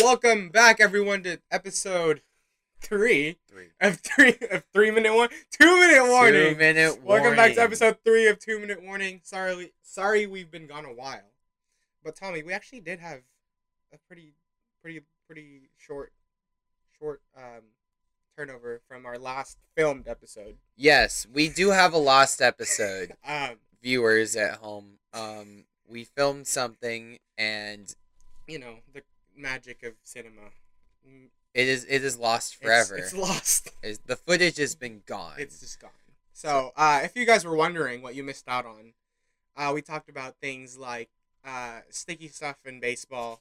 [0.00, 2.22] Welcome back, everyone, to episode
[2.80, 3.68] three Three.
[3.80, 6.54] of three of three minute one, two minute warning.
[6.54, 9.20] Two minute Welcome back to episode three of two minute warning.
[9.22, 11.30] Sorry, sorry, we've been gone a while,
[12.02, 13.20] but Tommy, we actually did have
[13.92, 14.32] a pretty,
[14.82, 16.12] pretty, pretty short,
[16.98, 17.62] short um
[18.36, 20.56] turnover from our last filmed episode.
[20.76, 23.12] Yes, we do have a lost episode.
[23.26, 27.94] Um, Viewers at home, um, we filmed something and
[28.48, 29.02] you know the
[29.36, 30.50] magic of cinema.
[31.08, 32.96] Mm, it is it is lost forever.
[32.96, 33.68] It's, lost.
[33.82, 35.34] Is- the footage has been gone.
[35.38, 35.90] It's just gone.
[36.32, 38.92] So, uh, if you guys were wondering what you missed out on,
[39.56, 41.10] uh, we talked about things like
[41.44, 43.40] uh, sticky stuff in baseball,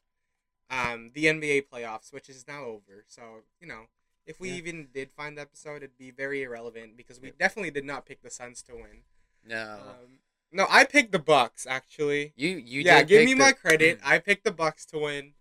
[0.69, 3.03] um, the NBA playoffs, which is now over.
[3.07, 3.21] So,
[3.59, 3.88] you know,
[4.27, 4.55] if we Yeah.
[4.55, 7.33] even did find the episode, it'd be very irrelevant because we Yeah.
[7.39, 9.03] definitely did not pick the Suns to win.
[9.45, 10.19] no, Um,
[10.52, 12.31] no, I picked the Bucks actually.
[12.35, 13.99] you you yeah, give me the- my credit.
[14.05, 15.33] I picked the Bucks to win.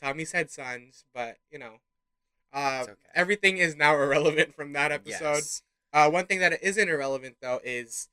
[0.00, 1.80] Tommy said Suns, but you know,
[2.52, 2.92] uh, okay.
[3.14, 5.34] everything is now irrelevant from that episode.
[5.34, 5.62] Yes.
[5.92, 8.08] Uh, one thing that isn't irrelevant though is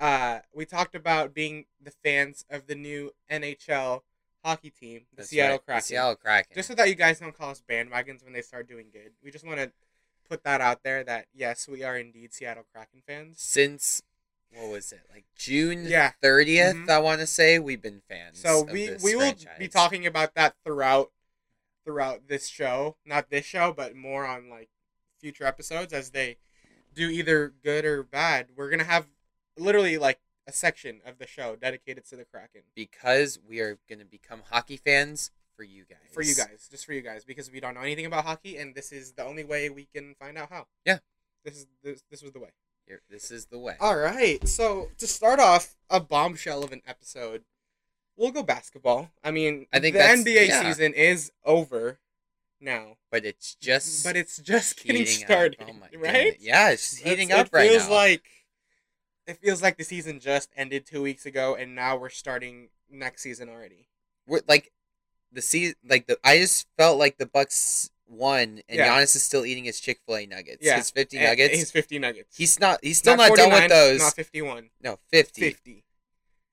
[0.00, 4.02] uh, we talked about being the fans of the new NHL
[4.44, 6.54] hockey team, the That's Seattle right, the Seattle Kraken.
[6.54, 9.12] Just so that you guys don't call us bandwagons when they start doing good.
[9.22, 9.72] We just want to
[10.28, 13.40] put that out there that yes, we are indeed Seattle Kraken fans.
[13.40, 14.02] since
[14.54, 16.12] what was it like June Yeah.
[16.22, 16.74] 30th?
[16.74, 16.88] Mhm.
[16.90, 18.40] I want to say we've been fans.
[18.40, 21.12] So we we will be talking about that throughout
[21.84, 24.68] throughout this show, not this show, but more on like
[25.20, 26.36] future episodes as they
[26.94, 28.48] do either good or bad.
[28.56, 29.06] We're gonna have
[29.56, 33.98] literally like a section of the show dedicated to the Kraken because we are going
[33.98, 35.98] to become hockey fans for you guys.
[36.10, 38.74] for you guys, just for you guys, because we don't know anything about hockey, and
[38.74, 40.66] this is the only way we can find out how.
[40.86, 41.00] Yeah.
[41.44, 42.50] this is this this was the way.
[42.88, 43.74] Here, this is the way.
[43.80, 44.46] All right.
[44.48, 47.44] So to start off a bombshell of an episode,
[48.16, 49.10] we'll go basketball.
[49.22, 50.62] I mean, I think the NBA yeah.
[50.62, 51.98] season is over
[52.60, 55.28] now, but it's just but it's just getting heating up.
[55.28, 56.24] started, Oh my right?
[56.32, 56.36] goodness.
[56.40, 57.94] Yeah, it's heating It's- up right It feels now.
[57.94, 58.24] like
[59.26, 63.20] it feels like the season just ended two weeks ago, and now we're starting next
[63.20, 63.86] season already.
[64.26, 64.72] We're, like
[65.32, 68.88] the season, like the I just felt like the Bucks won, and Yeah.
[68.88, 70.58] Giannis is still eating his Chick Fil A nuggets.
[70.64, 70.76] Yeah.
[70.78, 71.54] his fifty And- nuggets.
[71.54, 72.36] He's fifty nuggets.
[72.36, 72.80] he's not.
[72.82, 74.00] He's still not, done with those.
[74.00, 74.70] Not fifty-one.
[74.80, 75.40] no, 50.
[75.42, 75.84] 50.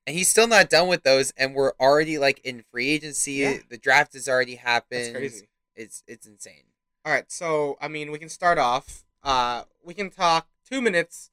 [0.08, 1.32] and he's still not done with those.
[1.38, 3.34] And we're already like in free agency.
[3.34, 3.58] Yeah.
[3.70, 5.06] The draft has already happened.
[5.16, 5.50] That's crazy.
[5.76, 6.64] It's it's insane.
[7.06, 9.04] All right, so I mean, we can start off.
[9.24, 11.30] Uh, we can talk two minutes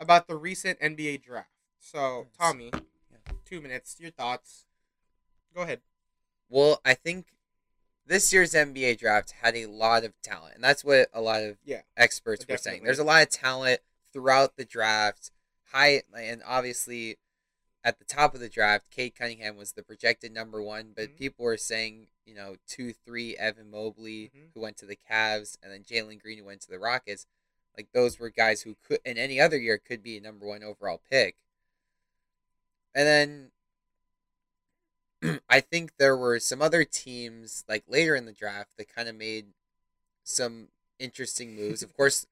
[0.00, 1.48] about the recent NBA draft.
[1.80, 2.70] So, Tommy,
[3.44, 3.96] two minutes.
[4.00, 4.64] Your thoughts.
[5.54, 5.80] Go ahead.
[6.48, 7.26] Well, I think
[8.06, 11.58] this year's NBA draft had a lot of talent, and that's what a lot of
[11.64, 11.82] Yeah.
[11.96, 12.84] experts were saying.
[12.84, 13.80] There's a lot of talent
[14.12, 15.30] throughout the draft.
[15.72, 17.18] High and obviously
[17.82, 21.16] at the top of the draft, Cade Cunningham was the projected number one, but Mhm.
[21.16, 24.52] people were saying, you know, two, three, Evan Mobley, Mhm.
[24.54, 27.26] who went to the Cavs, and then Jalen Green, who went to the Rockets.
[27.76, 30.62] Like those were guys who could, in any other year, could be a number one
[30.62, 31.36] overall pick.
[32.94, 33.52] And then
[35.48, 39.16] I think there were some other teams like later in the draft that kind of
[39.16, 39.46] made
[40.22, 40.68] some
[40.98, 41.82] interesting moves.
[41.82, 42.26] of course,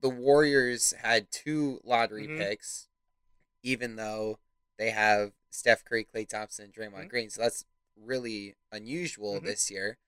[0.00, 2.38] the Warriors had two lottery Mhm.
[2.38, 2.88] picks,
[3.62, 4.38] even though
[4.78, 7.08] they have Steph Curry, Klay Thompson, and Draymond Mhm.
[7.10, 7.30] Green.
[7.30, 7.64] So that's
[7.96, 9.44] really unusual Mhm.
[9.44, 9.98] this year.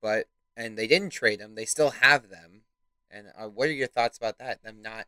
[0.00, 2.64] But and they didn't trade them; they still have them.
[3.10, 4.62] And uh, what are your thoughts about that?
[4.62, 5.06] Them not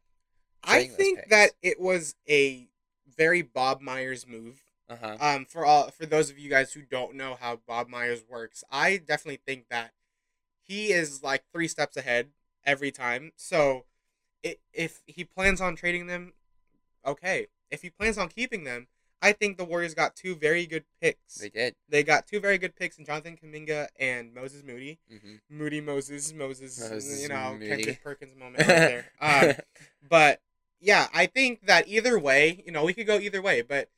[0.62, 2.68] I think that it was a
[3.06, 4.63] very Bob Myers move.
[4.88, 7.88] Uh huh Um, for all for those of you guys who don't know how Bob
[7.88, 9.92] Myers works, I definitely think that
[10.62, 12.28] he is like three steps ahead
[12.64, 13.32] every time.
[13.36, 13.84] So,
[14.44, 16.32] i if he plans on trading them,
[17.06, 17.46] okay.
[17.70, 18.88] If he plans on keeping them,
[19.22, 21.38] I think the Warriors got two very good picks.
[21.38, 21.74] they did.
[21.88, 24.98] They got two very good picks in Jonathan Kuminga and Moses Moody.
[25.08, 27.68] hmm Moody Moses, Moses, Moses you know, Moody.
[27.68, 29.06] Kendrick Perkins moment right there.
[29.20, 29.54] Um,
[30.08, 30.40] but
[30.80, 33.62] yeah, I think that either way, you know, we could go either way.
[33.62, 33.88] But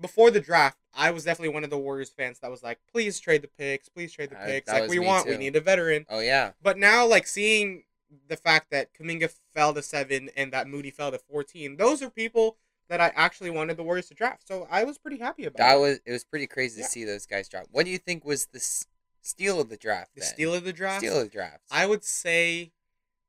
[0.00, 3.18] before the draft, I was definitely one of the Warriors fans that was like, please
[3.20, 4.68] trade the picks, please trade the Uh, picks.
[4.68, 6.06] Like we want, we need a veteran.
[6.08, 6.52] oh yeah.
[6.62, 7.84] But now, like seeing
[8.28, 12.10] the fact that Kuminga fell to seven and that Moody fell to fourteen, those are
[12.10, 12.56] people
[12.88, 14.46] that I actually wanted the Warriors to draft.
[14.46, 15.80] So I was pretty happy about That it.
[15.80, 16.86] was it was pretty crazy Yeah.
[16.86, 17.66] to see those guys drop.
[17.70, 18.86] What do you think was the s-
[19.22, 20.14] steal of the draft?
[20.14, 20.28] the then?
[20.30, 21.00] steal of the draft.
[21.00, 21.62] Steal of the draft.
[21.70, 22.72] I would say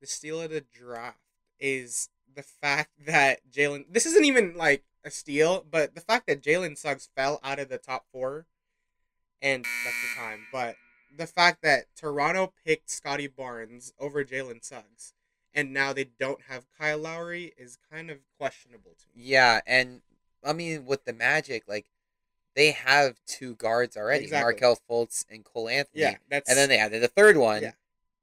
[0.00, 1.18] the steal of the draft
[1.58, 3.86] is the fact that Jalen.
[3.90, 7.68] This isn't even like a steal, but the fact that Jalen Suggs fell out of
[7.68, 8.44] the top four,
[9.40, 10.40] and that's the time.
[10.52, 10.74] But
[11.16, 15.14] the fact that Toronto picked Scottie Barnes over Jalen Suggs,
[15.54, 19.24] and now they don't have Kyle Lowry is kind of questionable to me.
[19.28, 20.02] yeah, and
[20.44, 21.86] I mean with the Magic, like
[22.56, 24.44] they have two guards already, Exactly.
[24.52, 26.02] Markelle Fultz and Cole Anthony.
[26.02, 27.62] Yeah, that's And then they added a third one.
[27.62, 27.72] Yeah.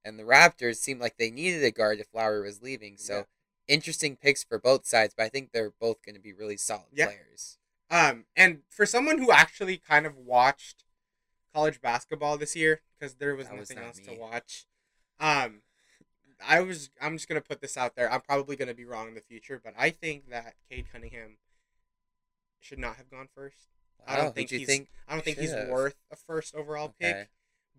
[0.06, 2.98] And the Raptors seemed like they needed a guard if Lowry was leaving.
[2.98, 3.24] So Yeah.
[3.68, 6.88] Interesting picks for both sides, but I think they're both going to be really solid
[6.94, 7.08] Yeah.
[7.08, 7.58] players.
[7.90, 10.84] Um, and for someone who actually kind of watched
[11.54, 14.66] college basketball this year, because there was That was nothing not else to watch,
[15.20, 15.62] um,
[16.46, 16.90] I was.
[17.00, 18.12] I'm just gonna put this out there.
[18.12, 21.38] I'm probably gonna be wrong in the future, but I think that Cade Cunningham
[22.60, 23.70] should not have gone first.
[24.06, 24.90] I don't think he's- think?
[25.08, 25.70] I don't think he's Should've.
[25.70, 27.16] worth a first overall pick.
[27.16, 27.30] Okay.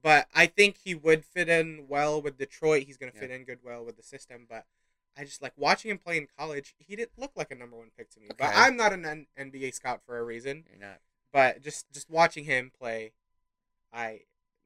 [0.01, 2.85] But I think he would fit in well with Detroit.
[2.85, 3.21] He's gonna Yeah.
[3.21, 4.47] fit in good well with the system.
[4.49, 4.67] But
[5.17, 6.75] I just like watching him play in college.
[6.79, 8.27] He didn't look like a number one pick to me.
[8.37, 10.65] But I'm not an N- NBA scout for a reason.
[10.71, 11.01] You're not.
[11.33, 13.13] But just just watching him play,
[13.93, 14.21] I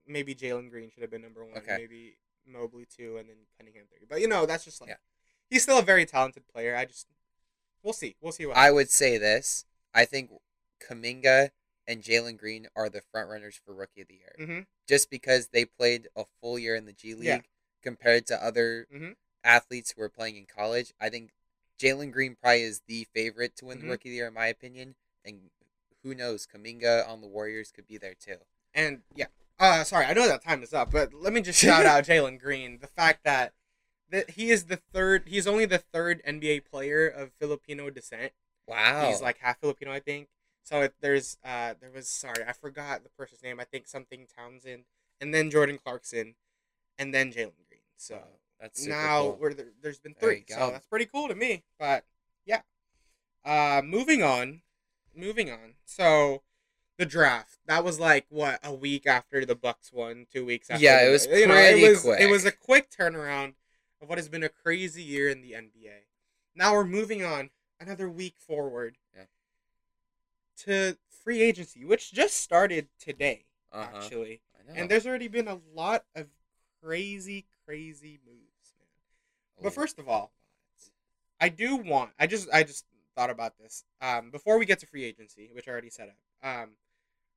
[0.07, 1.59] maybe Jalen Green should have been number one.
[1.59, 1.77] Okay.
[1.77, 2.17] Maybe
[2.47, 4.07] Mobley two, and then Cunningham three.
[4.09, 4.97] But you know that's just like Yeah.
[5.51, 6.75] he's still a very talented player.
[6.77, 7.07] I just
[7.83, 8.17] we'll see.
[8.21, 8.57] We'll see what.
[8.57, 9.65] I would say this.
[9.95, 10.31] I think
[10.81, 11.51] Kuminga
[11.87, 14.35] and Jalen Green are the front runners for Rookie of the Year.
[14.39, 17.41] hmm Just because they played a full year in the G League Yeah.
[17.83, 19.17] compared to other Mhm.
[19.45, 20.93] Athletes who are playing in college.
[21.01, 21.31] I think
[21.79, 23.83] Jalen Green probably is the favorite to win Mhm.
[23.83, 24.97] the Rookie of the Year, in my opinion.
[25.25, 25.51] And
[26.03, 28.39] who knows, Kuminga on the Warriors could be there too.
[28.75, 29.27] And yeah,
[29.59, 32.41] uh, sorry, I know that time is up, but let me just shout out Jalen
[32.41, 32.79] Green.
[32.81, 33.55] The fact that
[34.11, 38.33] that he is the third, he's only the third NBA player of Filipino descent.
[38.67, 39.09] Wow.
[39.09, 40.29] He's like half Filipino, I think.
[40.63, 43.61] So it, there's, uh, there was sorry, I forgot the person's name.
[43.61, 44.85] I think something Townsend,
[45.21, 46.37] and then Jordan Clarkson,
[46.99, 47.81] and then Jalen Green.
[47.99, 48.23] So
[48.61, 49.39] that's super now cool.
[49.41, 51.65] we're there, there's been three, so that's pretty cool to me.
[51.79, 52.05] But
[52.47, 52.61] yeah,
[53.45, 54.63] uh, moving on,
[55.15, 55.75] moving on.
[55.85, 56.43] So
[56.99, 60.83] the draft that was like what a week after the Bucks won, two weeks after.
[60.83, 62.21] Yeah, it was you know, pretty it was quick.
[62.21, 63.55] it was a quick turnaround
[64.01, 66.05] of what has been a crazy year in the NBA.
[66.55, 67.51] Now we're moving on
[67.81, 69.25] another week forward Yeah.
[70.65, 73.97] to free agency, which just started today Uh-huh.
[73.97, 74.41] actually.
[74.75, 76.27] And there's already been a lot of
[76.83, 78.48] crazy, crazy moves.
[79.63, 80.33] But first of all,
[81.41, 82.11] I do want.
[82.19, 82.85] I just, I just
[83.17, 83.85] thought about this.
[84.01, 86.49] Um, before we get to free agency, which I already set up.
[86.63, 86.71] Um,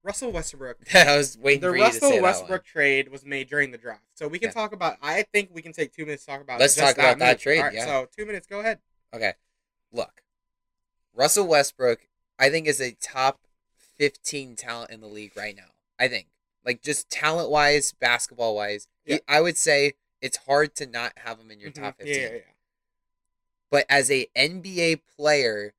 [0.03, 0.77] Russell Westbrook.
[0.95, 3.69] I was waiting The for you to say Russell that Westbrook trade was made during
[3.71, 4.53] the draft, so we can Yeah.
[4.53, 4.97] talk about.
[5.01, 6.59] I think we can take two minutes to talk about.
[6.59, 7.41] Let's talk about that move.
[7.41, 7.85] trade, right, yeah.
[7.85, 8.47] So two minutes.
[8.47, 8.79] Go ahead.
[9.13, 9.33] Okay,
[9.91, 10.23] look,
[11.13, 12.07] Russell Westbrook,
[12.39, 13.41] I think is a top
[13.97, 15.69] fifteen talent in the league right now.
[15.99, 16.29] I think,
[16.65, 19.19] like, just talent wise, basketball wise, Yeah.
[19.27, 21.75] I would say it's hard to not have him in your Mhm.
[21.75, 22.23] top Yeah, fifteen.
[22.23, 22.53] yeah, yeah.
[23.69, 25.73] But as a NBA player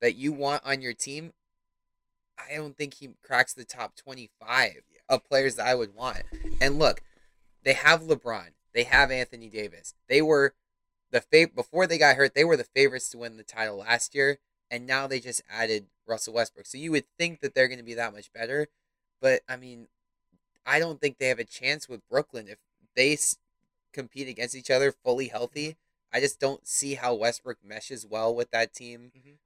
[0.00, 1.32] that you want on your team,
[2.38, 5.00] I don't think he cracks the top 25 Yeah.
[5.08, 6.22] of players that I would want.
[6.60, 7.02] And look,
[7.62, 9.94] they have LeBron, they have Anthony Davis.
[10.08, 10.54] They were
[11.10, 14.14] the fav- before they got hurt, they were the favorites to win the title last
[14.14, 14.38] year,
[14.70, 16.66] and now they just added Russell Westbrook.
[16.66, 18.68] So you would think that they're going to be that much better,
[19.20, 19.88] but I mean,
[20.66, 22.58] I don't think they have a chance with Brooklyn if
[22.96, 23.16] they
[23.96, 25.76] compete against each other fully healthy.
[26.12, 29.10] I just don't see how Westbrook meshes well with that team.
[29.16, 29.38] Mhm.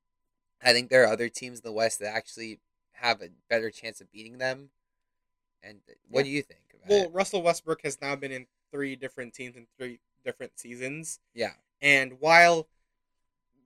[0.60, 2.60] I think there are other teams in the West that actually
[2.92, 4.70] have a better chance of beating them.
[5.62, 6.24] And what Yeah.
[6.24, 7.12] do you think about Well, it?
[7.12, 11.20] Russell Westbrook has now been in three different teams in three different seasons.
[11.32, 11.54] Yeah.
[11.80, 12.68] And while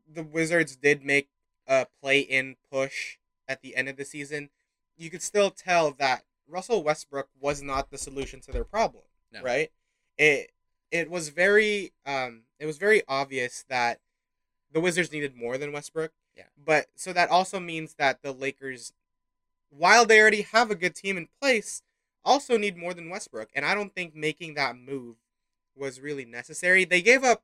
[0.06, 1.31] the Wizards did make
[1.66, 4.50] a play in push at the end of the season,
[4.96, 9.05] you could still tell that Russell Westbrook was not the solution to their problem.
[9.32, 9.43] No.
[9.43, 9.72] Right?
[10.17, 10.54] It
[10.94, 13.98] it was very um it was very obvious that
[14.72, 16.13] the Wizards needed more than Westbrook.
[16.36, 16.44] Yeah.
[16.65, 18.93] But so that also means that the Lakers
[19.70, 21.82] while they already have a good team in place,
[22.24, 23.48] also need more than Westbrook.
[23.55, 25.17] And I don't think making that move
[25.77, 26.84] was really necessary.
[26.84, 27.43] They gave up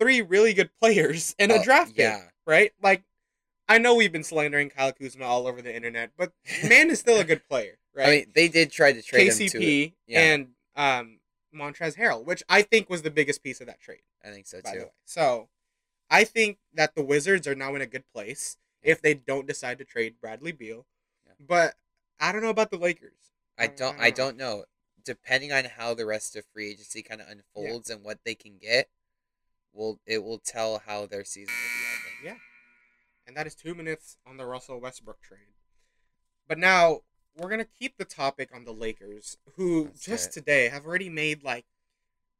[0.00, 2.24] three really good players and a Oh, draft pick, yeah.
[2.44, 2.72] right?
[2.82, 3.04] Like,
[3.68, 6.32] I know we've been slandering Kyle Kuzma all over the internet, but
[6.68, 8.08] man is still a good player, right?
[8.08, 10.20] I mean, they did try to trade him to KCP yeah.
[10.20, 11.19] and um,
[11.54, 14.60] Montrezl Harrell, which I think was the biggest piece of that trade, I think so
[14.62, 14.82] by the too.
[14.84, 14.90] way.
[15.04, 15.48] So
[16.10, 19.78] I think that the Wizards are now in a good place if they don't decide
[19.78, 20.86] to trade Bradley Beal.
[21.26, 21.32] Yeah.
[21.46, 21.74] But
[22.18, 23.32] I don't know about the Lakers.
[23.58, 24.64] I Uh, don't I don't know.
[25.04, 28.58] Depending on how the rest of free agency kind of unfolds and what they can
[28.58, 28.88] get,
[29.72, 32.38] will it will tell how their season will be ending.
[32.38, 32.40] Yeah.
[33.26, 35.54] And that is two minutes on the Russell Westbrook trade.
[36.48, 37.00] But now
[37.40, 40.32] we're gonna keep the topic on the Lakers, who Let's just it.
[40.40, 41.64] today have already made like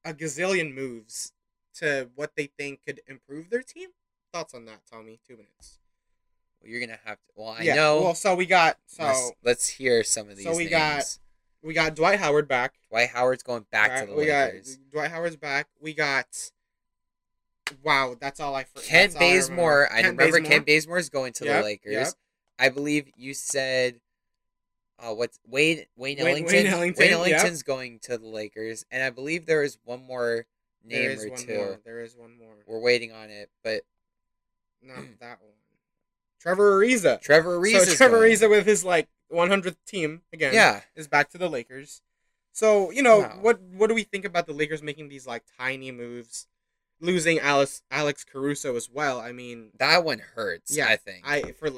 [0.04, 1.32] a gazillion moves
[1.74, 3.90] to what they think could improve their team.
[4.32, 5.18] Thoughts on that, Tommy?
[5.26, 5.78] Two minutes.
[6.60, 7.32] Well, you're gonna have to.
[7.34, 7.74] Well, I yeah.
[7.74, 8.02] know.
[8.02, 10.44] Well, so we got so let's, let's hear some of these.
[10.44, 11.04] so we got
[11.62, 12.74] we got Dwight Howard back.
[12.90, 14.76] Dwight Howard's going back Right, to the we Lakers.
[14.76, 15.68] got Dwight Howard's back.
[15.80, 16.26] We got.
[17.82, 18.64] Wow, that's all I.
[18.64, 19.86] for- Kent that's all I Bazemore.
[19.86, 20.50] I Kent remember Bazemore.
[20.50, 21.92] Kent Bazemore is going to Yep, the Lakers.
[21.92, 22.08] yep.
[22.58, 24.00] I believe you said
[25.02, 26.52] uh, what's Wade Wayne Wayne- Ellington?
[26.54, 27.12] Wayne Ellington, yeah.
[27.14, 30.46] Ellington's going to the Lakers, and I believe there is one more
[30.84, 31.56] name is or one two.
[31.56, 31.80] more.
[31.84, 32.54] There is one more.
[32.66, 33.82] We're waiting on it, but
[34.82, 35.52] Not that one.
[36.40, 37.20] Trevor Ariza.
[37.20, 37.84] Trevor Ariza.
[37.84, 40.54] so Trevor Ariza with his like 100th team again.
[40.54, 42.00] Yeah, is back to the Lakers.
[42.52, 43.38] So you know Wow.
[43.42, 43.60] what?
[43.60, 46.46] What do we think about the Lakers making these like tiny moves,
[47.00, 49.20] losing Alex Alex Caruso as well?
[49.20, 50.76] I mean, that one hurts.
[50.76, 51.68] Yeah, I think I for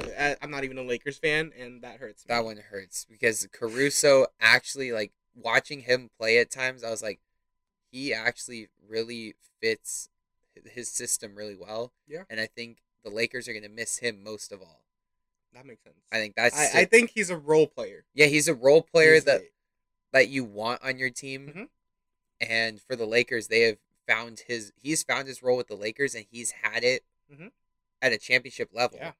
[0.43, 2.25] I'm not even a Lakers fan, and that hurts.
[2.25, 2.35] me.
[2.35, 6.85] that one hurts because Caruso actually like watching him play at times.
[6.85, 7.21] I was like,
[7.91, 10.09] he actually really fits
[10.67, 11.93] his system really well.
[12.07, 12.25] Yeah.
[12.29, 14.83] and I think the Lakers are gonna miss him most of all.
[15.55, 15.97] that makes sense.
[16.12, 18.05] I think that's I, I think he's a role player.
[18.14, 19.43] yeah, he's a role player He's that
[20.12, 21.52] that you want on your team.
[21.57, 21.69] Mhm.
[22.49, 23.79] And for the Lakers, they have
[24.12, 27.52] found his he's found his role with the Lakers and he's had it Mhm.
[28.00, 28.99] at a championship level.
[28.99, 29.12] Yeah.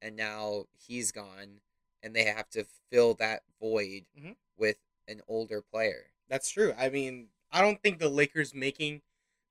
[0.00, 1.60] And now he's gone
[2.02, 4.36] and they have to fill that void Mhm.
[4.56, 6.08] with an older player.
[6.28, 6.72] that's true.
[6.78, 9.02] I mean, I don't think the Lakers making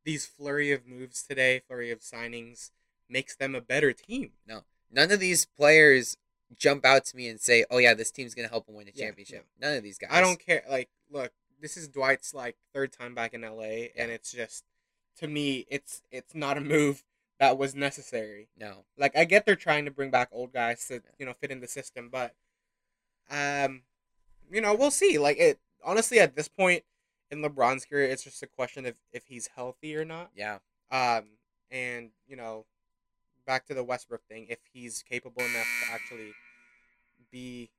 [0.04, 2.72] these flurry of moves today, flurry of signings,
[3.08, 4.34] makes them a better team.
[4.48, 4.66] No.
[4.90, 6.18] None of these players
[6.58, 8.88] jump out to me and say, "Oh yeah, this team's going to help them win
[8.88, 10.10] a Yeah, championship." None of these guys.
[10.12, 10.66] I don't care.
[10.68, 14.66] Like, look, this is Dwight's like third time back in LA, and it's just
[15.18, 17.04] to me, it's it's not a move
[17.40, 18.50] that was necessary.
[18.58, 18.86] No.
[18.98, 21.60] Like, I get they're trying to bring back old guys to you know fit in
[21.60, 22.36] the system, but
[23.30, 23.82] um,
[24.52, 25.18] you know, we'll see.
[25.18, 26.84] Like, it honestly at this point
[27.30, 30.32] in LeBron's career, it's just a question of if he's healthy or not.
[30.36, 30.60] Yeah.
[30.92, 31.26] Um,
[31.70, 32.66] and you know,
[33.46, 36.34] back to the Westbrook thing, if he's capable enough to actually
[37.32, 37.72] be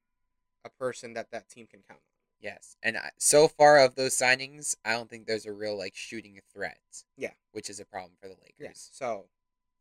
[0.65, 2.12] a person that that team can count on.
[2.43, 5.95] Yes, and I, so far of those signings, I don't think there's a real like
[5.95, 7.05] shooting threat.
[7.17, 7.31] Yeah.
[7.53, 8.57] which is a problem for the Lakers.
[8.59, 8.91] Yes.
[8.93, 9.27] So,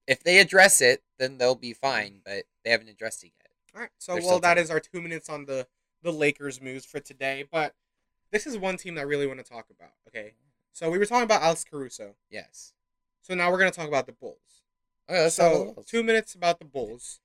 [0.08, 2.12] If they address it, then they'll be fine.
[2.12, 2.18] Mm-hmm.
[2.26, 3.50] But they haven't addressed it yet.
[3.76, 3.90] all right.
[3.98, 5.68] So, well, that is our two minutes on the
[6.04, 7.46] the Lakers moves for today.
[7.52, 7.74] But
[8.32, 9.94] this is one team that I really want to talk about.
[10.08, 10.34] Okay.
[10.74, 12.16] So we were talking about Alex Caruso.
[12.30, 12.74] Yes.
[13.24, 14.62] So now we're gonna talk about the Bulls.
[15.10, 15.86] Okay, let's talk so those.
[15.86, 17.20] two minutes about the Bulls,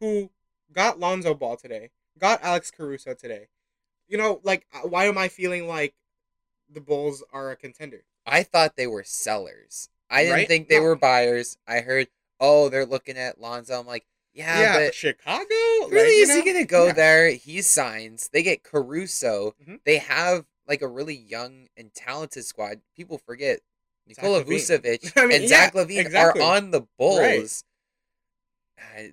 [0.00, 0.30] who
[0.72, 3.48] got Lonzo Ball today, got Alex Caruso today.
[4.08, 5.94] You know, like uh, why am I feeling like
[6.70, 8.04] the Bulls are a contender?
[8.26, 9.88] I thought they were sellers.
[10.10, 10.48] I didn't Right?
[10.48, 10.84] think they No.
[10.84, 11.58] were buyers.
[11.66, 12.08] I heard,
[12.40, 13.78] oh, they're looking at Lonzo.
[13.78, 15.44] I'm like, yeah, but Chicago.
[15.50, 16.92] really, like, is he gonna go Yeah.
[16.92, 17.30] there?
[17.30, 18.28] He signs.
[18.32, 19.54] They get Caruso.
[19.62, 19.80] Mhm.
[19.84, 22.80] They have like a really young and talented squad.
[22.96, 23.60] People forget
[24.06, 26.42] Nikola Vucevic I mean, and Zach LaVine exactly.
[26.42, 27.18] are on the Bulls.
[27.20, 27.62] Right.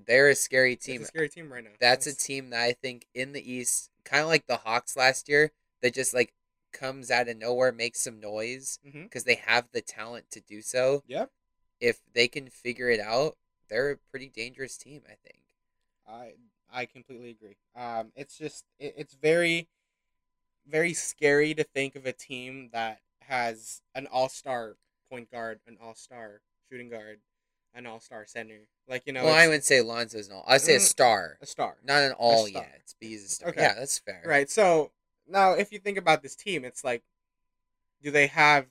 [0.06, 1.02] They're a scary team.
[1.02, 1.72] a scary team right now.
[1.80, 5.30] That's a team that I think in the East, kind of like the Hawks last
[5.30, 6.34] year, that just like
[6.72, 11.04] comes out of nowhere, makes some noise because they have the talent to do so.
[11.08, 11.32] Yep.
[11.80, 13.38] If they can figure it out,
[13.70, 15.02] they're a pretty dangerous team.
[15.06, 15.44] I think.
[16.08, 16.34] I
[16.72, 17.58] I completely agree.
[17.76, 19.68] Um, it's just it, it's very,
[20.68, 24.76] very scary to think of a team that has an all star
[25.10, 27.20] point guard, an all star shooting guard,
[27.76, 28.62] an all star center.
[28.88, 30.46] Like you know, well, I it's would say Lonzo's an all.
[30.48, 31.78] I'd say a Mm, star, a star.
[31.84, 33.50] not an all yet, but he's a star.
[33.50, 33.62] Okay.
[33.62, 34.24] Yeah, that's fair.
[34.26, 34.50] Right.
[34.50, 34.92] So
[35.28, 37.04] now, if you think about this team, it's like,
[38.02, 38.66] do they have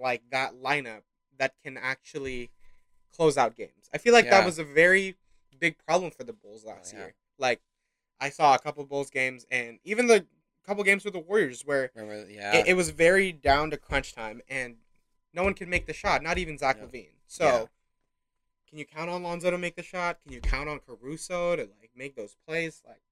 [0.00, 1.02] like that lineup
[1.38, 2.50] that can actually
[3.14, 3.90] close out games?
[3.92, 4.32] I feel like Yeah.
[4.38, 5.16] that was a very
[5.58, 7.00] big problem for the Bulls last yeah.
[7.00, 7.14] year.
[7.38, 7.60] Like,
[8.20, 10.26] I saw a couple Bulls games, and even the
[10.64, 12.30] couple games with the Warriors where Remember?
[12.30, 12.54] Yeah.
[12.56, 14.76] it, it was very down to crunch time, and
[15.34, 16.84] no one can make the shot, not even Zach Yeah.
[16.86, 17.14] LaVine.
[17.26, 17.68] So.
[18.70, 20.18] Can you count on Lonzo to make the shot?
[20.22, 22.82] Can you count on Caruso to like make those plays?
[22.86, 23.02] Like,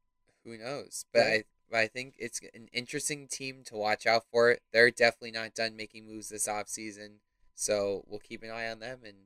[0.44, 1.04] Who knows?
[1.12, 1.40] But Right.
[1.40, 4.56] I, but I think it's an interesting team to watch out for.
[4.72, 7.16] They're definitely not done making moves this offseason.
[7.54, 9.00] So we'll keep an eye on them.
[9.04, 9.16] And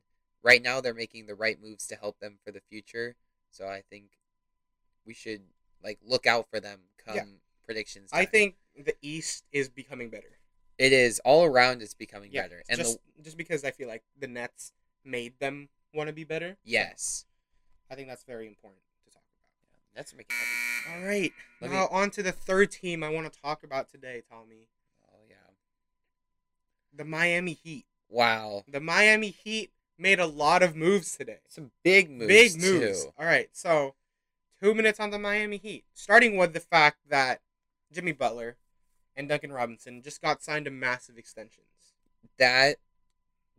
[0.42, 3.14] right now, they're making the right moves to help them for the future.
[3.50, 4.06] So I think
[5.06, 5.42] we should
[5.84, 7.24] like look out for them come Yeah.
[7.66, 8.10] predictions.
[8.12, 10.38] I think the East is becoming better.
[10.78, 11.82] it is all around.
[11.82, 12.62] It's becoming Yeah, better.
[12.68, 14.72] And just the, just because I feel like the Nets
[15.04, 16.56] made them want to be better.
[16.64, 17.24] yes,
[17.90, 19.94] I think that's very important to talk about.
[19.94, 20.36] that's making.
[20.92, 23.90] All right, Let now me- on to the third team I want to talk about
[23.90, 24.68] today, Tommy.
[25.12, 25.36] Oh yeah!
[26.94, 27.86] The Miami Heat.
[28.08, 31.38] Wow, The Miami Heat made a lot of moves today.
[31.48, 32.28] some big moves.
[32.28, 33.04] Big moves.
[33.04, 33.10] Too.
[33.18, 33.94] All right, so
[34.62, 37.40] two minutes on the Miami Heat, starting with the fact that
[37.92, 38.56] Jimmy Butler
[39.16, 41.66] and Duncan Robinson just got signed to massive extensions.
[42.38, 42.76] that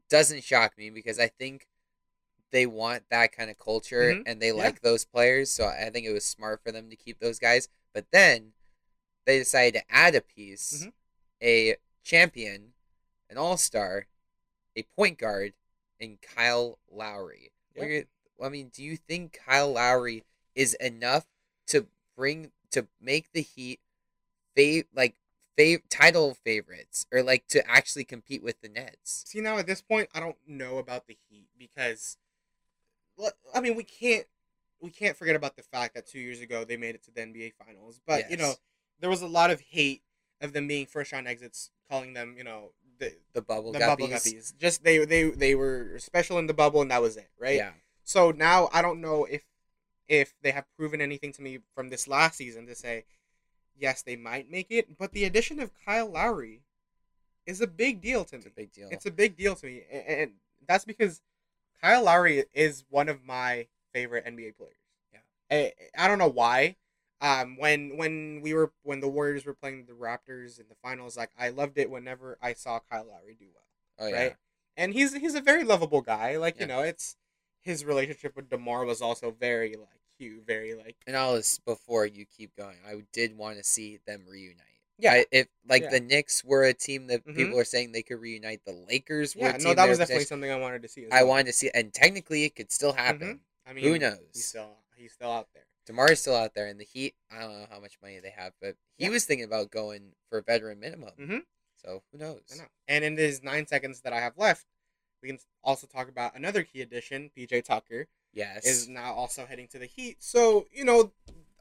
[0.09, 1.67] doesn't shock me because I think
[2.53, 4.23] they want that kind of culture Mhm.
[4.25, 4.53] and they Yeah.
[4.53, 5.51] like those players.
[5.51, 7.67] So I think it was smart for them to keep those guys.
[7.93, 8.53] But then
[9.25, 10.93] they decided to add a piece, Mhm.
[11.41, 12.73] a champion,
[13.29, 14.07] an all star,
[14.75, 15.53] a point guard,
[15.99, 17.51] and Kyle Lowry.
[17.75, 18.07] Yep.
[18.41, 20.23] I mean, do you think Kyle Lowry
[20.55, 21.27] is enough
[21.67, 23.79] to bring to make the Heat
[24.55, 25.15] fav like
[25.57, 29.23] fav title favorites or like to actually compete with the Nets.
[29.27, 32.17] See now at this point, I don't know about the Heat because,
[33.53, 34.25] I mean, we can't
[34.81, 37.21] we can't forget about the fact that two years ago they made it to the
[37.21, 38.53] NBA Finals, but you know
[38.99, 40.01] there was a lot of hate
[40.41, 43.87] of them being first round exits, calling them you know the The bubble the guppies.
[43.87, 44.57] bubble guppies.
[44.57, 47.57] Just they they they were special in the bubble and that was it, right?
[47.57, 47.71] Yeah.
[48.03, 49.43] So now I don't know if
[50.07, 53.05] if they have proven anything to me from this last season to say
[53.77, 56.61] yes they might make it, but the addition of Kyle Lowry
[57.45, 58.51] is a big deal to It's me.
[58.51, 58.87] a big deal.
[58.91, 60.31] It's a big deal to me, a- and
[60.67, 61.21] that's because
[61.83, 64.77] Kyle Lowry is one of my favorite NBA players.
[65.11, 65.19] Yeah.
[65.51, 66.77] I, I don't know why.
[67.21, 71.15] Um, when when we were when the Warriors were playing the Raptors in the finals,
[71.15, 73.63] like I loved it whenever I saw Kyle Lowry do well
[73.99, 74.15] oh yeah.
[74.15, 74.35] right?
[74.75, 76.37] And he's he's a very lovable guy.
[76.37, 77.15] Like you know, it's
[77.61, 82.05] his relationship with Demar was also very like cute, very like And all this before
[82.05, 84.72] you keep going, I did want to see them reunite.
[84.97, 85.23] Yeah.
[85.31, 85.89] If like Yeah.
[85.91, 87.35] the Knicks were a team that Mhm.
[87.35, 89.47] people are saying they could reunite, the Lakers were.
[89.47, 89.57] yeah.
[89.57, 91.07] No, that was definitely something I wanted to see.
[91.11, 91.29] I well.
[91.29, 93.41] wanted to see, and technically it could still happen.
[93.65, 94.19] I mean, Who knows?
[94.33, 95.65] He's still he's still out there.
[95.85, 97.15] Demar is still out there, and the Heat.
[97.29, 99.09] I don't know how much money they have, but he Yeah.
[99.09, 101.13] was thinking about going for a veteran minimum.
[101.17, 101.45] Mhm.
[101.75, 102.43] So who knows?
[102.53, 102.69] I know.
[102.87, 104.65] And in these nine seconds that I have left,
[105.21, 107.29] we can also talk about another key addition.
[107.31, 108.65] PJ Tucker Yes.
[108.65, 110.23] is now also heading to the Heat.
[110.23, 111.11] So you know,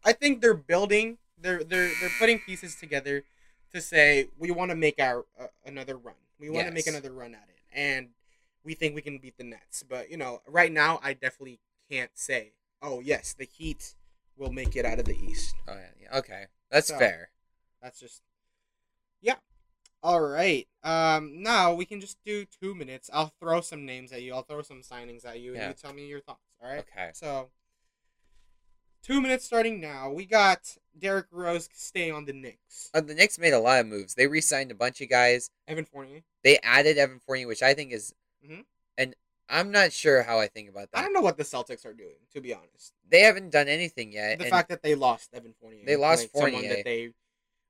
[0.04, 1.18] I think they're building.
[1.42, 3.24] They're they're they're putting pieces together
[3.72, 6.14] to say we want to make our uh, another run.
[6.38, 8.08] We want to make another run at it, and
[8.64, 9.82] we think we can beat the Nets.
[9.82, 13.94] But you know, right now I definitely can't say, oh yes, the Heat
[14.36, 15.54] will make it out of the East.
[15.68, 15.88] oh yeah.
[16.10, 17.30] yeah, Okay, that's So- fair.
[17.82, 18.22] That's just
[19.20, 19.34] yeah.
[20.04, 20.66] All right.
[20.84, 21.42] Um.
[21.42, 23.08] Now we can just do two minutes.
[23.12, 24.34] I'll throw some names at you.
[24.34, 25.68] I'll throw some signings at you, and Yeah.
[25.68, 26.42] you tell me your thoughts.
[26.60, 26.80] All right.
[26.80, 27.10] Okay.
[27.14, 27.50] So,
[29.02, 30.10] two minutes starting now.
[30.10, 32.90] We got Derrick Rose staying on the Knicks.
[32.94, 34.14] Uh, the Knicks made a lot of moves.
[34.14, 35.50] They re-signed a bunch of guys.
[35.68, 36.22] Evan Fournier.
[36.44, 38.14] They added Evan Fournier, which I think is,
[38.46, 38.64] Mhm.
[38.98, 39.14] and
[39.48, 40.98] I'm not sure how I think about that.
[40.98, 42.94] I don't know what the Celtics are doing, to be honest.
[43.08, 44.38] They haven't done anything yet.
[44.38, 45.84] The fact that they lost Evan Fournier.
[45.84, 46.76] They lost like, someone Fournier.
[46.76, 47.12] that they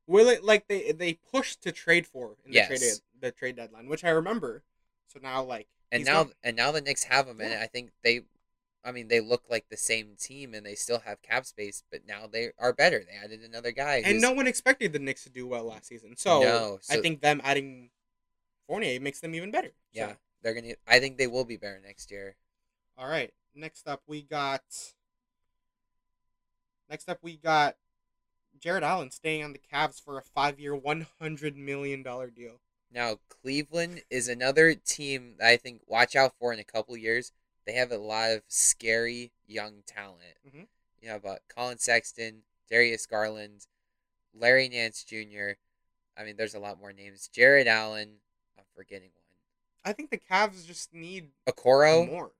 [0.06, 2.68] will it like they they pushed to trade for in the Yes.
[2.68, 2.80] trade
[3.20, 4.62] the trade deadline, which I remember.
[5.08, 6.32] So now like and now gone.
[6.42, 8.22] and now the Knicks have him, and I think they,
[8.84, 12.00] I mean, they look like the same team, and they still have cap space, but
[12.06, 13.04] now they are better.
[13.04, 16.16] They added another guy, and no one expected the Knicks to do well last season.
[16.16, 17.90] So, No, I think them adding
[18.66, 19.68] Fournier makes them even better.
[19.68, 20.74] So, yeah, they're gonna.
[20.86, 22.36] I think they will be better next year.
[22.98, 23.32] All right.
[23.54, 24.62] Next up, we got.
[26.90, 27.76] Next up, we got
[28.58, 32.60] Jarrett Allen staying on the Cavs for a five-year, one hundred million dollar deal.
[32.92, 37.32] Now Cleveland is another team that I think watch out for in a couple years.
[37.66, 40.36] They have a lot of scary young talent.
[40.46, 40.66] Mhm.
[41.00, 43.66] You have about Collin Sexton, Darius Garland,
[44.34, 45.52] Larry Nance Jr.
[46.16, 47.28] I mean, there's a lot more names.
[47.28, 48.20] Jarrett Allen.
[48.58, 49.22] I'm forgetting one.
[49.84, 52.32] I think the Cavs just need Okoro, more.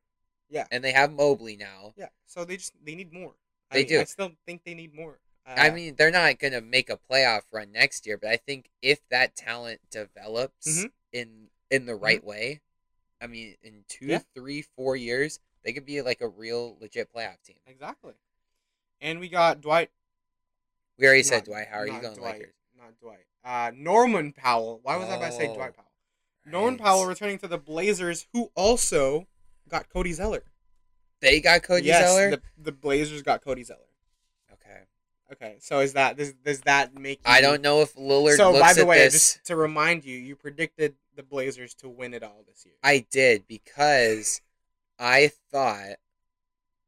[0.49, 1.95] Yeah, and they have Mobley now.
[1.97, 2.09] yeah.
[2.27, 3.35] So they just they need more.
[3.71, 4.01] I They mean, do.
[4.01, 5.19] I still think they need more.
[5.47, 8.71] Uh, I mean, they're not gonna make a playoff run next year, but I think
[8.81, 10.93] if that talent develops Mhm.
[11.13, 12.61] in in the right way,
[13.23, 14.21] I mean, in two, Yeah.
[14.35, 17.57] three, four years, they could be like a real legit playoff team.
[17.67, 18.15] exactly.
[19.01, 19.91] And we got Dwight.
[20.99, 21.69] We already said not- Dwight.
[21.69, 22.55] How are you not going, Dwight, Lakers?
[22.77, 23.27] Not Dwight.
[23.45, 24.81] Uh, Norman Powell.
[24.83, 25.91] Why was I about to say Oh, Dwight Powell?
[26.45, 26.79] Norman.
[26.79, 29.27] Powell returning to the Blazers, who also
[29.69, 30.45] got Cody Zeller.
[31.21, 32.31] They got Cody yes, Zeller.
[32.31, 33.81] The, the Blazers got Cody Zeller.
[34.53, 34.83] Okay.
[35.33, 38.51] Okay, so is that does does that make you, I don't know if Lillard So
[38.53, 39.13] looks by the at way, this.
[39.35, 42.75] just to remind you, you predicted the Blazers to win it all this year.
[42.83, 44.40] I did because
[44.98, 45.96] I thought,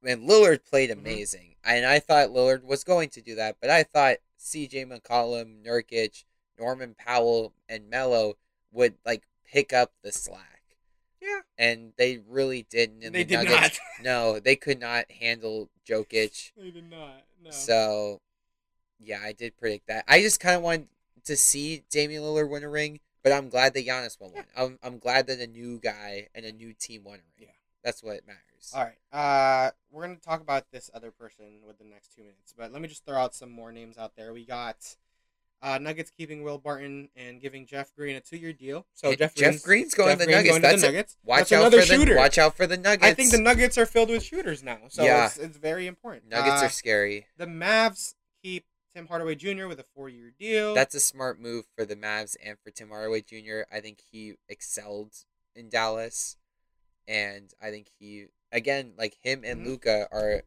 [0.02, 0.98] man, Lillard played Mhm.
[0.98, 3.56] amazing, and I thought Lillard was going to do that.
[3.60, 4.84] But I thought C.J.
[4.84, 6.24] McCollum, Nurkic,
[6.58, 8.36] Norman Powell, and Melo
[8.70, 10.62] would like pick up the slack,
[11.20, 13.02] yeah, and they really didn't.
[13.02, 14.02] And they the did Nuggets, not.
[14.04, 16.52] No, they could not handle Jokic.
[16.56, 17.24] they did not.
[17.42, 17.50] No.
[17.50, 18.20] So,
[18.98, 20.04] yeah, I did predict that.
[20.08, 20.88] I just kind of wanted
[21.24, 24.44] to see Damian Lillard win a ring, but I'm glad that Giannis won one.
[24.56, 27.42] I'm, I'm glad that a new guy and a new team won a.
[27.42, 27.48] Yeah.
[27.82, 28.72] That's what matters.
[28.74, 32.54] all right, uh, we're gonna talk about this other person with the next two minutes,
[32.56, 34.32] but let me just throw out some more names out there.
[34.32, 34.76] We got.
[35.62, 38.84] Uh, Nuggets keeping Will Barton and giving Jeff Green a two-year deal.
[38.92, 40.48] So And Jeff, Jeff Green's going Jeff to the Nuggets.
[40.50, 41.16] going to That's the a- Nuggets.
[41.24, 42.16] Watch That's out for the shooter.
[42.16, 43.06] watch out for the Nuggets.
[43.06, 45.24] I think the Nuggets are filled with shooters now, so Yeah.
[45.24, 46.28] it's, it's very important.
[46.28, 47.28] Nuggets Uh, are scary.
[47.38, 49.66] The Mavs keep Tim Hardaway Jr.
[49.66, 50.74] with a four-year deal.
[50.74, 53.62] That's a smart move for the Mavs and for Tim Hardaway Jr.
[53.72, 55.12] I think he excelled
[55.54, 56.36] in Dallas,
[57.08, 59.66] and I think he again like him and Mhm.
[59.66, 60.42] Luka are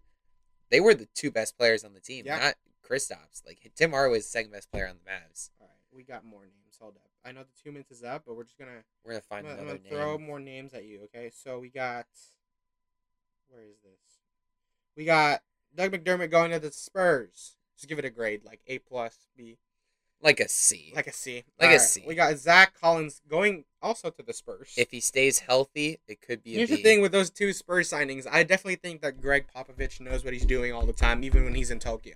[0.69, 2.25] they were the two best players on the team.
[2.25, 2.38] Yeah.
[2.39, 3.45] Not Kristaps.
[3.45, 5.49] Like Tim Hardaway is the second best player on the Mavs.
[5.60, 6.77] All right, we got more names.
[6.79, 7.10] Hold up.
[7.25, 9.45] I know the two minutes is up, but we're just gonna We're gonna I'm find
[9.45, 11.01] gonna, I'm another gonna throw more names at you.
[11.03, 12.07] Okay, so we got.
[13.49, 14.21] Where is this?
[14.95, 15.43] We got
[15.75, 17.56] Doug McDermott going to the Spurs.
[17.77, 19.57] Just give it a grade, like A plus, B,
[20.21, 20.91] Like a C.
[20.95, 21.43] like a C.
[21.59, 22.03] Like a Alright, C.
[22.07, 24.73] We got Zach Collins going also to the Spurs.
[24.77, 26.77] if he stays healthy, it could be Here's B.
[26.77, 30.33] the thing with those two Spurs signings, I definitely think that Gregg Popovich knows what
[30.33, 32.15] he's doing all the time, even when he's in Tokyo.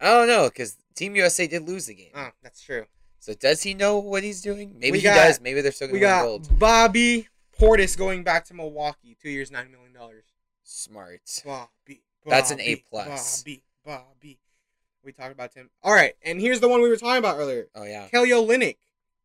[0.00, 2.12] I don't know because Team USA did lose the game.
[2.14, 2.86] Ah, that's true.
[3.18, 4.76] So does he know what he's doing?
[4.78, 5.40] Maybe We he got- does.
[5.42, 6.58] Maybe they're still gonna win gold.
[6.58, 10.24] Bobby Portis going back to Milwaukee, two years, nine million dollars.
[10.64, 11.20] Smart.
[11.44, 12.02] Bobby.
[12.24, 13.42] That's an A plus.
[13.42, 13.62] Bobby.
[13.84, 14.38] Bobby.
[15.04, 15.70] We talked about Tim.
[15.82, 17.68] All right, and here's the one we were talking about earlier.
[17.74, 18.08] Oh yeah.
[18.08, 18.76] Kelly Olynyk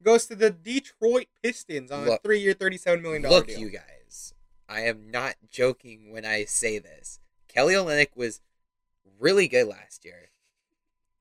[0.04, 3.60] goes to the Detroit Pistons on a three-year, thirty-seven million dollar Look, deal.
[3.60, 4.34] you guys.
[4.70, 7.20] I am not joking when I say this.
[7.48, 8.42] Kelly Olynyk was
[9.20, 10.30] really good last year.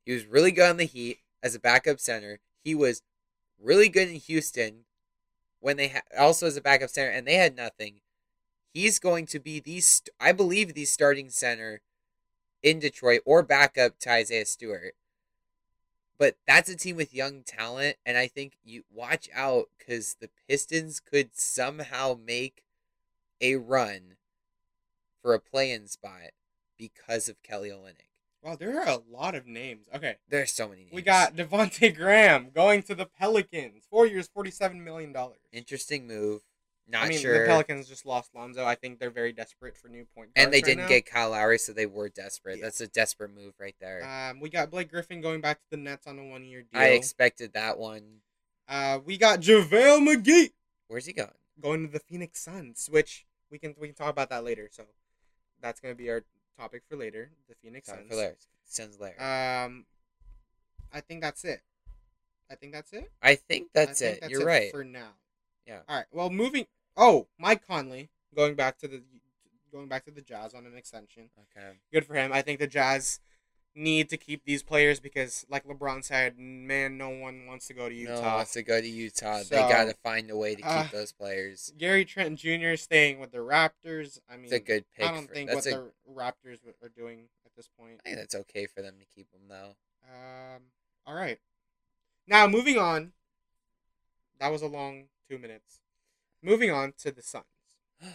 [0.06, 2.38] He was really good on the Heat as a backup center.
[2.62, 3.02] He was
[3.62, 4.84] really good in Houston
[5.60, 8.00] when they ha- also as a backup center, and they had nothing.
[8.72, 11.80] He's going to be the st- I believe the starting center
[12.64, 14.94] in Detroit or backup to Isaiah Stewart.
[16.18, 20.30] But that's a team with young talent, and I think you watch out because the
[20.48, 22.64] Pistons could somehow make
[23.40, 24.16] a run
[25.20, 26.30] for a play-in spot
[26.78, 28.06] because of Kelly Olynyk.
[28.42, 29.86] Wow, there are a lot of names.
[29.94, 30.82] Okay, There's so many.
[30.82, 30.92] Names.
[30.92, 35.38] we got Devonte Graham going to the Pelicans, four years, forty-seven million dollars.
[35.52, 36.42] interesting move.
[36.86, 37.40] Not I mean, sure.
[37.40, 38.64] the Pelicans just lost Lonzo.
[38.64, 40.44] I think they're very desperate for new point guards.
[40.44, 40.88] and they right didn't now.
[40.88, 42.58] get Kyle Lowry, so they were desperate.
[42.58, 42.64] Yeah.
[42.64, 44.04] That's a desperate move right there.
[44.04, 46.80] Um, we got Blake Griffin going back to the Nets on a one-year deal.
[46.80, 48.20] I expected that one.
[48.68, 50.50] uh, we got JaVale McGee
[50.88, 51.30] Where's he going?
[51.60, 54.68] going to the Phoenix Suns, which we can we can talk about that later.
[54.70, 54.82] So
[55.62, 56.22] that's gonna be our
[56.58, 57.30] topic for later.
[57.48, 58.08] The Phoenix Suns.
[58.10, 58.34] for Larry.
[58.66, 59.16] Suns Larry.
[59.18, 59.86] Um,
[60.92, 61.60] I think that's it.
[62.50, 63.10] I think that's it.
[63.22, 64.20] I think that's I think it.
[64.20, 64.70] that's You're it right.
[64.70, 65.12] for now.
[65.66, 65.80] Yeah.
[65.88, 66.06] All right.
[66.12, 66.66] Well, moving.
[66.96, 69.02] Oh, Mike Conley going back to the
[69.72, 71.30] going back to the Jazz on an extension.
[71.56, 71.76] Okay.
[71.92, 72.32] Good for him.
[72.32, 73.20] I think the Jazz
[73.74, 77.88] need to keep these players because, like LeBron said, man, no one wants to go
[77.88, 78.14] to Utah.
[78.14, 79.42] No one wants to go to Utah.
[79.48, 81.72] they got to find a way to keep uh, those players.
[81.76, 82.76] Gary Trent Jr.
[82.76, 84.20] staying with the Raptors.
[84.30, 85.08] I mean, It's a good pick.
[85.08, 88.00] I don't for, think what a, the Raptors are doing at this point.
[88.04, 89.74] I think that's okay for them to keep him though.
[90.08, 90.62] Um.
[91.06, 91.38] All right.
[92.26, 93.12] Now moving on.
[94.40, 95.80] That was a long two minutes.
[96.42, 97.44] Moving on to the Suns.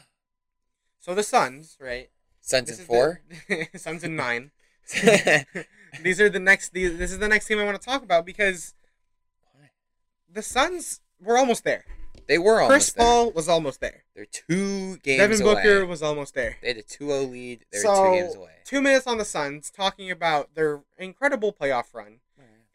[1.01, 2.09] So the Suns, right?
[2.41, 3.21] Suns in four.
[3.47, 4.51] The, Suns in nine.
[6.03, 6.73] these are the next.
[6.73, 8.73] These, this is the next team I want to talk about because
[10.31, 11.85] the Suns were almost there.
[12.27, 13.05] they were Chris almost there.
[13.05, 14.03] Paul was almost there.
[14.15, 15.53] They're two games Devin away.
[15.55, 16.57] Booker was almost there.
[16.61, 17.65] They had a 2-0 lead.
[17.71, 18.51] They were so two games away.
[18.65, 22.19] two minutes on the Suns, talking about their incredible playoff run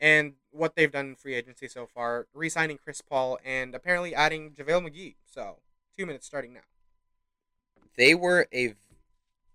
[0.05, 4.51] and what they've done in free agency so far, re-signing Chris Paul and apparently adding
[4.51, 5.15] JaVale McGee.
[5.25, 5.61] So
[5.97, 6.61] two minutes starting now.
[7.97, 8.75] They were a.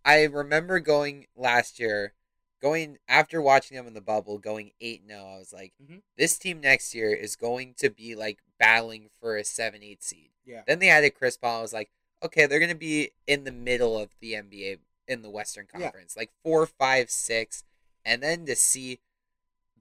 [0.04, 2.14] I remember going last year,
[2.62, 6.02] going after watching them in the bubble, going eight 0 I was like, Mhm.
[6.18, 10.32] this team next year is going to be like battling for a seven eight seed.
[10.46, 10.64] Yeah.
[10.66, 11.60] Then they added Chris Paul.
[11.60, 11.92] I was like,
[12.24, 15.82] okay, they're gonna be in the middle of the NBA in the Western Yeah.
[15.82, 17.64] Conference, like four, five, six,
[18.04, 19.00] and then to see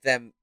[0.03, 0.35] them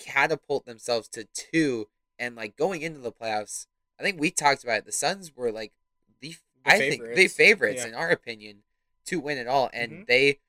[0.00, 3.66] catapult themselves to two and like going into the playoffs.
[3.98, 4.84] I think we talked about it.
[4.86, 5.72] The Suns were like
[6.20, 7.34] the, The I think the favorites.
[7.34, 7.88] favorites Yeah.
[7.88, 8.62] in our opinion
[9.06, 10.06] to win it all, and Mhm.
[10.06, 10.40] they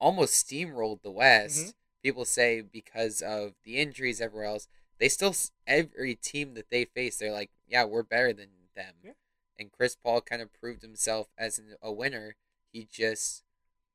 [0.00, 1.66] almost steamrolled the West.
[1.66, 1.74] Mhm.
[2.02, 4.68] People say because of the injuries everywhere else,
[4.98, 5.34] they still
[5.66, 8.94] every team that they face, they're like, yeah, we're better than them.
[9.02, 9.12] Yeah.
[9.58, 12.36] And Chris Paul kind of proved himself as an, a winner.
[12.72, 13.44] He just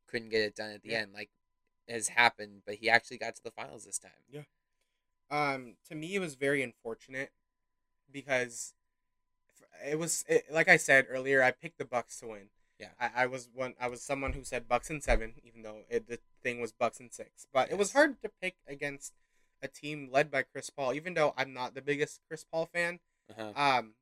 [0.08, 1.00] couldn't get it done at the Yeah.
[1.00, 1.32] end, like
[1.88, 2.64] has happened.
[2.66, 4.12] But he actually got to the finals this time.
[5.32, 7.32] Um, to me, it was very unfortunate
[8.12, 8.74] because
[9.86, 11.42] it was it, like I said earlier.
[11.44, 12.50] I picked the Bucks to win.
[12.80, 12.90] Yeah.
[13.00, 13.74] I, I was one.
[13.80, 17.00] I was someone who said Bucks and seven, even though it, the thing was Bucks
[17.00, 17.48] and six.
[17.54, 19.14] But it was hard to pick against
[19.62, 20.94] a team led by Chris Paul.
[20.94, 23.00] Even though I'm not the biggest Chris Paul fan,
[23.32, 23.52] Uh-huh.
[23.56, 23.94] um,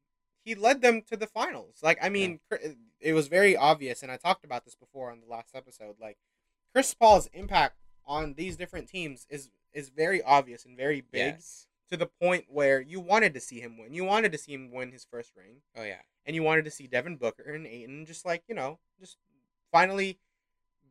[0.44, 1.78] he led them to the finals.
[1.82, 5.22] Like I mean, Chri- it was very obvious, and I talked about this before on
[5.22, 5.96] the last episode.
[6.02, 6.18] Like
[6.74, 11.68] Chris Paul's impact on these different teams is is very obvious and very big Yes.
[11.90, 13.94] to the point where you wanted to see him win.
[13.94, 16.02] You wanted to see him win his first ring, Oh yeah.
[16.26, 19.18] and you wanted to see Devin Booker and Ayton just like you know, just
[19.72, 20.20] finally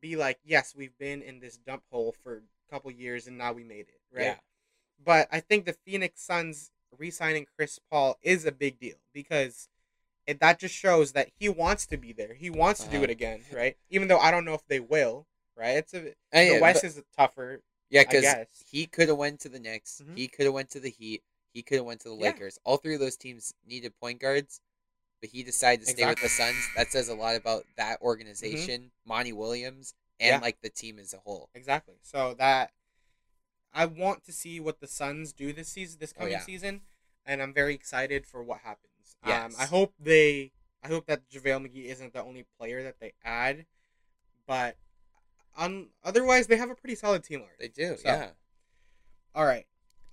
[0.00, 3.52] be like, yes, we've been in this dump hole for a couple years, and now
[3.52, 4.24] we made it, right?
[4.24, 4.36] Yeah.
[5.04, 9.68] But I think the Phoenix Suns re-signing Chris Paul is a big deal because
[10.26, 12.34] it, that just shows that he wants to be there.
[12.34, 13.04] He wants to do Uh-huh.
[13.04, 13.76] it again, right?
[13.90, 15.76] Even though I don't know if they will, right?
[15.78, 16.00] It's a
[16.32, 17.62] Oh, yeah, the West but- is tougher.
[17.90, 20.00] Yeah, because he could have went to the Knicks.
[20.02, 20.16] Mhm.
[20.16, 21.22] He could have went to the Heat.
[21.52, 22.30] He could have went to the Yeah.
[22.30, 22.58] Lakers.
[22.64, 24.62] All three of those teams needed point guards,
[25.20, 26.56] but he decided to stay with the Suns.
[26.74, 30.38] That says a lot about that organization, Monty Williams, and Yeah.
[30.38, 31.50] like the team as a whole.
[31.54, 31.96] Exactly.
[32.02, 32.72] So that
[33.74, 36.44] I want to see what the Suns do this season, this Oh, coming yeah.
[36.44, 36.86] season,
[37.26, 39.16] and I'm very excited for what happens.
[39.22, 43.12] Um, I hope they, I hope that JaVale McGee isn't the only player that they
[43.22, 43.66] add,
[44.46, 44.76] but
[45.56, 47.56] on otherwise they have a pretty solid team already.
[47.60, 48.28] They do, So, yeah.
[49.34, 49.66] All right.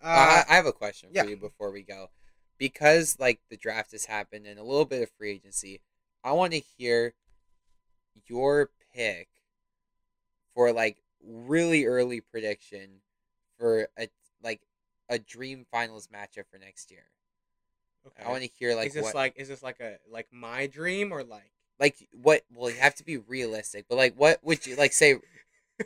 [0.03, 1.23] Uh, Uh, I, I have a question yeah.
[1.23, 2.09] for you before we go,
[2.57, 5.81] because like the draft has happened and a little bit of free agency.
[6.23, 7.13] I want to hear
[8.27, 9.29] your pick
[10.53, 13.01] for like really early prediction
[13.57, 14.07] for a
[14.43, 14.61] like
[15.09, 17.05] a dream finals matchup for next year.
[18.07, 18.23] okay.
[18.25, 20.67] I want to hear like is this what like is this like a like my
[20.67, 24.65] dream or like like what well you have to be realistic, but like what would
[24.65, 25.15] you like say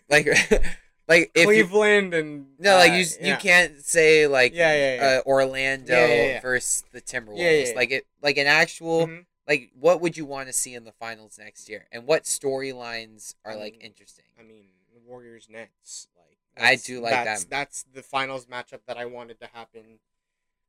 [0.09, 0.27] like
[1.07, 4.73] like if you, Cleveland and no like uh, you s you can't say like Yeah,
[4.73, 5.21] yeah, yeah.
[5.25, 6.41] uh, Orlando Yeah, yeah, yeah.
[6.41, 7.75] versus the Timberwolves Yeah, yeah, yeah.
[7.75, 9.25] like it like an actual Mhm.
[9.47, 13.35] like what would you want to see in the finals next year and what storylines
[13.45, 14.69] are I like mean, interesting I mean,
[15.05, 16.07] Warriors Nets.
[16.17, 17.49] Like I do like that's, them.
[17.49, 19.99] That's the finals matchup that I wanted to happen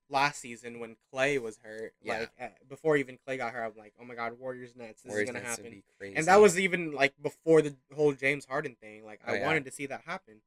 [0.09, 1.95] last season when Klay was hurt.
[2.03, 2.21] Yeah.
[2.21, 5.11] Like uh, before even Klay got hurt, I'm like, oh my god, Warriors Nets, this
[5.11, 5.83] Warriors is gonna Nets happen.
[6.15, 9.05] And that was even like before the whole James Harden thing.
[9.05, 9.45] Like Oh, I yeah.
[9.45, 10.41] wanted to see that happen,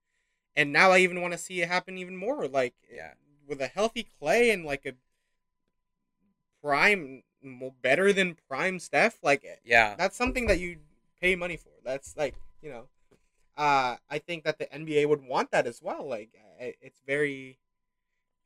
[0.56, 2.48] and now I even want to see it happen even more.
[2.48, 3.14] Like Yeah.
[3.48, 4.94] with a healthy Klay and like a
[6.62, 7.24] prime,
[7.82, 9.18] better than prime Steph.
[9.24, 10.78] Like yeah that's something that you
[11.22, 11.72] pay money for.
[11.84, 12.88] That's like you know,
[13.58, 16.08] uh, I think that the NBA would want that as well.
[16.08, 17.60] Like it's very,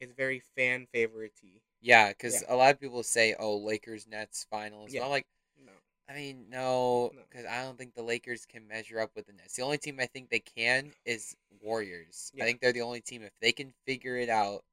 [0.02, 1.62] it's very fan favorite-y.
[1.82, 5.04] yeah because a lot of people say oh Lakers Nets finals Yeah.
[5.06, 5.26] I'm like
[5.64, 5.72] No,
[6.10, 7.22] I mean no No.
[7.30, 10.00] because I don't think the Lakers can measure up with the Nets the only team
[10.00, 12.44] I think they can is Warriors Yeah.
[12.44, 14.64] I think they're the only team if they can figure it out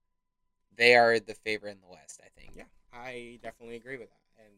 [0.76, 4.42] they are the favorite in the West I think yeah, I definitely agree with that.
[4.44, 4.54] And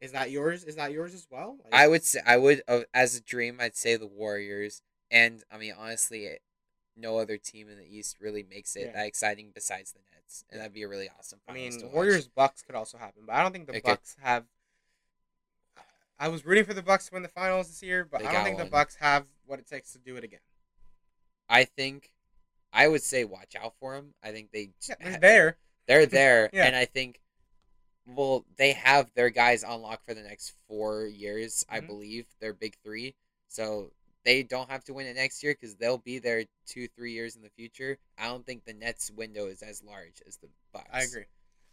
[0.00, 0.62] is that yours?
[0.64, 1.56] Is that yours as well?
[1.64, 5.42] Like, I would say I would uh, as a dream I'd say the Warriors and
[5.50, 6.42] I mean honestly it,
[6.96, 8.92] no other team in the East really makes it Yeah.
[8.92, 11.40] that exciting besides the Nets and that'd be a really awesome.
[11.46, 11.72] I mean.
[11.92, 13.80] Warriors Bucks could also happen, but I don't think the.
[13.80, 14.44] Bucks have.
[16.18, 18.32] I was rooting for the Bucks to win the finals this year, but They I
[18.32, 18.64] don't think one.
[18.66, 20.40] the Bucks have what it takes to do it again.
[21.48, 22.10] I think
[22.72, 24.14] I would say watch out for them.
[24.22, 25.56] I think they Yeah, they're there.
[25.86, 26.64] they're there, Yeah.
[26.66, 27.20] and I think
[28.06, 31.64] well they have their guys on lock for the next four years.
[31.68, 31.86] I Mhm.
[31.86, 33.14] believe their big three,
[33.48, 33.92] so
[34.26, 37.36] they don't have to win it next year because they'll be there two three years
[37.36, 37.96] in the future.
[38.18, 40.90] I don't think the Nets window is as large as the Bucks.
[40.92, 41.24] I agree.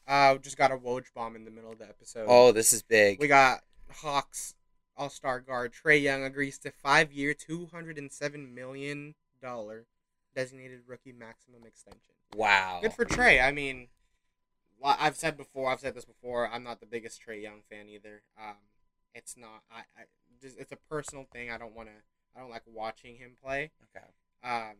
[0.08, 2.26] Uh, just got a Woj bomb in the middle of the episode.
[2.30, 3.20] Oh, this is big.
[3.20, 4.56] We got Hawks
[4.96, 9.88] All Star guard Trae Young agrees to five year, two hundred and seven million dollar
[10.36, 12.14] designated rookie maximum extension.
[12.36, 12.80] wow.
[12.82, 13.44] Good for Trae.
[13.44, 13.88] I mean,
[14.84, 15.72] I've said before.
[15.72, 16.48] I've said this before.
[16.50, 18.22] I'm not the biggest Trae Young fan either.
[18.38, 18.58] Um,
[19.16, 19.64] it's not.
[19.72, 20.04] I, I
[20.42, 21.50] just it's a personal thing.
[21.50, 21.96] I don't want to.
[22.36, 23.72] I don't like watching him play.
[23.96, 24.06] Okay.
[24.44, 24.76] Um,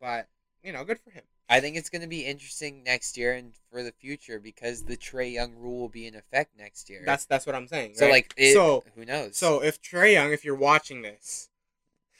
[0.00, 0.28] but
[0.62, 1.22] you know, good for him.
[1.48, 4.96] I think it's going to be interesting next year and for the future because the
[4.96, 7.02] Trae Young rule will be in effect next year.
[7.04, 7.94] That's that's what I'm saying.
[7.96, 8.12] so right?
[8.12, 9.36] like it, so who knows?
[9.36, 11.48] so if Trae Young, if you're watching this,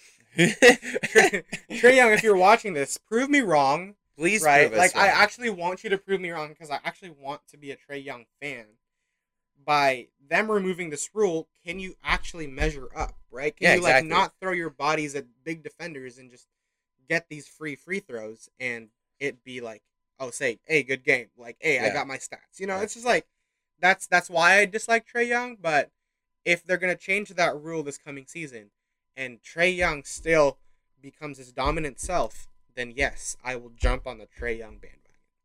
[0.37, 3.95] Trae Young, if you're watching this, prove me wrong.
[4.19, 4.73] please right?
[4.75, 7.71] Like I actually want you to prove me wrong because I actually want to be
[7.71, 8.65] a Trae Young fan.
[9.65, 13.15] By them removing this rule, can you actually measure up?
[13.31, 13.57] Right?
[13.57, 14.09] Can Yeah, you like exactly.
[14.09, 16.47] not throw your bodies at big defenders and just
[17.09, 19.83] get these free free throws and it be like,
[20.19, 21.29] oh, say, hey, good game.
[21.37, 22.59] Like, hey, I got my stats.
[22.59, 22.83] You know, Yeah.
[22.83, 23.27] it's just like
[23.81, 25.57] that's that's why I dislike Trae Young.
[25.61, 25.91] But
[26.45, 28.71] if they're gonna change that rule this coming season,
[29.17, 30.59] and Trae Young still
[31.01, 35.00] becomes his dominant self, then yes, I will jump on the Trae Young bandwagon.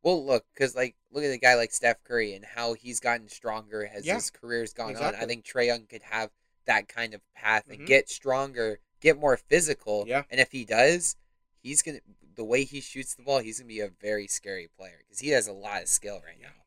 [0.06, 3.28] Well, look, because like look at a guy like Steph Curry and how he's gotten
[3.28, 4.13] stronger as Yeah.
[4.15, 5.15] his career's gone on.
[5.15, 6.30] I think Trae Young could have
[6.65, 7.88] that kind of path and Mhm.
[7.88, 10.06] get stronger, get more physical.
[10.08, 10.24] Yeah.
[10.30, 11.15] And if he does,
[11.58, 12.02] he's gonna
[12.36, 15.30] the way he shoots the ball, he's gonna be a very scary player because he
[15.30, 16.50] has a lot of skill right Yeah.
[16.50, 16.65] now.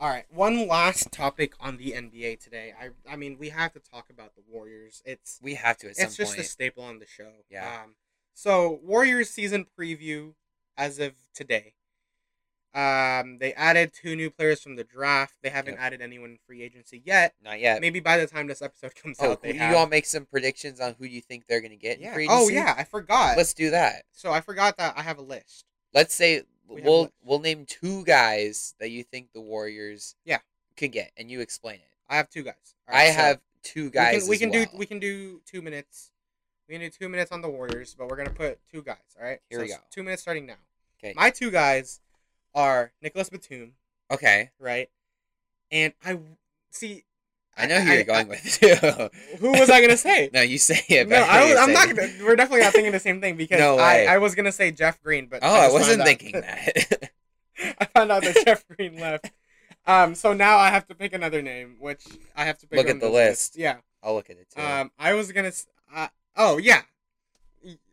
[0.00, 2.72] All right, one last topic on the NBA today.
[2.72, 5.02] I I mean, we have to talk about the Warriors.
[5.04, 6.40] It's We have to at some it's just point.
[6.46, 7.44] a staple on the show.
[7.50, 7.82] Yeah.
[7.82, 7.96] Um,
[8.32, 10.34] so Warriors season preview
[10.78, 11.74] as of today.
[12.74, 15.34] Um, they added two new players from the draft.
[15.42, 15.82] They haven't Yep.
[15.82, 17.34] added anyone in free agency yet.
[17.42, 17.80] Not yet.
[17.80, 19.76] Maybe by the time this episode comes Oh, out, they you have.
[19.76, 22.26] all make some predictions on who you think they're gonna get in yeah.
[22.28, 23.36] Oh yeah, I forgot.
[23.36, 24.04] Let's do that.
[24.12, 25.64] so I forgot that I have a list.
[25.92, 30.38] Let's say we we'll we'll name two guys that you think the Warriors Yeah.
[30.76, 31.90] could get, and you explain it.
[32.08, 32.74] I have two guys.
[32.88, 34.28] All I so have two guys.
[34.28, 34.64] We can, we can well.
[34.72, 36.10] do we can do two minutes.
[36.68, 38.96] We can do two minutes on the Warriors, but we're gonna put two guys.
[39.16, 39.38] All right.
[39.48, 39.76] Here we go.
[39.90, 40.56] Two minutes starting now.
[40.98, 41.12] Okay.
[41.14, 42.00] My two guys
[42.54, 43.72] are Nicolas Batum,
[44.10, 44.50] Okay.
[44.58, 44.88] right?
[45.70, 46.18] And I
[46.70, 47.04] see.
[47.56, 48.74] I know who you're going with too.
[49.38, 50.28] Who was I gonna say?
[50.34, 51.08] no, you say it.
[51.08, 52.08] no, I say not gonna.
[52.24, 53.78] We're definitely not thinking the same thing because No.
[53.78, 57.10] I, I was gonna say Jeff Green, but Oh, I, just wasn't thinking that.
[57.78, 59.30] I found out that Jeff Green left.
[59.86, 62.02] Um, so now I have to pick another name, which
[62.36, 62.76] I have to pick.
[62.76, 63.56] Look at the this list.
[63.56, 63.76] Yeah.
[64.02, 64.60] I'll look at it too.
[64.60, 65.52] Um, I was gonna.
[65.94, 66.82] Uh, oh yeah.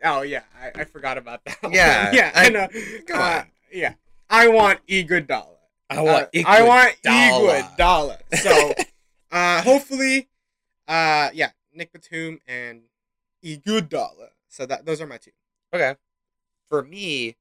[0.04, 0.41] Oh yeah.
[0.60, 1.58] I, I forgot about that.
[1.62, 1.71] one.
[1.71, 2.32] Yeah, yeah.
[2.34, 2.67] I, I- know.
[3.06, 3.47] come Uh, on.
[3.71, 3.93] Yeah.
[4.32, 5.58] I want Iguodala.
[5.89, 7.76] I want Uh, I want Iguodala.
[7.78, 8.17] Iguodala.
[8.38, 8.74] So,
[9.32, 10.30] uh, hopefully,
[10.88, 12.84] uh, yeah, Nick Batum and
[13.44, 14.30] Iguodala.
[14.48, 15.32] So that those are my two.
[15.74, 15.96] Okay.
[16.70, 17.36] For me,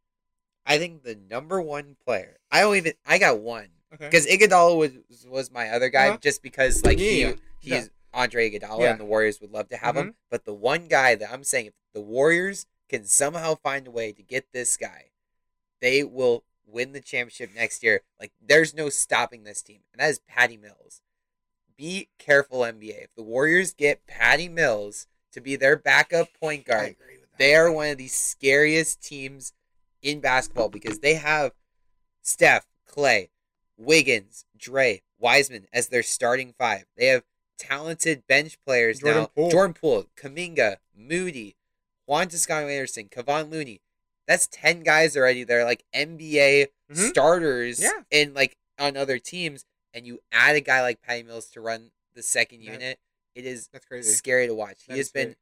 [0.66, 2.36] I think the number one player.
[2.50, 2.92] I don't even.
[3.06, 4.06] I got one Okay.
[4.06, 4.92] because Iguodala was
[5.26, 6.18] was my other guy, Uh-huh.
[6.20, 7.22] just because like he
[7.60, 7.84] he's yeah.
[8.12, 8.90] Andre Iguodala, Yeah.
[8.92, 10.08] and the Warriors would love to have Mm-hmm.
[10.08, 10.14] him.
[10.30, 14.10] But the one guy that I'm saying, if the Warriors can somehow find a way
[14.12, 15.10] to get this guy,
[15.80, 18.02] they will win the championship next year.
[18.18, 21.02] Like there's no stopping this team, and that is Patty Mills.
[21.76, 23.04] Be careful, NBA.
[23.04, 27.38] If the Warriors get Patty Mills to be their backup point guard, agree with that.
[27.38, 29.52] they are one of the scariest teams
[30.02, 31.52] in basketball because they have
[32.22, 33.28] Steph, Klay,
[33.76, 36.84] Wiggins, Dre, Wiseman as their starting five.
[36.96, 37.24] They have
[37.58, 39.30] talented bench players Jordan now.
[39.34, 39.50] Poole.
[39.50, 41.56] Jordan Poole, Kuminga, Moody,
[42.06, 43.80] Juan Toscano Anderson, Kevon Looney.
[44.30, 45.42] That's ten guys already.
[45.42, 47.08] They're like NBA Mhm.
[47.10, 48.04] starters Yeah.
[48.12, 51.90] in like on other teams, and you add a guy like Patty Mills to run
[52.14, 53.00] the second That- unit.
[53.34, 54.12] It is That's crazy.
[54.12, 54.84] scary to watch.
[54.86, 55.34] he has been.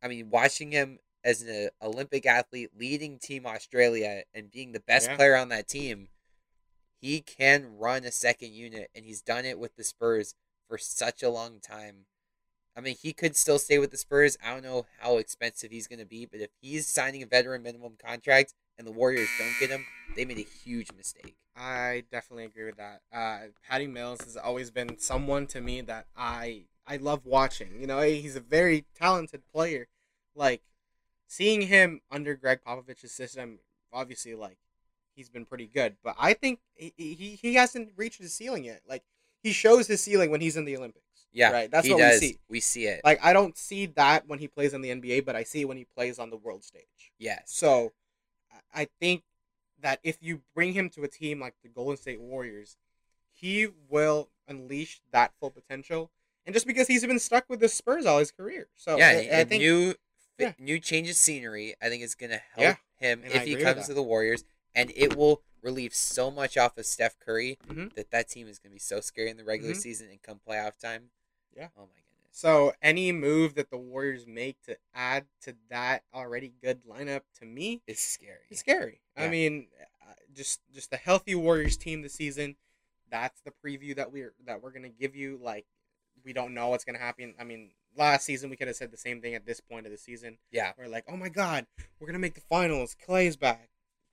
[0.00, 5.08] I mean, watching him as an Olympic athlete, leading Team Australia, and being the best
[5.08, 5.16] Yeah.
[5.16, 6.08] player on that team.
[7.00, 10.36] He can run a second unit, and he's done it with the Spurs
[10.68, 12.06] for such a long time.
[12.76, 14.38] I mean, he could still stay with the Spurs.
[14.42, 17.62] I don't know how expensive he's going to be, but if he's signing a veteran
[17.62, 19.84] minimum contract and the Warriors don't get him,
[20.16, 21.36] they made a huge mistake.
[21.54, 23.02] I definitely agree with that.
[23.12, 27.80] Uh, Patty Mills has always been someone to me that I I love watching.
[27.80, 29.88] You know, he's a very talented player.
[30.34, 30.62] Like
[31.26, 33.58] seeing him under Gregg Popovich's system,
[33.92, 34.56] obviously, like
[35.14, 35.96] he's been pretty good.
[36.02, 38.80] But I think he he, he hasn't reached his ceiling yet.
[38.88, 39.02] Like
[39.42, 41.04] he shows his ceiling when he's in the Olympics.
[41.32, 41.70] Yeah, right.
[41.70, 42.20] That's he what does.
[42.20, 42.38] we see.
[42.48, 43.00] We see it.
[43.04, 45.64] Like I don't see that when he plays in the NBA, but I see it
[45.68, 47.12] when he plays on the world stage.
[47.18, 47.42] yes.
[47.46, 47.92] So
[48.74, 49.22] I- think
[49.80, 52.76] that if you bring him to a team like the Golden State Warriors,
[53.32, 56.10] he will unleash that full potential.
[56.46, 59.40] And just because he's been stuck with the Spurs all his career, so yeah, I,
[59.40, 59.94] I think new
[60.38, 60.52] yeah.
[60.58, 63.86] new change of scenery, I think is going to help Yeah, him if he comes
[63.86, 67.94] to the Warriors, and it will relieve so much off of Steph Curry Mhm.
[67.94, 69.80] that that team is going to be so scary in the regular Mhm.
[69.80, 71.10] season and come playoff time.
[71.56, 71.68] Yeah.
[71.76, 72.30] Oh my goodness.
[72.32, 72.72] so.
[72.82, 77.82] Any move that the Warriors make to add to that already good lineup, to me,
[77.86, 78.46] is scary.
[78.50, 79.00] it's scary.
[79.16, 79.66] I mean,
[80.02, 82.56] uh, just just a healthy Warriors team this season.
[83.10, 85.38] That's the preview that we're that we're gonna give you.
[85.42, 85.66] Like,
[86.24, 87.34] we don't know what's gonna happen.
[87.38, 89.92] I mean, last season we could have said the same thing at this point of
[89.92, 90.38] the season.
[90.50, 90.72] Yeah.
[90.78, 91.66] We're like, oh my god,
[92.00, 92.96] we're gonna make the finals.
[93.06, 93.68] Klay's back.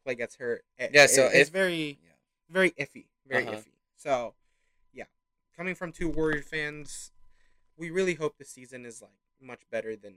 [0.05, 0.63] Klay gets hurt.
[0.77, 2.09] It- Yeah, so it- it's if- very, Yeah.
[2.49, 3.57] very iffy, very Uh-huh.
[3.57, 3.71] iffy.
[3.97, 4.33] So,
[4.93, 5.05] yeah,
[5.55, 7.11] coming from two Warrior fans,
[7.79, 9.11] we really hope the season is like
[9.41, 10.15] much better than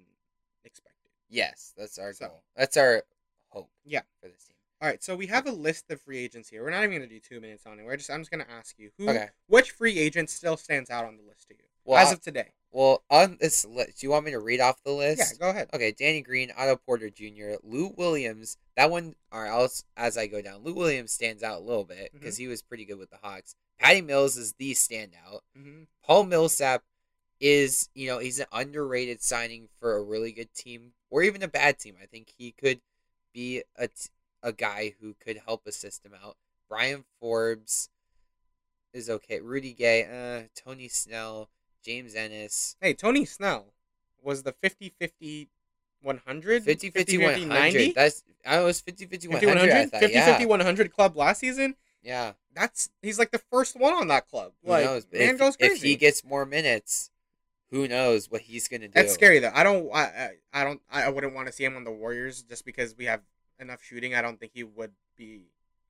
[0.64, 1.10] expected.
[1.28, 2.42] Yes, that's our So- goal.
[2.56, 3.04] That's our
[3.50, 3.70] hope.
[3.84, 4.02] Yeah.
[4.20, 4.56] For this team.
[4.80, 6.62] All right, so we have a list of free agents here.
[6.64, 7.84] We're not even gonna do two minutes on it.
[7.84, 9.28] We're just I'm just gonna ask you who, Okay.
[9.46, 12.52] which free agent still stands out on the list to you Well, as of today.
[12.72, 15.18] well, on this list, do you want me to read off the list?
[15.20, 15.70] Yeah, go ahead.
[15.72, 18.56] Okay, Danny Green, Otto Porter Jr., Lou Williams.
[18.76, 22.08] That one, or else as I go down, Lou Williams stands out a little bit
[22.08, 22.18] Mm-hmm.
[22.18, 23.54] because he was pretty good with the Hawks.
[23.78, 25.42] Patty Mills is the standout.
[25.54, 26.82] hmm Paul Millsap
[27.42, 31.48] is, you know, he's an underrated signing for a really good team or even a
[31.48, 31.96] bad team.
[32.00, 32.80] I think he could
[33.34, 34.10] be a, t-
[34.44, 36.36] a guy who could help a system out.
[36.70, 37.90] Bryn Forbes
[38.94, 39.40] is okay.
[39.40, 41.48] Rudy Gay, uh, Tony Snell,
[41.84, 42.76] James Ennis.
[42.80, 43.74] Hey, Tony Snell
[44.22, 45.48] was the 50-50
[46.02, 47.94] 100 50 50 90 100.
[47.94, 49.46] That's I was 50 50 100.
[49.46, 50.00] 50 I 100 thought.
[50.00, 50.26] 50 yeah.
[50.26, 51.74] 50 100 club last season.
[52.02, 52.32] Yeah.
[52.54, 54.52] That's he's like the first one on that club.
[54.64, 55.06] Like knows?
[55.12, 55.74] man if, goes crazy.
[55.74, 57.10] if he gets more minutes,
[57.72, 58.92] who knows what he's gonna do?
[58.94, 59.50] That's scary though.
[59.52, 59.90] I don't.
[59.92, 60.30] I.
[60.52, 60.80] I, don't.
[60.90, 63.22] I, wouldn't want to see him on the Warriors just because we have
[63.58, 64.14] enough shooting.
[64.14, 65.46] I don't think he would be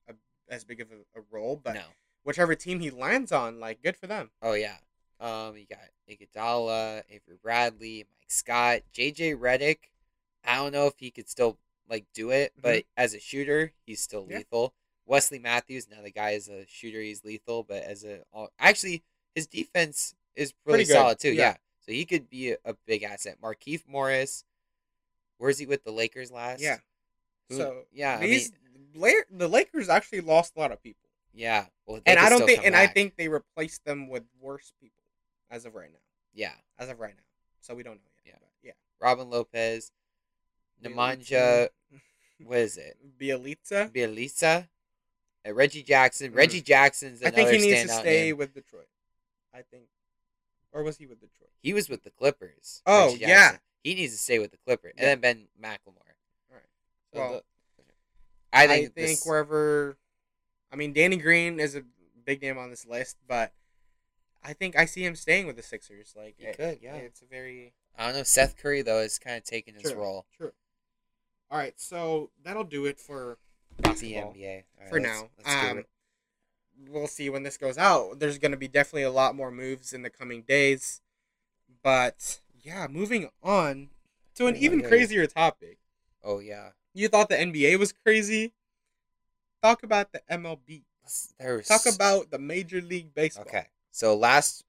[0.09, 0.13] a,
[0.49, 1.59] as big of a, a role.
[1.61, 1.81] But no.
[2.23, 4.31] whichever team he lands on, like, good for them.
[4.41, 4.77] Oh yeah.
[5.19, 5.79] Um, you got
[6.09, 9.77] Iguodala, Avery Bradley, Mike Scott, JJ Redick.
[10.45, 11.57] I don't know if he could still
[11.89, 14.31] like do it, but as a shooter, he's still Mm-hmm.
[14.31, 14.37] Yeah.
[14.39, 14.73] lethal.
[15.05, 18.19] Wesley Matthews, now the guy is a shooter, he's lethal, but as a
[18.57, 19.03] actually
[19.35, 21.31] his defense is really Pretty good, solid too.
[21.33, 21.49] yeah.
[21.51, 21.55] Yeah.
[21.85, 23.37] So he could be a, a big asset.
[23.41, 24.43] Markieff Morris,
[25.37, 26.61] Where's he with the Lakers last?
[26.61, 26.77] Yeah.
[27.49, 28.41] Who- So yeah, I mean,
[29.31, 31.65] the Lakers actually lost a lot of people, yeah.
[31.85, 35.03] Well, and I don't think, and I think they replaced them with worse people
[35.51, 35.99] as of right now.
[36.33, 37.23] yeah, As of right now,
[37.59, 38.35] so we don't know yet.
[38.35, 38.39] Yeah.
[38.39, 38.73] but yeah.
[39.01, 39.91] Robin Lopez,
[40.83, 41.69] Nemanja,
[42.45, 42.97] what is it?
[43.19, 43.91] Bjelica.
[43.91, 44.67] Bjelica,
[45.47, 46.31] uh, Reggie Jackson.
[46.31, 46.35] Mhm.
[46.37, 48.37] Reggie Jackson's I think he needs to stay name.
[48.37, 48.87] with Detroit.
[49.53, 49.85] I think,
[50.73, 51.49] or was he with Detroit?
[51.61, 52.81] He was with the Clippers.
[52.85, 53.57] Oh, yeah.
[53.83, 55.11] He needs to stay with the Clippers, Yeah.
[55.11, 55.97] and then Ben McLemore.
[56.49, 56.63] All right.
[57.13, 57.83] So Well, the-
[58.51, 59.97] I think, think this- wherever,
[60.71, 61.83] I mean, Danny Green is a
[62.25, 63.53] big name on this list, but
[64.43, 66.13] I think I see him staying with the Sixers.
[66.15, 66.95] Like, He it- could, yeah.
[66.95, 68.23] It's a very I don't know.
[68.23, 69.93] Seth Curry though is kind of taking his True.
[70.01, 70.25] role.
[70.35, 70.53] true.
[71.51, 73.37] All right, so that'll do it for
[73.77, 75.29] The NBA right, for let's- now.
[75.37, 75.85] let's Um,
[76.87, 78.19] we'll see when this goes out.
[78.19, 81.01] There's going to be definitely a lot more moves in the coming days,
[81.81, 83.89] but yeah, moving on
[84.35, 85.77] to an Oh, even crazier topic.
[86.23, 88.53] oh yeah, You thought the NBA was crazy?
[89.61, 90.83] Talk about the MLB.
[91.03, 93.45] Let's- there was Talk about the Major League Baseball.
[93.47, 93.67] okay.
[93.91, 94.63] So last,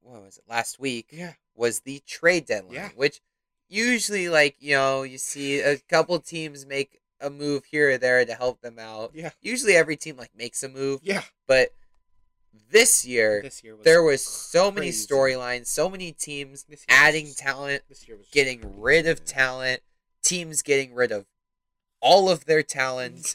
[0.00, 0.44] what was it?
[0.48, 1.34] Last week Yeah.
[1.54, 2.88] was the trade deadline, Yeah.
[2.94, 3.20] which
[3.68, 8.24] usually, like you know, you see a couple teams make a move here or there
[8.24, 9.12] to help them out.
[9.14, 9.30] Yeah.
[9.40, 11.22] Usually, every team like makes a move, Yeah.
[11.46, 11.70] but
[12.70, 17.26] this year This year was there was so many storylines, so many teams was adding
[17.26, 19.82] just- talent, This year was getting rid of talent,
[20.22, 21.26] teams getting rid of
[22.00, 23.34] all of their talents.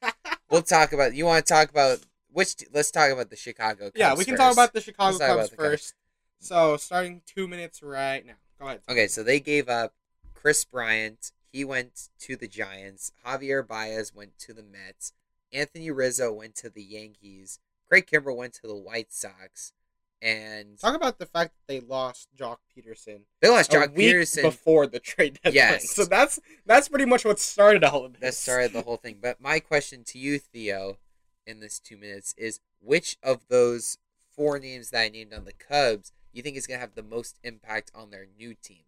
[0.50, 1.14] we'll talk about.
[1.14, 2.56] You want to talk about which?
[2.72, 3.84] Let's talk about the Chicago.
[3.86, 4.40] Cubs yeah, we can first.
[4.40, 5.68] talk about the Chicago Cubs the Cubs.
[5.68, 5.94] first.
[6.40, 8.34] So, starting two minutes right now.
[8.58, 8.80] Go ahead.
[8.88, 9.94] Okay, so they gave up
[10.34, 11.32] Kris Bryant.
[11.52, 13.12] He went to the Giants.
[13.24, 15.12] Javier Baez went to the Mets.
[15.52, 17.58] Anthony Rizzo went to the Yankees.
[17.88, 19.74] Craig Kimbrel went to the White Sox.
[20.22, 24.42] And Talk about the fact that they lost Joc Pederson they lost Joc Pederson.
[24.42, 25.54] before the trade deadline.
[25.54, 25.90] Yes.
[25.90, 28.20] So that's that's pretty much what started all of this.
[28.20, 29.18] That started the whole thing.
[29.20, 30.98] But my question to you, Theo,
[31.44, 33.98] in this two minutes is which of those
[34.30, 37.02] four names that I named on the Cubs you think is going to have the
[37.02, 38.84] most impact on their new team?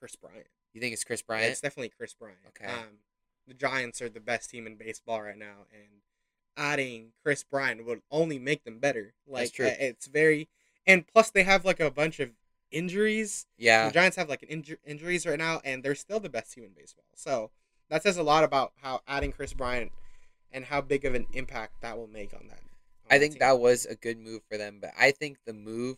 [0.00, 0.46] Kris Bryant.
[0.76, 1.52] You think it's Kris Yeah, Bryant?
[1.52, 2.38] it's definitely Kris Bryant.
[2.48, 2.70] Okay.
[2.70, 2.98] Um,
[3.48, 6.02] the Giants are the best team in baseball right now, and
[6.54, 9.14] adding Kris Bryant would only make them better.
[9.26, 9.64] Like true.
[9.66, 10.50] it's very,
[10.86, 12.32] and plus they have like a bunch of
[12.70, 13.46] injuries.
[13.56, 13.86] yeah.
[13.86, 16.64] The Giants have like an inju- injuries right now, and they're still the best team
[16.64, 17.06] in baseball.
[17.14, 17.50] So
[17.88, 19.92] that says a lot about how adding Kris Bryant
[20.52, 22.58] and how big of an impact that will make on that.
[22.60, 25.96] on I think that was a good move for them, but I think the move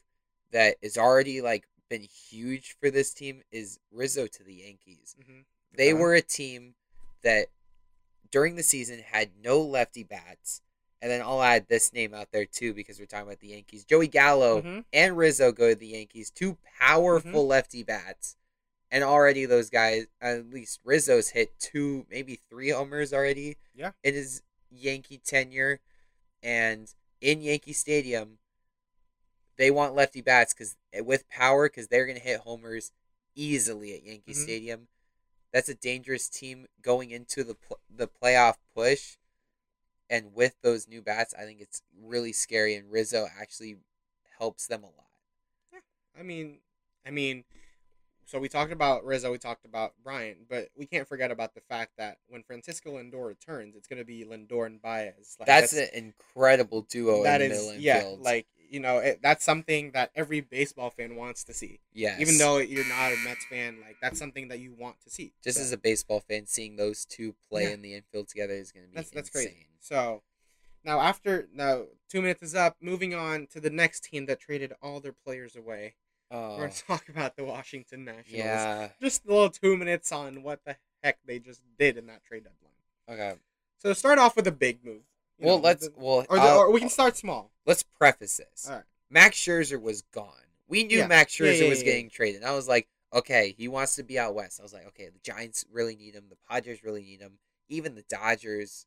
[0.53, 5.17] that is already like been huge for this team is Rizzo to the Yankees.
[5.21, 5.45] Mhm.
[5.73, 6.01] They Okay.
[6.01, 6.75] were a team
[7.23, 7.49] that
[8.31, 10.61] during the season had no lefty bats.
[11.01, 13.85] And then I'll add this name out there too because we're talking about the Yankees.
[13.85, 14.85] Joey Gallo Mhm.
[14.93, 17.49] and Rizzo go to the Yankees, two powerful Mm-hmm.
[17.49, 18.37] lefty bats.
[18.91, 23.93] And already those guys, at least Rizzo's hit two, maybe three homers already Yeah.
[24.03, 25.81] in his Yankee tenure.
[26.43, 28.39] And in Yankee Stadium,
[29.59, 32.93] they want lefty bats because with power, because they're going to hit homers
[33.35, 34.43] easily at Yankee Mhm.
[34.43, 34.89] Stadium.
[35.53, 39.17] That's a dangerous team going into the pl- the playoff push.
[40.11, 42.75] And with those new bats, I think it's really scary.
[42.75, 43.77] And Rizzo actually
[44.39, 45.11] helps them a lot.
[45.73, 45.81] Yeah.
[46.19, 46.61] I mean,
[47.05, 47.45] I mean,
[48.25, 51.61] so we talked about Rizzo, we talked about Bryant, but we can't forget about the
[51.63, 55.37] fact that when Francisco Lindor returns, it's going to be Lindor and Baez.
[55.39, 59.21] Like, that's, an incredible duo that in the is middle yeah, like you know, it,
[59.23, 61.81] that's something that every baseball fan wants to see.
[61.93, 62.21] yes.
[62.21, 65.33] Even though you're not a Mets fan, like that's something that you want to see.
[65.43, 67.71] just So, as a baseball fan, seeing those two play Yeah.
[67.71, 69.49] in the infield together is going to be that's that's insane.
[69.49, 69.67] crazy.
[69.81, 70.23] So
[70.85, 74.73] now after now two minutes is up, moving on to the next team that traded
[74.83, 75.95] all their players away.
[76.31, 78.33] Oh, We're going to talk about the Washington Nationals.
[78.33, 78.89] yeah.
[79.01, 82.45] just a little two minutes on what the heck they just did in that trade
[82.45, 82.75] deadline.
[83.31, 83.39] Okay.
[83.79, 85.03] So start off with a big move.
[85.39, 87.51] Well, know, let's the- well, or, the, or we can start small.
[87.67, 88.67] let's preface this.
[88.69, 88.85] All right.
[89.11, 90.33] Max Scherzer was gone.
[90.67, 91.07] We knew Yeah.
[91.07, 92.43] Max Scherzer yeah, was yeah, getting traded.
[92.45, 94.61] I was like, okay, he wants to be out west.
[94.61, 96.25] I was like, okay, the Giants really need him.
[96.29, 97.39] The Padres really need him.
[97.69, 98.87] Even the Dodgers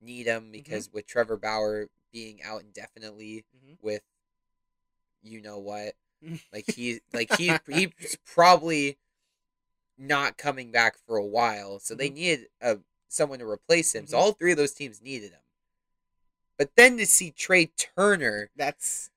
[0.00, 0.52] need him Mm-hmm.
[0.52, 3.76] because with Trevor Bauer being out indefinitely Mhm.
[3.80, 4.02] with
[5.22, 5.94] you know what,
[6.52, 8.98] like he like he he's probably
[9.96, 11.78] not coming back for a while.
[11.78, 12.14] So they Mhm.
[12.14, 12.78] needed a
[13.08, 14.06] someone to replace him.
[14.06, 14.20] So Mhm.
[14.20, 15.41] all three of those teams needed him.
[16.62, 19.10] But then to see Trea Turner That's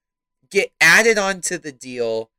[0.50, 2.30] get added onto the deal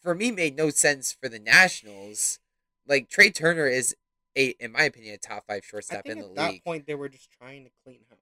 [0.00, 2.38] for me made no sense for the Nationals.
[2.86, 3.96] Like Trea Turner is
[4.36, 6.94] a in my opinion a top 5 I shortstop in at the that point they
[6.94, 8.18] were just trying to clean house.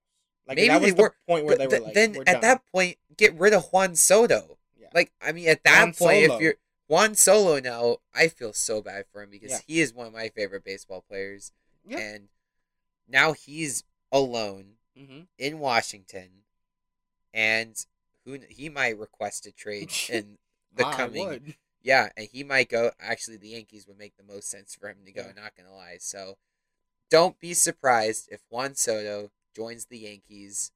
[0.46, 2.40] Like Maybe that was the were, point where they were like, then at done.
[2.40, 4.56] that point get rid of Juan Soto.
[4.80, 4.88] Yeah.
[4.94, 6.36] Like I mean at that Juan point Solo.
[6.36, 6.54] if you're
[6.88, 9.58] Juan Solo now, I feel so bad for him because Yeah.
[9.66, 11.52] he is one of my favorite baseball players.
[11.86, 11.98] Yeah.
[11.98, 12.28] And
[13.06, 15.20] now he's alone Mm-hmm.
[15.38, 16.28] in Washington,
[17.32, 17.76] and
[18.24, 20.38] who he might request a trade in
[20.74, 21.26] the I coming.
[21.28, 21.54] would.
[21.82, 22.90] Yeah, and he might go.
[23.00, 25.22] Actually, the Yankees would make the most sense for him to go.
[25.22, 25.40] Yeah.
[25.42, 25.96] Not gonna lie.
[26.00, 26.36] So,
[27.10, 30.72] don't be surprised if Juan Soto joins the Yankees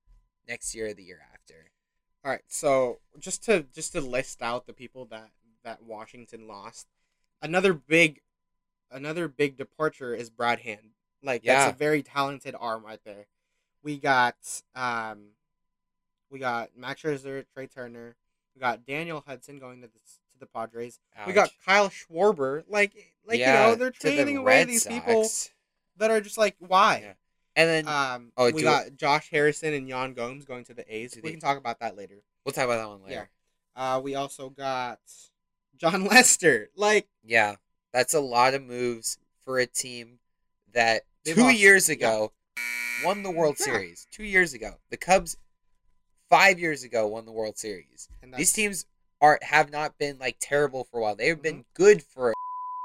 [0.48, 1.70] next year or the year after.
[2.24, 5.30] All right, so just to just to list out the people that
[5.64, 6.86] that Washington lost,
[7.42, 8.20] another big,
[8.90, 10.90] another big departure is Brad Hand.
[11.22, 11.64] Like Yeah.
[11.64, 13.26] that's a very talented arm right there.
[13.82, 14.36] We got
[14.74, 15.28] um,
[16.30, 18.16] we got Max Scherzer, Trea Turner.
[18.54, 19.98] We got Daniel Hudson going to the
[20.32, 20.98] to the Padres.
[21.26, 22.64] We got Kyle Schwarber.
[22.68, 22.92] Like
[23.26, 25.26] like Yeah, you know they're to the trading away Red these people
[25.98, 27.00] that are just like why.
[27.02, 27.12] Yeah.
[27.54, 31.18] And then Um, Oh, we got Josh Harrison and Yan Gomes going to the A's.
[31.22, 32.22] We can talk about that later.
[32.44, 33.28] we'll talk about that one later.
[33.76, 35.00] Uh, we also got
[35.76, 36.70] Jon Lester.
[36.76, 37.56] Like, Yeah,
[37.92, 40.18] that's a lot of moves for a team
[40.72, 42.32] that two lost- years ago
[43.04, 43.66] won the World Yeah.
[43.66, 44.06] Series.
[44.10, 45.36] Two years ago, the Cubs,
[46.28, 48.08] five years ago, won the World Series.
[48.22, 48.86] and These teams
[49.20, 51.14] are have not been like terrible for a while.
[51.16, 51.42] They've Mm-hmm.
[51.42, 52.34] been good for a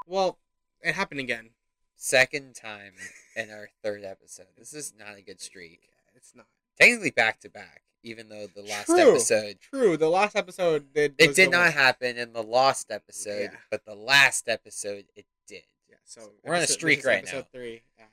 [0.05, 0.37] Well,
[0.81, 1.51] it happened again.
[1.95, 2.93] second time
[3.35, 4.47] in our third episode.
[4.57, 5.89] This is not a good streak.
[6.15, 6.45] It's not
[6.79, 9.11] Technically back to back, even though the last True.
[9.11, 9.97] episode true.
[9.97, 11.15] The last episode did.
[11.17, 13.57] it did not one- happen in the lost episode, Yeah.
[13.71, 15.63] but the last episode it did.
[15.89, 15.95] Yeah.
[16.03, 17.47] So We're on a streak right episode now.
[17.51, 17.81] Three.
[17.99, 18.03] Uh,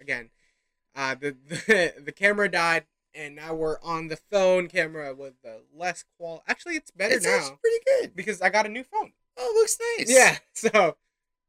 [0.00, 0.30] again,
[0.94, 2.84] uh, the, the the camera died,
[3.14, 6.42] and now we're on the phone camera with the less qual.
[6.46, 8.16] Actually, it's better it's now actually pretty good.
[8.16, 9.12] because I got a new phone.
[9.36, 10.10] Oh, it looks nice.
[10.10, 10.38] Yeah.
[10.54, 10.96] So,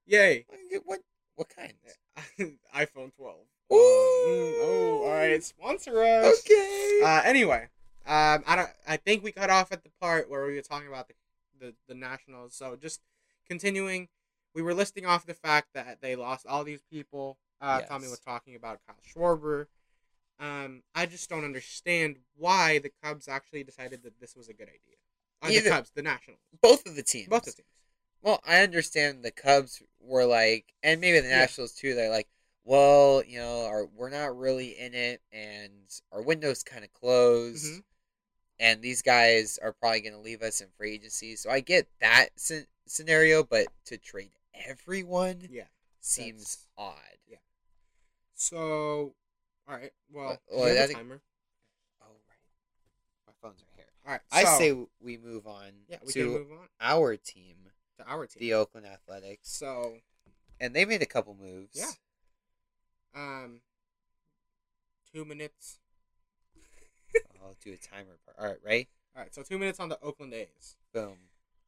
[0.08, 0.46] yay.
[0.84, 1.00] What
[1.36, 1.74] what kind?
[2.76, 3.36] iPhone 12.
[3.74, 3.76] Ooh.
[3.76, 5.44] Mm, oh, all right.
[5.44, 6.40] Sponsor us.
[6.40, 7.02] Okay.
[7.04, 7.70] Uh, anyway,
[8.06, 8.70] um, I don't.
[8.88, 11.14] I think we cut off at the part where we were talking about the
[11.60, 12.56] the, the Nationals.
[12.56, 13.02] So just
[13.48, 14.08] continuing,
[14.54, 17.38] we were listing off the fact that they lost all these people.
[17.62, 19.68] Uh, Tommy was talking about Kyle Schwarber.
[20.40, 24.68] Um, I just don't understand why the Cubs actually decided that this was a good
[24.68, 24.96] idea.
[25.42, 27.28] Uh, the Cubs, the Nationals, both of the teams.
[27.30, 27.68] both the teams.
[28.22, 31.40] Well, I understand the Cubs were like, and maybe the Yeah.
[31.40, 31.94] Nationals too.
[31.96, 32.28] They're like,
[32.64, 35.72] well, you know, our, we're not really in it, and
[36.12, 37.84] our window's kind of closed, Mhm.
[38.60, 41.36] and these guys are probably going to leave us in free agency.
[41.36, 45.68] So I get that scen- scenario, but to trade everyone Yeah.
[46.02, 46.98] seems odd.
[48.50, 49.14] So,
[49.68, 49.92] all right.
[50.12, 51.22] Well, Uh, well, you have a think- timer.
[52.02, 52.38] Oh right,
[53.28, 53.86] my phones are here.
[54.06, 54.22] All right.
[54.32, 58.08] I so- say we move on yeah, we can to move on our team, to
[58.08, 58.40] our team.
[58.40, 60.00] the Oakland Athletics, So,
[60.60, 61.76] and they made a couple moves.
[61.76, 61.92] Yeah.
[63.16, 63.62] um,
[65.12, 65.80] two minutes.
[67.42, 68.38] I'll do a timer part.
[68.38, 68.88] All right, right?
[69.16, 69.34] All right.
[69.34, 70.76] So two minutes on the Oakland A's.
[70.94, 71.18] Boom.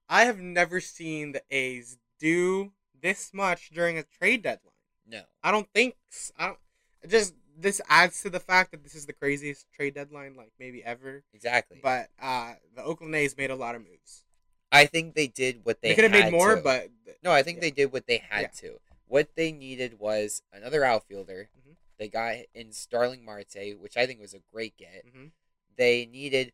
[0.10, 4.74] I have never seen the A's do this much during a trade deadline.
[5.08, 5.24] No.
[5.44, 5.96] I don't think
[6.38, 6.60] I don't.
[7.08, 10.52] It Just this adds to the fact that this is the craziest trade deadline like
[10.60, 11.24] maybe ever.
[11.34, 11.80] Exactly.
[11.82, 14.24] But uh, the Oakland A's made a lot of moves.
[14.72, 16.62] I think they did what they, They, could have made more, to.
[16.62, 16.90] but
[17.24, 17.62] no, I think yeah.
[17.62, 18.48] they did what they had Yeah.
[18.70, 18.80] to.
[19.08, 21.50] What they needed was another outfielder.
[21.58, 21.76] Mhm.
[21.98, 25.06] They got in Starling Marte, which I think was a great get.
[25.08, 25.32] Mhm.
[25.78, 26.52] They needed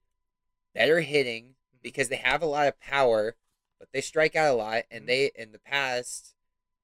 [0.73, 1.81] better hitting Mhm.
[1.81, 3.35] because they have a lot of power,
[3.79, 4.83] but they strike out a lot.
[4.91, 5.07] And Mhm.
[5.07, 6.35] they, in the past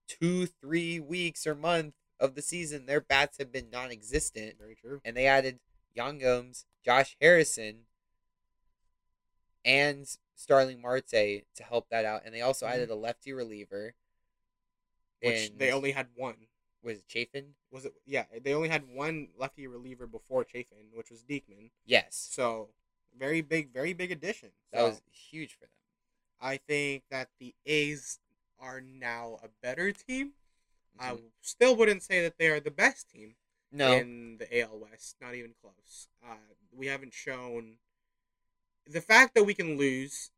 [0.07, 4.57] two, three weeks or month of the season, their bats have been non-existent.
[4.57, 5.01] very true.
[5.05, 5.59] and they added
[5.95, 7.85] Yan Gomes, Josh Harrison,
[9.65, 12.23] and Starling Marte to help that out.
[12.25, 12.71] And they also Mhm.
[12.71, 13.95] added a lefty reliever.
[15.21, 16.47] Which they only had one.
[16.81, 17.55] was it Chafin?
[17.71, 17.93] Was it?
[18.05, 21.71] Yeah, they only had one lefty reliever before Chafin, which was Diekman.
[21.83, 22.73] Yes, So
[23.13, 24.53] very big, very big addition.
[24.71, 25.75] that So, was huge for them.
[26.39, 28.19] I think that the A's
[28.59, 30.35] are now a better team.
[30.97, 31.31] I Mhm.
[31.41, 33.35] still wouldn't say that they are the best team
[33.71, 35.15] no, in the AL West.
[35.21, 36.07] Not even close.
[36.23, 36.37] Uh,
[36.71, 37.79] we haven't shown
[38.85, 40.31] the fact that we can lose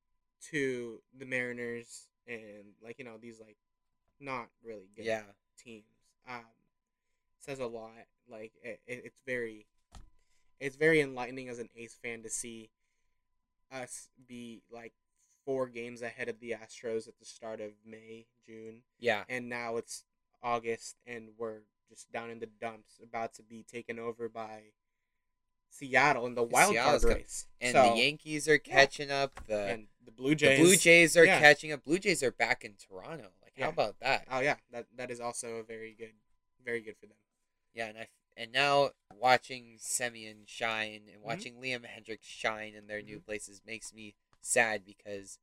[0.49, 3.57] to the Mariners and like you know these like
[4.19, 5.23] not really good yeah,
[5.57, 5.85] teams
[6.27, 6.45] um,
[7.39, 7.91] says a lot.
[8.29, 9.65] Like it, it's very,
[10.59, 12.69] it's very enlightening as an A's fan to see
[13.71, 14.93] us be like
[15.45, 19.23] four games ahead of the Astros at the start of May, June, yeah.
[19.27, 20.03] and now it's
[20.43, 24.71] August, and we're just down in the dumps, about to be taken over by
[25.69, 27.47] Seattle in the wild Seattle's card race.
[27.61, 29.45] And So- the Yankees are catching up.
[29.47, 30.57] The and the Blue Jays.
[30.59, 30.63] the.
[30.65, 31.39] Blue Jays are yeah.
[31.39, 31.83] catching up.
[31.83, 33.31] Blue Jays are back in Toronto.
[33.41, 33.65] Like, Yeah.
[33.65, 34.25] how about that?
[34.29, 36.13] Oh yeah, that that is also a very good,
[36.63, 37.17] very good for them.
[37.73, 41.13] Yeah, and I and now watching Semien shine Mm-hmm.
[41.13, 45.39] and watching Liam Hendriks shine in their new places makes me sad because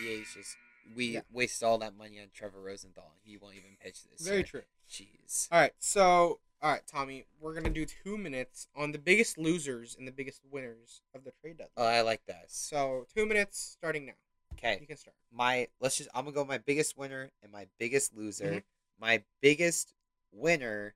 [0.00, 0.56] the A's just
[0.94, 1.20] we Yeah.
[1.30, 4.20] wasted all that money on Trevor Rosenthal, and he won't even pitch this.
[4.20, 4.44] Very year.
[4.44, 4.62] true.
[4.90, 5.48] Jeez.
[5.50, 9.96] All right, so all right, Tommy, we're gonna do two minutes on the biggest losers
[9.96, 11.72] and the biggest winners of the trade deadline.
[11.76, 12.50] Oh, I like that.
[12.52, 14.12] So two minutes starting now.
[14.52, 14.78] Okay.
[14.80, 15.16] You can start.
[15.32, 18.44] my let's just I'm gonna go my biggest winner and my biggest loser.
[18.52, 18.62] Mhm.
[18.98, 19.94] My biggest
[20.30, 20.94] winner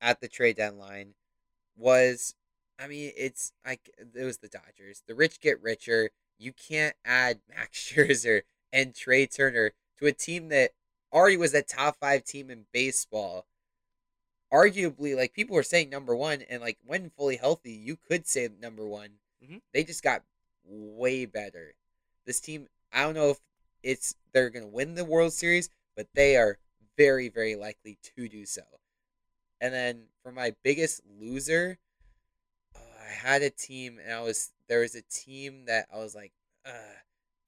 [0.00, 1.14] at the trade deadline
[1.76, 2.34] was
[2.78, 5.02] I mean it's like it was the Dodgers.
[5.06, 6.10] The rich get richer.
[6.38, 8.42] You can't add Max Scherzer
[8.72, 10.72] and Trea Turner to a team that
[11.12, 13.46] already was a top five team in baseball.
[14.52, 18.48] Arguably, like people were saying number one, and like when fully healthy, you could say
[18.60, 19.18] number one.
[19.42, 19.60] Mhm.
[19.72, 20.24] They just got
[20.64, 21.74] way better.
[22.24, 23.40] This team, I don't know if
[23.82, 26.58] it's they're gonna win the World Series, but they are
[26.96, 28.62] very, very likely to do so.
[29.60, 31.78] And then for my biggest loser,
[32.74, 36.14] uh, I had a team, and I was there was a team that I was
[36.14, 36.32] like,
[36.64, 36.94] uh,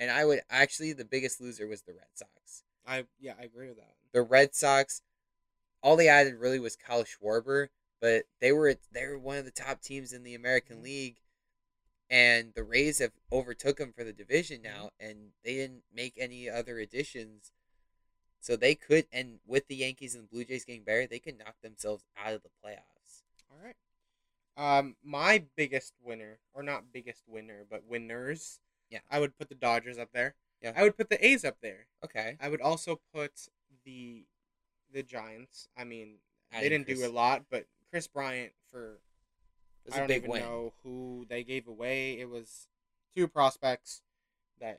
[0.03, 2.65] and I would actually the biggest loser was the Red Sox.
[2.85, 3.95] I yeah, I agree with that.
[4.11, 5.01] The Red Sox,
[5.81, 7.69] all they added really was Kyle Schwarber,
[8.01, 10.83] but they were they were one of the top teams in the American Mhm.
[10.83, 11.21] League,
[12.11, 16.49] and the Rays have overtook them for the division now, and they didn't make any
[16.51, 17.53] other additions,
[18.41, 19.07] so they could.
[19.13, 22.35] And with the Yankees and the Blue Jays getting better, they could knock themselves out
[22.35, 23.23] of the playoffs.
[23.49, 23.77] All right.
[24.57, 28.59] Um, my biggest winner, or not biggest winner, but winners.
[28.93, 29.01] Yeah.
[29.11, 30.35] I would put the Dodgers up there.
[30.63, 30.73] Yeah.
[30.77, 31.87] I would put the A's up there.
[32.05, 33.49] Okay, I would also put
[33.85, 34.25] the
[34.93, 35.69] the Giants.
[35.77, 36.19] I mean,
[36.53, 39.01] they didn't Kris- do a lot, but Kris Bryant for
[39.93, 40.43] I don't even win.
[40.43, 42.21] know who they gave away.
[42.21, 42.69] It was
[43.17, 44.03] two prospects
[44.61, 44.79] that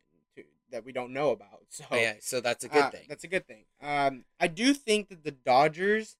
[0.71, 1.49] that we don't know about.
[1.69, 3.05] So Oh, yeah, so that's a good uh, thing.
[3.09, 3.65] That's a good thing.
[3.81, 6.17] Um, I do think that the Dodgers.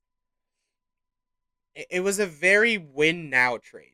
[1.75, 3.93] It, it was a very win now trade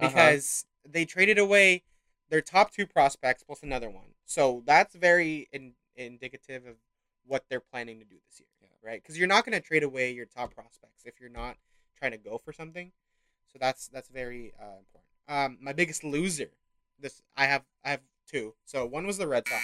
[0.00, 0.08] Uh-huh.
[0.08, 1.82] because they traded away
[2.30, 4.14] their top two prospects plus another one.
[4.24, 6.76] So that's very in, indicative of
[7.26, 8.68] what they're planning to do this year, Yeah.
[8.90, 9.02] right?
[9.02, 11.56] Because you're not going to trade away your top prospects if you're not
[11.98, 12.92] trying to go for something.
[13.52, 15.04] So that's that's very uh, important.
[15.28, 16.50] Um, my biggest loser.
[17.00, 18.00] This I have I have
[18.30, 18.54] two.
[18.64, 19.62] So one was the Red Sox.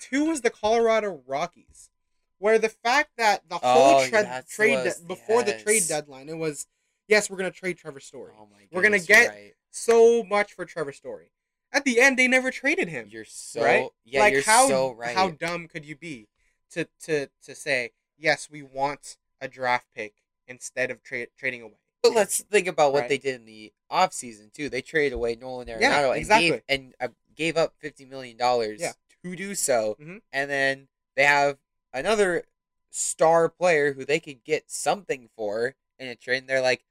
[0.00, 1.90] Two was the Colorado Rockies,
[2.38, 6.28] where the fact that the whole Oh, tra- trade was- de- before the trade deadline,
[6.28, 6.66] it was
[7.08, 8.32] yes we're gonna trade Trevor Story.
[8.38, 9.54] oh my we're gonna get- right.
[9.70, 11.30] So much for Trevor Story.
[11.74, 13.08] At the end, they never traded him.
[13.10, 13.88] You're so right?
[14.04, 14.20] yeah.
[14.20, 15.14] like you're how so right.
[15.14, 16.28] how dumb could you be
[16.70, 20.14] to to to say yes we want a draft pick
[20.46, 21.74] instead of tra- trading away.
[22.02, 23.08] But let's think about what Right.
[23.08, 24.68] they did in the offseason too.
[24.68, 28.80] They traded away Nolan Arenado Yeah, and gave and uh, gave up fifty million dollars
[28.80, 28.92] Yeah.
[29.24, 30.20] to do so, Mhm.
[30.32, 31.58] and then they have
[31.92, 32.44] another
[32.90, 36.38] star player who they could get something for in a trade.
[36.38, 36.84] And they're like,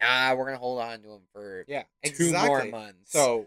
[0.00, 3.12] nah, we're gonna hold on to him for Yeah, two more months.
[3.12, 3.46] So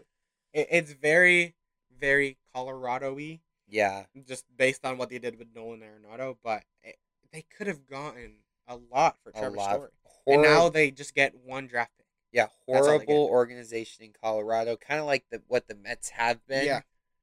[0.54, 1.54] it, it's very
[2.00, 6.36] very Colorado-y, yeah, just based on what they did with Nolan Arenado.
[6.42, 6.96] But it,
[7.32, 8.36] they could have gotten
[8.66, 9.70] a lot for Trevor lot.
[9.74, 9.90] Story,
[10.26, 12.06] and now they just get one draft pick.
[12.32, 12.84] yeah, all they get.
[13.06, 16.64] horrible organization in Colorado, kind of like the what the Mets have been.
[16.66, 16.80] Yeah.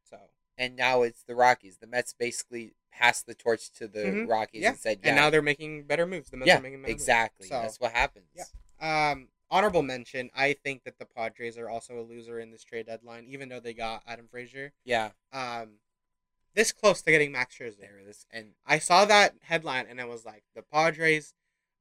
[0.10, 0.18] So
[0.58, 1.78] and now it's the Rockies.
[1.78, 4.30] The Mets basically passed the torch to the Mhm.
[4.30, 4.70] Rockies Yeah.
[4.72, 5.10] and said, yeah.
[5.10, 6.30] and "Yeah, now they're making better moves.
[6.30, 7.02] The Mets yeah, are making better moves.
[7.02, 7.48] exactly.
[7.48, 9.12] So- That's what happens." Yeah.
[9.12, 10.32] Um, honorable mention.
[10.36, 13.60] I think that the Padres are also a loser in this trade deadline, even though
[13.60, 14.72] they got Adam Frazier.
[14.86, 15.74] Yeah, Um,
[16.56, 17.78] this close to getting Max Scherzer.
[17.80, 18.00] there.
[18.32, 21.34] And I saw that headline and I was like, the Padres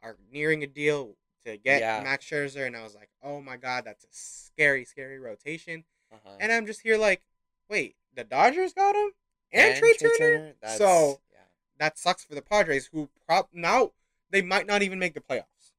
[0.03, 1.17] are nearing a deal
[1.47, 2.03] to get Yeah.
[2.03, 5.85] Max Scherzer, and I was like, oh my god, that's a scary, scary rotation.
[6.13, 6.37] uh-huh.
[6.41, 7.23] And I'm just here like,
[7.69, 9.13] wait, the Dodgers got him
[9.53, 10.55] and, Trea Turner.
[10.61, 11.39] That's, So- yeah.
[11.79, 13.93] That sucks for the Padres, who prob now
[14.31, 15.73] they might not even make the playoffs.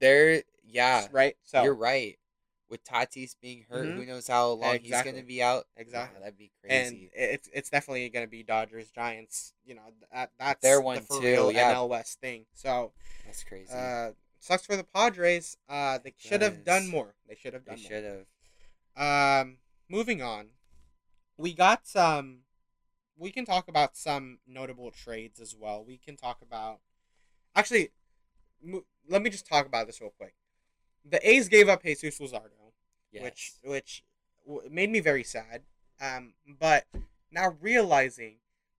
[0.00, 1.36] they're yeah, right.
[1.42, 2.18] So you're right.
[2.68, 3.96] With Tatis being hurt, Mhm.
[3.96, 5.66] who knows how long he's going to be out?
[5.76, 6.20] Exactly.
[6.20, 7.10] That'd be crazy.
[7.14, 9.52] and it's it's definitely going to be Dodgers Giants.
[9.64, 11.74] You know that that's Their the one for too, yeah.
[11.74, 12.46] NL West thing.
[12.54, 12.92] So
[13.26, 13.70] That's crazy.
[13.72, 15.58] uh, sucks for the Padres.
[15.68, 17.14] Uh, they should have done more.
[17.28, 17.76] They should have done.
[17.76, 19.42] they should have.
[19.42, 19.58] Um,
[19.88, 20.50] moving on,
[21.36, 22.40] we got some.
[23.18, 25.84] We can talk about some notable trades as well.
[25.84, 26.80] We can talk about
[27.54, 27.90] actually.
[28.62, 30.34] mo- Let me just talk about this real quick.
[31.04, 32.50] The A's gave up Jesus Luzardo
[33.12, 33.22] Yes.
[33.24, 34.04] which which
[34.46, 35.62] w- made me very sad.
[36.00, 36.86] Um, but
[37.30, 38.36] now realizing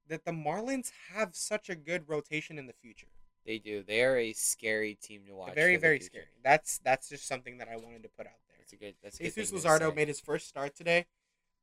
[0.08, 3.08] that the Marlins have such a good rotation in the future,
[3.46, 3.84] they do.
[3.84, 5.54] They are a scary team to watch.
[5.54, 6.12] very very future.
[6.12, 6.26] scary.
[6.44, 8.58] That's that's just something that I wanted to put out there.
[8.58, 8.96] That's a good.
[9.04, 9.96] That's a good Jesus Luzardo say.
[9.96, 11.06] made his first start today.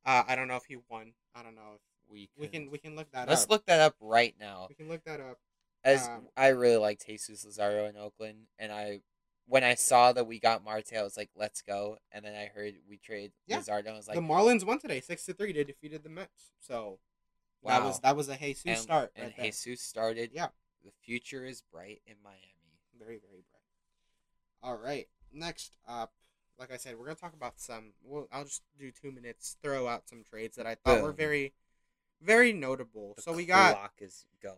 [0.05, 1.13] Uh, I don't know if he won.
[1.35, 1.73] I don't know.
[1.75, 3.29] If We we can we can look that up.
[3.29, 3.49] Let's up.
[3.51, 4.67] look that up right now.
[4.69, 5.39] We can look that up.
[5.83, 9.01] As Um, I really liked Jesus Luzardo in Oakland, and I
[9.51, 12.45] when I saw that we got Marte, I was like, "Let's go!" And then I
[12.45, 13.59] heard we trade Yeah.
[13.59, 15.51] Luzardo, I was like, the Marlins won today, six to three.
[15.51, 16.51] They defeated the Mets.
[16.61, 16.99] So
[17.61, 17.79] wow.
[17.79, 19.11] That was that was a Jesus and, start.
[19.13, 19.45] and right there.
[19.47, 20.31] Jesus started.
[20.33, 20.47] Yeah.
[20.85, 22.39] The future is bright in Miami.
[22.97, 23.61] very very bright.
[24.63, 26.13] All right, next up,
[26.57, 27.91] like I said, we're gonna talk about some.
[28.01, 29.57] Well, I'll just do two minutes.
[29.61, 31.51] Throw out some trades that I thought were very,
[32.21, 33.15] very notable.
[33.17, 34.55] The so we got clock is going.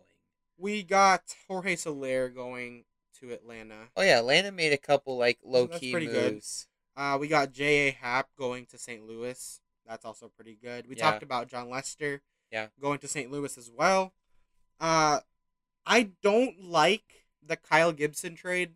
[0.56, 2.84] we got Jorge Soler going
[3.20, 3.88] to Atlanta.
[3.96, 6.34] Oh yeah, Atlanta made a couple like low key pretty good.
[6.34, 6.66] moves.
[6.96, 7.90] Uh, we got J.A.
[7.92, 9.04] Happ going to St.
[9.06, 9.60] Louis.
[9.86, 10.86] That's also pretty good.
[10.88, 11.10] We Yeah.
[11.10, 12.22] talked about Jon Lester.
[12.52, 12.68] Yeah.
[12.80, 13.30] Going to St.
[13.30, 14.12] Louis as well.
[14.80, 15.20] Uh,
[15.84, 18.74] I don't like the Kyle Gibson trade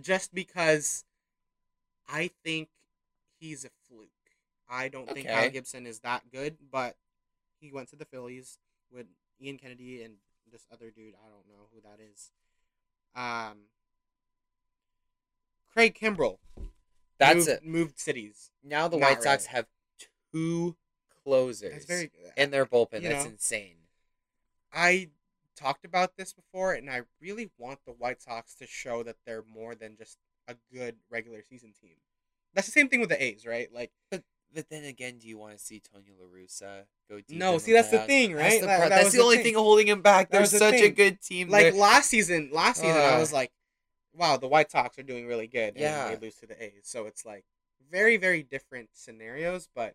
[0.00, 1.04] just because
[2.08, 2.68] I think
[3.38, 4.08] he's a fluke.
[4.68, 6.96] I don't think Kyle Gibson is that good, but
[7.60, 8.58] he went to the Phillies
[8.92, 9.06] with
[9.40, 10.14] Ian Kennedy and
[10.50, 11.14] this other dude.
[11.14, 12.30] I don't know who that is.
[13.14, 13.58] Um,
[15.72, 16.38] Craig Kimbrel
[17.18, 17.64] That's moved, it.
[17.64, 18.50] moved cities.
[18.62, 19.56] Now the Not White Sox really.
[19.56, 19.66] have
[20.32, 20.76] two
[21.24, 22.10] closers That's very.
[22.36, 23.02] in their bullpen.
[23.02, 23.30] That's know.
[23.30, 23.76] insane.
[24.72, 25.08] I
[25.56, 29.42] talked about this before, and I really want the White Sox to show that they're
[29.52, 30.18] more than just
[30.48, 31.96] a good regular season team.
[32.54, 33.72] That's the same thing with the A's, right?
[33.72, 37.38] Like, But but then again, do you want to see Tony La Russa go deep?
[37.38, 38.06] No, see, that's the playoffs?
[38.06, 38.60] thing, That's right?
[38.60, 39.44] the, That- that that's the the only thing.
[39.44, 40.28] thing holding him back.
[40.30, 41.50] They're the such a good team.
[41.50, 43.20] like They're- last season, last season, I Uh.
[43.20, 43.52] was like,
[44.14, 46.08] wow, the White Sox are doing really good, and Yeah.
[46.08, 46.82] they lose to the A's.
[46.84, 47.44] So it's like
[47.90, 49.94] very, very different scenarios, but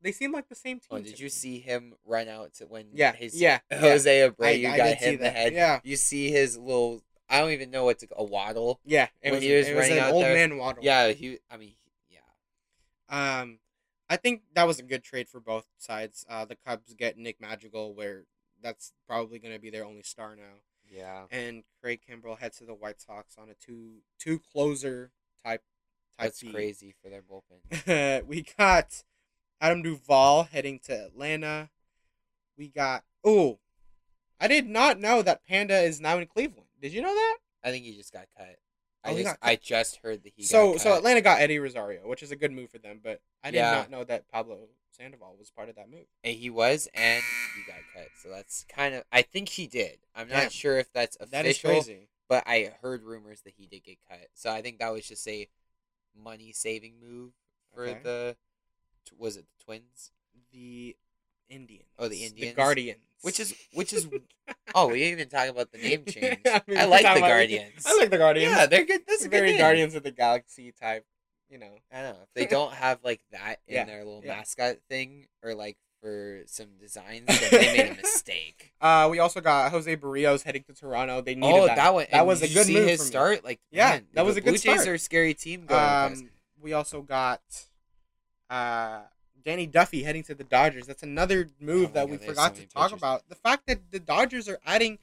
[0.00, 0.88] they seem like the same team.
[0.90, 1.30] Oh, did you me.
[1.30, 3.60] see him run out to when Yeah, his yeah.
[3.72, 5.52] Jose I- Abreu I got did hit in the head?
[5.52, 8.80] Yeah, You see his little I don't even know what what's a waddle.
[8.84, 9.08] yeah.
[9.22, 10.84] It When was, he was it was running an out old there- man waddle.
[10.84, 11.74] Yeah, he I mean
[12.10, 12.20] yeah.
[13.40, 13.58] Um,
[14.10, 16.26] I think that was a good trade for both sides.
[16.28, 18.24] Uh, the Cubs get Nick Madrigal, where
[18.60, 20.60] that's probably going to be their only star now,
[20.92, 21.22] Yeah.
[21.30, 25.10] and Craig Kimbrel heads to the White Sox on a two two closer
[25.44, 25.62] type
[26.18, 26.26] type.
[26.26, 26.52] That's beat.
[26.52, 28.26] crazy for their bullpen.
[28.26, 29.02] we got
[29.60, 31.70] Adam Duvall heading to Atlanta.
[32.58, 33.58] We got oh,
[34.40, 36.68] I did not know that Panda is now in Cleveland.
[36.80, 37.36] Did you know that?
[37.64, 38.56] I think he just got cut.
[39.04, 40.96] Oh, I Oh, he just I just heard that he so got so.
[40.96, 43.00] Atlanta got Eddie Rosario, which is a good move for them.
[43.02, 43.72] But I did Yeah.
[43.72, 46.06] not know that Pablo Sandoval was part of that move.
[46.22, 47.22] And he was and
[47.56, 48.08] he got cut.
[48.22, 49.98] So that's kind of I think he did.
[50.14, 51.30] I'm not sure if that's official.
[51.32, 52.08] That is crazy.
[52.28, 54.28] but I heard rumors that he did get cut.
[54.34, 55.48] So I think that was just a
[56.22, 57.32] money saving move
[57.74, 58.00] for Okay.
[58.02, 58.36] the
[59.18, 60.12] was it the Twins?
[60.52, 60.96] The
[61.48, 61.88] Indians.
[61.98, 62.56] Oh, the Indians?
[62.56, 63.00] Guardians.
[63.22, 64.08] Which is which is
[64.74, 66.40] oh, we didn't even talk about the name change.
[66.46, 67.84] I, mean, I like the Guardians.
[67.86, 68.52] I like the Guardians.
[68.52, 69.02] Yeah, they're good.
[69.06, 69.58] That's good very name.
[69.60, 71.06] Guardians of the Galaxy type.
[71.52, 71.66] You know.
[71.92, 72.22] I don't know.
[72.22, 74.36] If they don't have like that in Yeah, their little yeah.
[74.36, 78.72] mascot thing or like for some designs, then they made a mistake.
[78.80, 81.20] Uh, we also got Jose Berrios heading to Toronto.
[81.20, 81.76] They needed oh, that.
[81.76, 82.06] that, one.
[82.10, 83.44] that was a good see move his start.
[83.44, 84.88] Like Yeah, man, that was a good Blue Jays start.
[84.88, 85.80] are a scary team going.
[85.80, 87.42] Um, we also got
[88.48, 89.02] uh,
[89.44, 90.86] Danny Duffy heading to the Dodgers.
[90.86, 92.98] That's another move Oh that God, we forgot so to talk pitchers.
[92.98, 93.28] about.
[93.28, 94.98] The fact that the Dodgers are adding,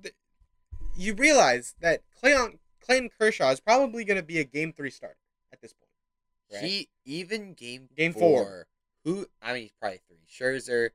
[0.00, 0.12] the,
[0.96, 5.16] you realize that Clayton Clayton Kershaw is probably going to be a Game Three starter
[5.52, 5.88] at this point.
[6.52, 6.70] Right?
[6.70, 8.66] He even game Game four.
[9.04, 10.16] Who I mean, he's probably three.
[10.28, 10.90] Scherzer,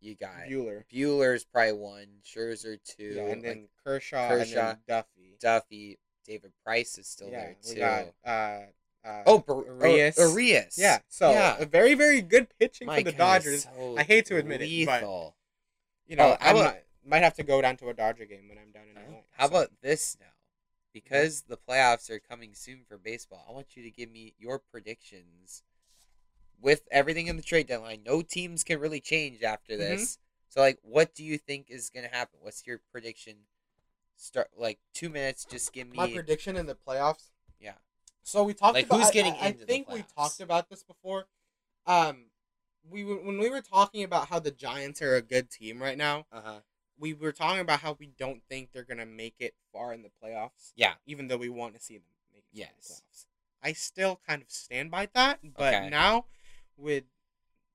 [0.00, 2.06] you got Buehler, Buehler's probably one.
[2.24, 3.14] Scherzer two.
[3.16, 5.36] yeah, and like, then Kershaw, Kershaw, and then Duffy.
[5.40, 7.80] Duffy, David Price is still yeah, there we too.
[7.80, 8.60] got uh,
[9.04, 10.16] uh, oh, Bar- Arias.
[10.18, 10.76] Oh, Arias.
[10.78, 10.98] yeah.
[11.08, 11.56] So yeah.
[11.58, 13.64] a very very good pitching My for the Dodgers.
[13.64, 15.02] so I hate to admit it, but-
[16.06, 18.58] You know, Oh, I might, might have to go down to a Dodger game when
[18.58, 19.20] I'm down in LA.
[19.32, 19.50] How so.
[19.54, 20.26] about this now?
[20.92, 24.58] Because the playoffs are coming soon for baseball, I want you to give me your
[24.58, 25.62] predictions
[26.60, 28.02] with everything in the trade deadline.
[28.04, 29.78] No teams can really change after Mhm.
[29.78, 30.18] this.
[30.48, 32.40] So, like, what do you think is going to happen?
[32.42, 33.46] What's your prediction?
[34.16, 35.44] Start like two minutes.
[35.44, 35.96] Just give me.
[35.96, 37.30] my prediction in the playoffs?
[37.58, 37.78] Yeah.
[38.22, 38.98] So we talked Like, about.
[38.98, 41.26] who's I- getting I, I into the think we talked about this before.
[41.86, 42.30] Um,
[42.84, 46.26] we when we were talking about how the Giants are a good team right now.
[46.30, 46.60] Uh huh.
[47.02, 50.10] We were talking about how we don't think they're gonna make it far in the
[50.22, 50.72] playoffs.
[50.76, 50.94] Yeah.
[51.04, 52.70] Even though we want to see them make it Yes.
[52.78, 53.26] the playoffs.
[53.60, 55.90] I still kind of stand by that, but Okay.
[55.90, 56.26] now
[56.76, 57.04] with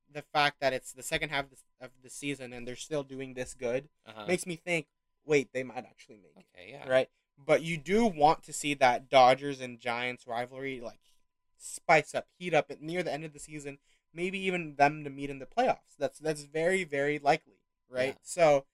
[0.09, 1.45] the fact that it's the second half
[1.82, 4.25] of the, season and they're still doing this good, Uh huh.
[4.28, 4.88] makes me think,
[5.25, 6.71] wait, they might actually make it Okay.
[6.71, 6.88] Yeah.
[6.88, 7.09] right?
[7.38, 11.01] But you do want to see that Dodgers and Giants rivalry like
[11.57, 13.80] spice up, heat up at near the end of the season,
[14.13, 15.97] maybe even them to meet in the playoffs.
[15.99, 17.59] That's that's very very likely,
[17.89, 18.15] right?
[18.15, 18.21] Yeah.
[18.23, 18.65] So,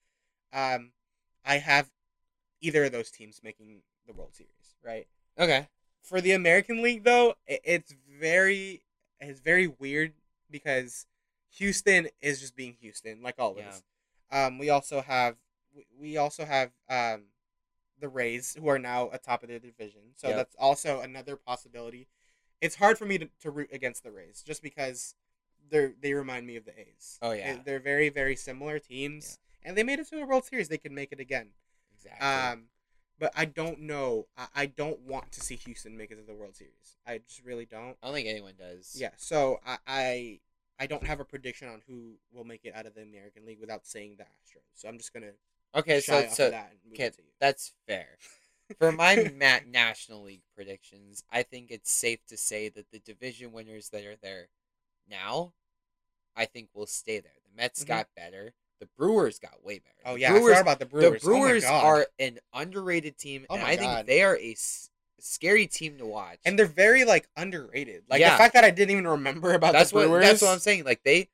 [0.54, 0.92] um,
[1.44, 1.90] I have
[2.60, 5.06] either of those teams making the World Series, right?
[5.38, 5.68] Okay.
[6.02, 8.82] For the American League though, it's very
[9.20, 10.12] it's very weird
[10.50, 11.06] because
[11.56, 13.82] Houston is just being Houston like always.
[14.30, 15.36] Um, we also have
[15.98, 17.24] we- also have um,
[17.98, 20.36] the Rays who are now atop of their division, so Yep.
[20.36, 22.06] that's also another possibility.
[22.60, 25.14] It's hard for me to, to root against the Rays just because
[25.70, 27.18] they they remind me of the A's.
[27.22, 27.54] Oh, yeah.
[27.54, 30.68] They- they're very very similar teams, and they made it to the World Series.
[30.68, 31.48] They could make it again.
[31.96, 32.26] Exactly.
[32.26, 32.64] Um,
[33.18, 34.26] but I don't know.
[34.36, 36.96] I, I don't want to see Houston make it to the World Series.
[37.06, 37.96] I just really don't.
[38.02, 38.96] I don't think anyone does.
[38.98, 39.10] Yeah.
[39.16, 40.40] So I, I
[40.80, 43.60] I don't have a prediction on who will make it out of the American League
[43.60, 44.64] without saying the Astros.
[44.74, 45.30] So I'm just gonna
[45.74, 47.28] Okay, so off so of that and move okay, it to you.
[47.40, 48.18] that's fair.
[48.78, 53.52] For my ma- National League predictions, I think it's safe to say that the division
[53.52, 54.48] winners that are there
[55.08, 55.52] now,
[56.36, 57.32] I think will stay there.
[57.44, 57.88] The Mets Mhm.
[57.88, 58.54] got better.
[58.80, 59.94] The Brewers got way better.
[60.04, 61.22] Oh yeah, I Brewers, about the Brewers.
[61.22, 64.90] the Brewers oh are an underrated team, Oh and I think they are a s-
[65.20, 66.38] scary team to watch.
[66.44, 68.02] and they're very like underrated.
[68.10, 68.32] Like Yeah.
[68.32, 70.84] the fact that I didn't even remember about that's the what that's what I'm saying.
[70.84, 71.28] Like they,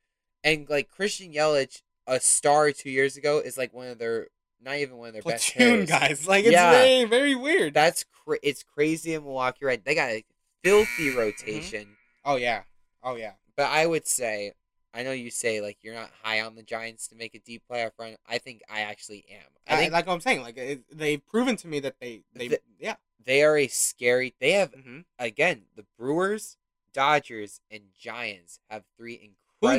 [0.45, 4.29] and like Christian Yelich, a star two years ago, is like one of their
[4.63, 6.29] not even one of their best Platoon guys.
[6.29, 6.71] Like it's Yeah.
[6.73, 7.75] very very weird.
[7.75, 9.83] That's cra- it's crazy in Milwaukee, right?
[9.85, 10.25] They got a
[10.63, 11.19] filthy mm-hmm.
[11.19, 11.97] rotation.
[12.25, 12.63] oh yeah.
[13.03, 13.33] Oh yeah.
[13.57, 14.53] But I would say,
[14.93, 17.63] I know you say like you're not high on the Giants to make a deep
[17.71, 18.17] playoff run.
[18.29, 19.47] I think I actually am.
[19.69, 20.43] I I, think like what I'm saying.
[20.43, 22.97] Like it, they've proven to me that they they The- yeah.
[23.25, 24.35] they are a scary.
[24.41, 26.57] They have hmm again the Brewers,
[26.93, 29.37] Dodgers, and Giants have three incredible.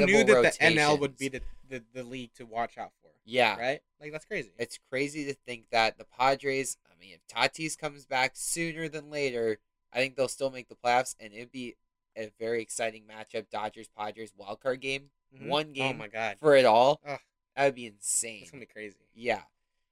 [0.07, 0.57] Who knew that rotations.
[0.75, 3.09] the NL would be the, the the league to watch out for?
[3.25, 3.81] Yeah, Right.
[3.99, 4.51] Like that's crazy.
[4.57, 6.77] it's crazy to think that the Padres.
[6.89, 9.57] I mean, if Tatis comes back sooner than later,
[9.91, 11.75] I think they'll still make the playoffs, and it'd be
[12.17, 13.49] a very exciting matchup.
[13.49, 15.47] Dodgers Padres wild card game, Mhm.
[15.47, 16.37] one Oh game my god.
[16.39, 17.01] for it all.
[17.05, 17.19] Ugh.
[17.55, 18.41] That would be insane.
[18.43, 19.07] It's gonna be crazy.
[19.13, 19.43] Yeah.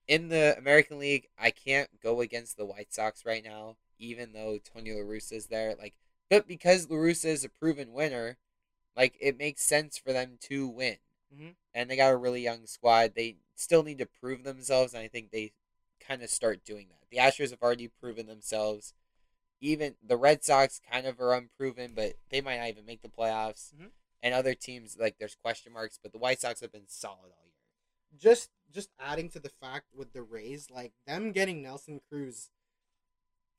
[0.07, 4.57] In the American League, I can't go against the White Sox right now, even though
[4.57, 5.75] Tony La Russa is there.
[5.75, 5.93] Like,
[6.29, 8.37] but because La Russa is a proven winner,
[8.95, 10.97] like it makes sense for them to win.
[11.33, 11.55] Mhm.
[11.73, 13.13] And they got a really young squad.
[13.13, 15.53] They still need to prove themselves, and I think they
[15.99, 17.07] kind of start doing that.
[17.09, 18.93] The Astros have already proven themselves.
[19.61, 23.09] Even the Red Sox kind of are unproven, but they might not even make the
[23.09, 23.73] playoffs.
[23.75, 23.91] Mhm.
[24.21, 27.45] And other teams like there's question marks, but the White Sox have been solid all
[27.45, 28.17] year.
[28.17, 32.49] Just just adding to the fact with the Rays, like them getting Nelson Cruz.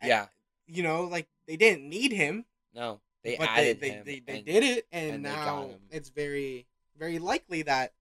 [0.00, 0.28] I- Yeah.
[0.66, 4.04] You know, like they didn't need him, No, they but added they him.
[4.04, 7.94] they, they, and- did it, and, and now it's very very likely that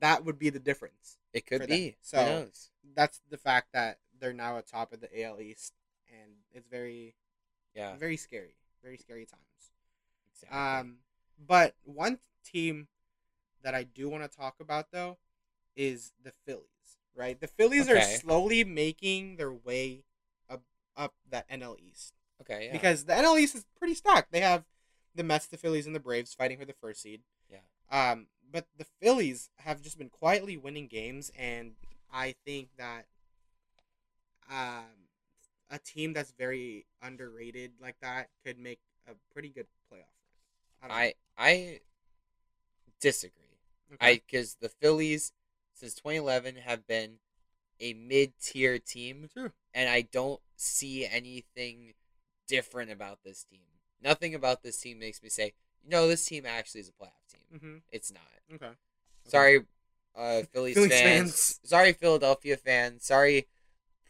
[0.00, 1.18] that would be the difference.
[1.32, 1.96] It could be.
[2.00, 2.70] So- Who knows?
[2.94, 5.74] That's the fact that they're now atop of the AL East,
[6.08, 7.14] and it's very
[7.74, 7.96] Yeah.
[7.96, 9.72] very scary, very scary times.
[10.32, 10.58] Exactly.
[10.58, 10.96] Um,
[11.46, 12.88] but one team
[13.62, 15.18] that I do want to talk about though
[15.76, 16.66] is the Phillies.
[17.14, 20.04] Right, the Phillies are slowly making their way
[20.48, 20.62] up
[20.96, 22.66] up that NL East okay.
[22.66, 22.72] Yeah.
[22.72, 24.32] because the NL East is pretty stacked.
[24.32, 24.64] They have
[25.14, 27.22] the Mets, the Phillies, and the Braves fighting for the first seed.
[27.50, 27.58] Yeah.
[27.90, 31.72] Um, but the Phillies have just been quietly winning games, and
[32.12, 33.06] I think that
[34.50, 35.08] um,
[35.70, 40.10] a team that's very underrated like that could make a pretty good playoff
[40.82, 40.90] run.
[40.90, 41.80] don't I I
[43.00, 43.34] disagree.
[43.90, 43.96] know.
[44.00, 45.32] I because the Phillies
[45.74, 47.14] since 2011 have been
[47.80, 49.52] a mid-tier team, True.
[49.72, 51.94] and I don't see anything
[52.46, 53.60] different about this team.
[54.02, 55.54] Nothing about this team makes me say,
[55.88, 57.58] no, this team actually is a playoff team.
[57.58, 57.76] Mm-hmm.
[57.90, 58.22] It's not.
[58.54, 58.72] Okay.
[59.26, 59.60] Sorry,
[60.14, 61.00] uh, Phillies, Phillies fans.
[61.30, 61.60] fans.
[61.64, 63.04] Sorry, Philadelphia fans.
[63.06, 63.46] Sorry,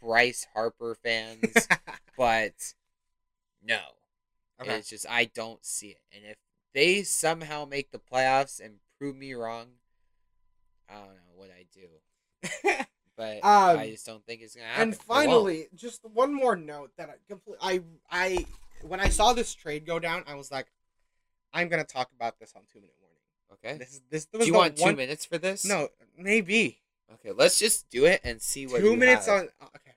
[0.01, 1.69] Bryce Harper fans.
[2.17, 2.55] but
[3.63, 3.79] no,
[4.61, 4.75] okay.
[4.77, 6.01] it's just I don't see it.
[6.15, 6.37] And if
[6.75, 9.67] they somehow make the playoffs and prove me wrong,
[10.89, 12.85] I don't know what I do.
[13.17, 14.83] But Um, I just don't think it's gonna happen.
[14.83, 17.59] and finally, just one more note that I complete.
[17.61, 18.47] I I
[18.83, 20.67] when I saw this trade go down, I was like,
[21.53, 23.19] I'm gonna talk about this on two minute warning.
[23.63, 23.77] okay.
[23.79, 25.67] This is this Do you the want two one, minutes for this?
[25.67, 26.79] No, maybe
[27.15, 29.41] Okay, let's just do it and see what two minutes have.
[29.41, 29.49] on.
[29.77, 29.90] Okay,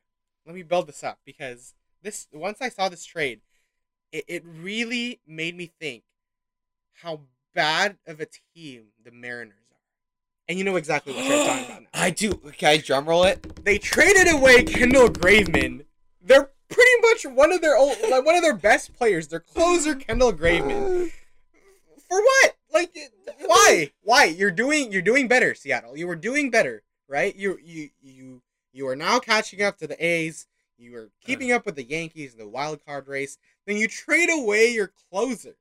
[0.46, 3.42] let me build this up because this once I saw this trade,
[4.12, 6.04] it, it really made me think
[7.02, 7.22] how
[7.54, 9.78] bad of a team the Mariners are.
[10.48, 12.02] And you know exactly what I'm talking about now.
[12.02, 12.34] I do.
[12.58, 13.64] Can I drum roll it?
[13.64, 15.86] they traded away Kendall Graveman.
[16.22, 19.28] They're pretty much one of their old, like one of their best players.
[19.28, 21.12] Their closer, Kendall Graveman.
[22.10, 22.56] For what?
[22.74, 22.96] Like,
[23.40, 23.92] why?
[24.02, 24.26] Why?
[24.26, 25.98] You're doing you're doing better, Seattle.
[25.98, 27.36] You were doing better, right?
[27.36, 28.42] You you you
[28.74, 30.48] you are now catching up to the A's.
[30.78, 31.26] You are uh.
[31.26, 33.38] keeping up with the Yankees in the wild card race.
[33.66, 35.56] Then you trade away your closer.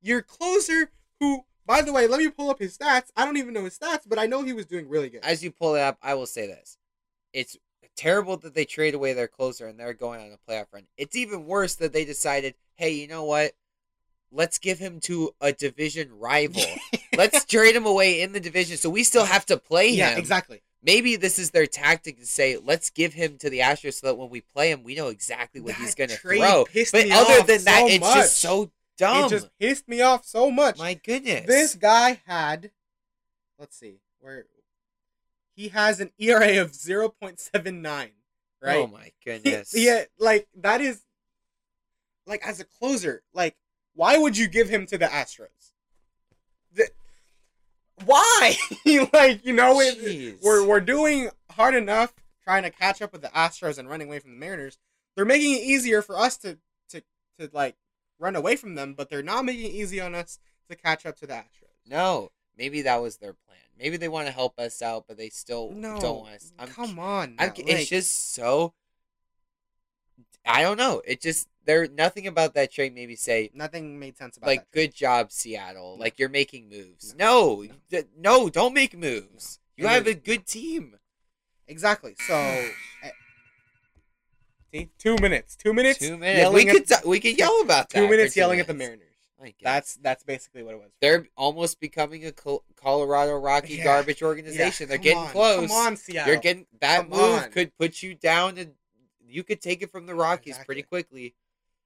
[0.00, 3.10] Your closer, who, by the way, let me pull up his stats.
[3.16, 5.24] I don't even know his stats, but I know he was doing really good.
[5.24, 6.78] As you pull it up, I will say this:
[7.32, 7.56] it's
[7.96, 10.84] terrible that they trade away their closer and they're going on a playoff run.
[10.96, 13.52] It's even worse that they decided, hey, you know what?
[14.30, 16.62] Let's give him to a division rival.
[17.16, 19.98] Let's trade him away in the division, so we still have to play him.
[19.98, 20.60] yeah, exactly.
[20.82, 24.14] Maybe this is their tactic to say, let's give him to the Astros so that
[24.16, 26.66] when we play him, we know exactly what he's going to throw.
[26.92, 28.14] But other than that, so it's much.
[28.14, 29.24] just so dumb.
[29.24, 30.78] It just pissed me off so much.
[30.78, 31.46] My goodness.
[31.46, 32.70] This guy had,
[33.58, 34.46] let's see, where
[35.56, 38.12] he has an ERA of zero point seven nine.
[38.62, 38.76] Right.
[38.76, 39.72] Oh my goodness.
[39.74, 41.02] yeah, like that is,
[42.26, 43.56] like as a closer, like
[43.94, 45.48] why would you give him to the Astros?
[48.04, 48.56] Why?
[49.12, 53.28] like you know, it, we're we're doing hard enough trying to catch up with the
[53.28, 54.78] Astros and running away from the Mariners.
[55.16, 56.58] They're making it easier for us to
[56.90, 57.02] to
[57.38, 57.76] to like
[58.18, 60.38] run away from them, but they're not making it easy on us
[60.68, 61.76] to catch up to the Astros.
[61.86, 63.58] No, maybe that was their plan.
[63.78, 66.52] Maybe they want to help us out, but they still No, don't want us.
[66.58, 67.36] I'm, come on.
[67.38, 68.74] It's just so.
[70.46, 71.02] I don't know.
[71.06, 74.60] It just there nothing about that trade made me say nothing made sense about like
[74.60, 74.72] that.
[74.72, 75.96] good job Seattle.
[75.96, 76.00] No.
[76.00, 77.14] Like you're making moves.
[77.18, 79.60] No, d- no, don't make moves.
[79.76, 80.96] You And have a good team.
[81.66, 82.14] Exactly.
[82.26, 82.34] So,
[83.02, 83.10] eh,
[84.72, 85.56] see, two minutes.
[85.56, 85.98] Two minutes.
[85.98, 86.50] Two minutes.
[86.50, 87.98] We at- could t- we could yell about that.
[88.00, 88.74] Two for minutes two yelling at the.
[88.74, 89.04] Mariners.
[89.62, 90.90] That's that's basically what it was.
[91.00, 93.84] they're almost becoming a Col- Colorado Rocky Yeah.
[93.84, 94.88] garbage Yeah, organization.
[94.88, 95.68] They're getting on, close.
[95.68, 96.32] Come on, Seattle.
[96.32, 97.50] You're getting that Come move on.
[97.52, 98.72] could put you down, and
[99.28, 101.34] you could take it from the Rockies pretty quickly.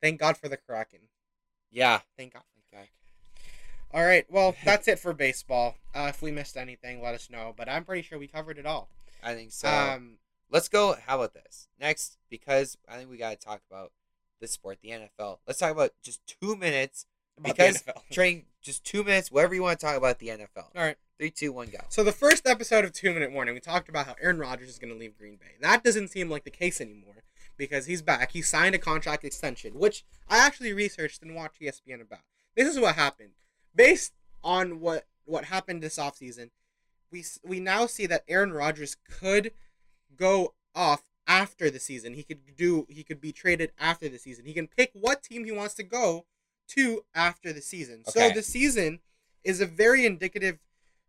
[0.01, 1.01] Thank God for the Kraken.
[1.71, 2.01] Yeah.
[2.17, 2.43] Thank God.
[2.73, 2.91] Okay.
[3.93, 4.27] All right.
[4.31, 5.77] Well, that's it for baseball.
[5.95, 7.55] Uh, if we missed anything, let us know.
[7.57, 8.89] But I'm pretty sure we covered it all.
[9.23, 9.69] I think so.
[9.69, 10.19] um.
[10.51, 10.97] Let's go.
[11.07, 12.19] How about this next?
[12.29, 13.91] Because I think we got to talk about
[14.39, 15.39] the sport, the NFL.
[15.47, 17.07] Let's talk about just two minutes.
[17.41, 17.83] Because.
[18.13, 19.31] Train just two minutes.
[19.31, 20.69] Whatever you want to talk about the NFL.
[20.77, 20.97] All right.
[21.19, 21.79] Three, two, one, go.
[21.89, 24.79] So the first episode of Two Minute Warning, we talked about how Aaron Rodgers is
[24.79, 25.55] going to leave Green Bay.
[25.61, 27.23] That doesn't seem like the case anymore
[27.63, 28.33] because he's back.
[28.33, 32.23] He signed a contract extension, which I actually researched and watched ESPN about.
[32.57, 33.35] This is what happened.
[33.73, 36.51] Based on what what happened this offseason,
[37.13, 39.53] we we now see that Aaron Rodgers could
[40.17, 42.15] go off after the season.
[42.15, 44.45] He could do he could be traded after the season.
[44.45, 46.27] He can pick what team he wants to go
[46.71, 48.03] to after the season.
[48.09, 48.99] So the season
[49.45, 50.59] is a very indicative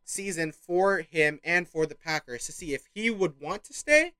[0.05, 4.13] season for him and for the Packers to see if he would want to stay,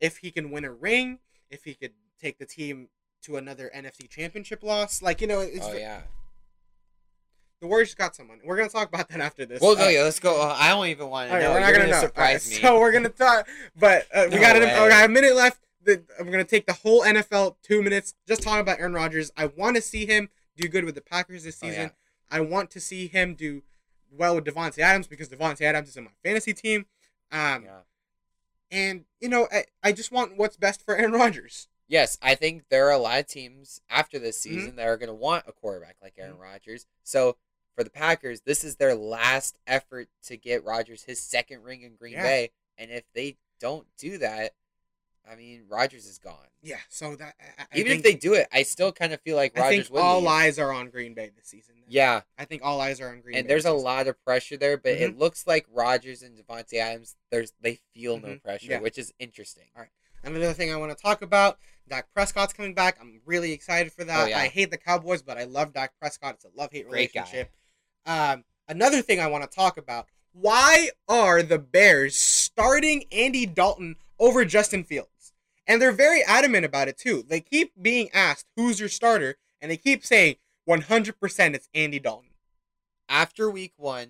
[0.00, 1.18] if he can win a ring,
[1.50, 2.88] if he could take the team
[3.22, 5.02] to another NFC championship loss.
[5.02, 6.02] Like, you know, it's oh yeah.
[7.60, 8.40] the Warriors got someone.
[8.44, 9.60] We're going to talk about that after this.
[9.60, 10.02] Well, no, Uh, yeah.
[10.02, 10.40] Let's go.
[10.40, 11.52] Uh, I don't even want to right, know.
[11.52, 12.00] we're not gonna, know.
[12.00, 12.62] surprise right, me.
[12.62, 14.62] So we're gonna talk, but uh, we No got it.
[14.62, 14.82] way.
[14.82, 15.60] We got a minute left.
[15.88, 19.30] I'm gonna take the whole NFL two minutes just talking about Aaron Rodgers.
[19.36, 21.82] I want to see him do good with the Packers this Oh, season.
[21.82, 21.88] yeah.
[22.30, 23.62] I want to see him do
[24.10, 26.86] well with Davante Adams because Davante Adams is in my fantasy team.
[27.30, 27.70] Um, Yeah.
[28.70, 31.68] And you know, I, I just want what's best for Aaron Rodgers.
[31.88, 34.54] Yes, I think there are a lot of teams after this Mm-hmm.
[34.56, 36.84] season that are going to want a quarterback like Aaron Rodgers.
[37.04, 37.36] So
[37.76, 41.94] for the Packers, this is their last effort to get Rodgers his second ring in
[41.94, 42.22] Green Yeah.
[42.22, 44.52] Bay, and if they don't do that,
[45.30, 46.46] I mean, Rodgers is gone.
[46.62, 46.76] Yeah.
[46.88, 49.36] So that I, I Even think, if they do it, I still kind of feel
[49.36, 50.28] like I Rodgers think all leave.
[50.28, 51.74] eyes are on Green Bay this season.
[51.88, 53.48] Yeah, I think all eyes are on Green and Bay.
[53.52, 53.84] there's a season.
[53.84, 58.18] lot of pressure there, but it looks like Rodgers and Davante Adams, there's they feel
[58.18, 58.42] no Mhm.
[58.42, 58.80] pressure, Yeah.
[58.80, 59.64] which is interesting.
[59.76, 59.90] All right,
[60.24, 61.58] another thing I want to talk about,
[61.88, 62.98] Dak Prescott's coming back.
[63.00, 64.24] I'm really excited for that.
[64.24, 64.38] Oh, yeah.
[64.40, 66.34] I hate the Cowboys, but I love Dak Prescott.
[66.34, 67.20] It's a love-hate Great guy.
[67.20, 67.52] relationship.
[68.04, 73.96] Um, another thing I want to talk about, why are the Bears starting Andy Dalton
[74.18, 75.10] over Justin Fields?
[75.66, 77.24] And they're very adamant about it too.
[77.28, 80.36] They keep being asked, "Who's your starter?" and they keep saying
[80.68, 82.30] 100% it's Andy Dalton.
[83.08, 84.08] after week one,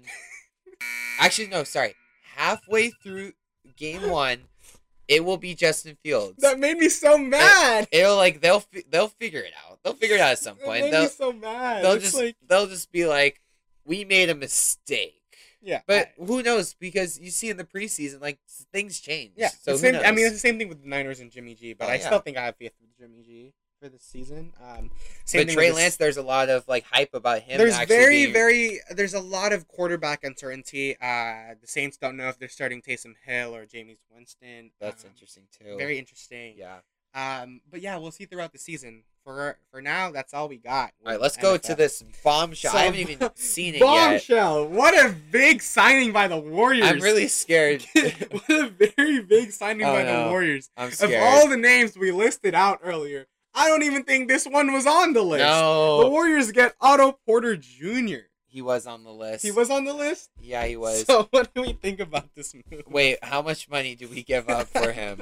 [1.20, 1.94] actually no, sorry,
[2.34, 3.32] halfway through
[3.76, 4.40] game one,
[5.08, 6.36] it will be Justin Fields.
[6.38, 7.86] That made me so mad.
[7.92, 9.78] It'll like they'll they'll figure it out.
[9.82, 10.84] They'll figure it out at some That point.
[10.84, 11.84] made They'll me so mad.
[11.84, 13.40] they'll It's just like, they'll just be like,
[13.84, 15.22] we made a mistake.
[15.62, 16.74] Yeah, But I- who knows?
[16.74, 18.38] Because you see in the preseason, like
[18.72, 19.32] things change.
[19.36, 21.72] Yeah, So same, I mean, it's the same thing with the Niners and Jimmy G,
[21.72, 22.06] but Oh, I yeah.
[22.06, 24.54] still think I have faith with Jimmy G for this season.
[24.62, 24.90] Um,
[25.26, 27.58] same but Trey Lance, there's a lot of like hype about him.
[27.58, 30.96] There's very, being- very, there's a lot of quarterback uncertainty.
[31.00, 34.70] Uh, the Saints don't know if they're starting Taysom Hill or Jameis Winston.
[34.80, 35.76] That's Um, interesting too.
[35.76, 36.54] Very interesting.
[36.56, 36.78] yeah.
[37.16, 39.02] Um, but yeah, we'll see throughout the season.
[39.24, 40.92] For for now, that's all we got.
[41.04, 42.70] All right, let's go to this bombshell.
[42.70, 43.84] So, I haven't even seen it yet.
[43.84, 44.68] Bombshell!
[44.68, 46.86] What a big signing by the Warriors.
[46.86, 47.84] I'm really scared.
[47.94, 50.24] what a very big signing Oh, by no.
[50.26, 50.70] the Warriors.
[50.76, 51.14] I'm scared.
[51.14, 54.86] Of all the names we listed out earlier, I don't even think this one was
[54.86, 55.42] on the list.
[55.42, 56.04] No.
[56.04, 58.26] The Warriors get Otto Porter Jr.
[58.46, 59.42] he was on the list.
[59.42, 60.30] He was on the list.
[60.40, 61.04] Yeah, he was.
[61.04, 62.84] So what do we think about this move?
[62.86, 65.20] Wait, how much money do we give up for him?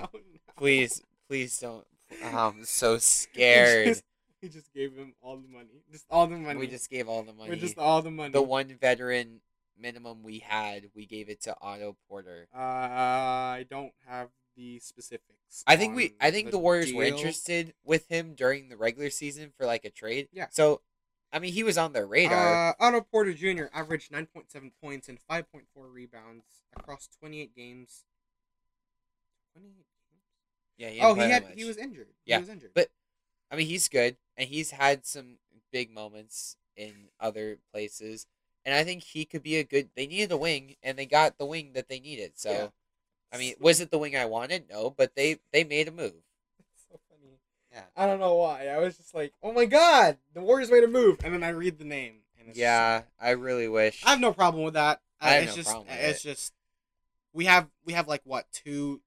[0.59, 1.87] Please, please don't.
[2.23, 3.87] Oh, I'm so scared.
[3.87, 4.05] We just,
[4.43, 5.69] we just gave him all the money.
[5.91, 6.59] Just all the money.
[6.59, 7.51] We just gave all the money.
[7.51, 8.33] We just all the money.
[8.33, 9.41] the one veteran
[9.79, 12.49] minimum we had, we gave it to Otto Porter.
[12.55, 15.65] Uh, I don't have the specifics.
[15.67, 19.53] I think we, I think the, Warriors were interested with him during the regular season
[19.57, 20.29] for like a trade.
[20.33, 20.47] Yeah.
[20.51, 20.81] So,
[21.33, 22.71] I mean, he was on their radar.
[22.71, 23.65] Uh, Otto Porter Jr.
[23.73, 26.45] averaged 9.7 points and 5.4 rebounds
[26.77, 28.05] across 28 games.
[29.55, 29.87] 28 games?
[30.77, 32.09] Yeah, he Oh, he had he was injured.
[32.25, 32.73] Yeah, He was injured.
[32.75, 32.91] but-
[33.51, 35.39] I mean, he's good, and he's had some
[35.71, 38.27] big moments in other places,
[38.65, 39.91] and I think he could be a good.
[39.95, 42.33] They needed a wing, and they got the wing that they needed.
[42.37, 42.69] So, Yeah.
[43.33, 44.69] I mean, was it the wing I wanted?
[44.69, 46.15] No, but they they made a move.
[46.59, 47.39] It's so funny.
[47.71, 47.85] Yeah.
[47.97, 48.67] I don't know why.
[48.69, 51.51] I was just like, oh my god, the Warriors made a move, and then I
[51.51, 52.23] read the name.
[52.39, 54.05] And it's just Yeah, I really wish.
[54.05, 55.01] I have no problem with that.
[55.21, 56.29] Uh, I have it's no just, problem with it's it.
[56.29, 56.53] just,
[57.33, 59.01] we have we have like what two,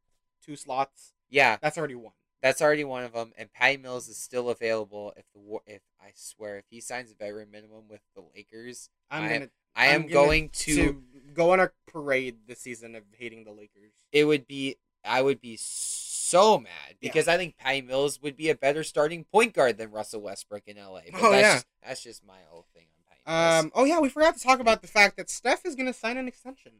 [0.45, 1.13] two slots.
[1.29, 2.13] Yeah, That's already one.
[2.41, 5.13] that's already one of them, and Patty Mills is still available.
[5.17, 9.23] If the if I swear, if he signs a veteran minimum with the Lakers, I'm
[9.23, 9.49] I- gonna.
[9.75, 11.03] I I'm gonna- going to, to
[11.35, 13.91] go on a parade this season of hating the Lakers.
[14.11, 14.77] It would be.
[15.05, 16.95] I would be so mad Yeah.
[17.09, 20.63] because I think Patty Mills would be a better starting point guard than Russell Westbrook
[20.67, 21.01] in LA.
[21.11, 21.53] But Oh, that's yeah.
[21.55, 23.65] just, that's just my whole thing on Patty Mills.
[23.65, 23.71] Um.
[23.75, 26.27] Oh yeah, we forgot to talk about the fact that Steph is gonna sign an
[26.27, 26.71] extension.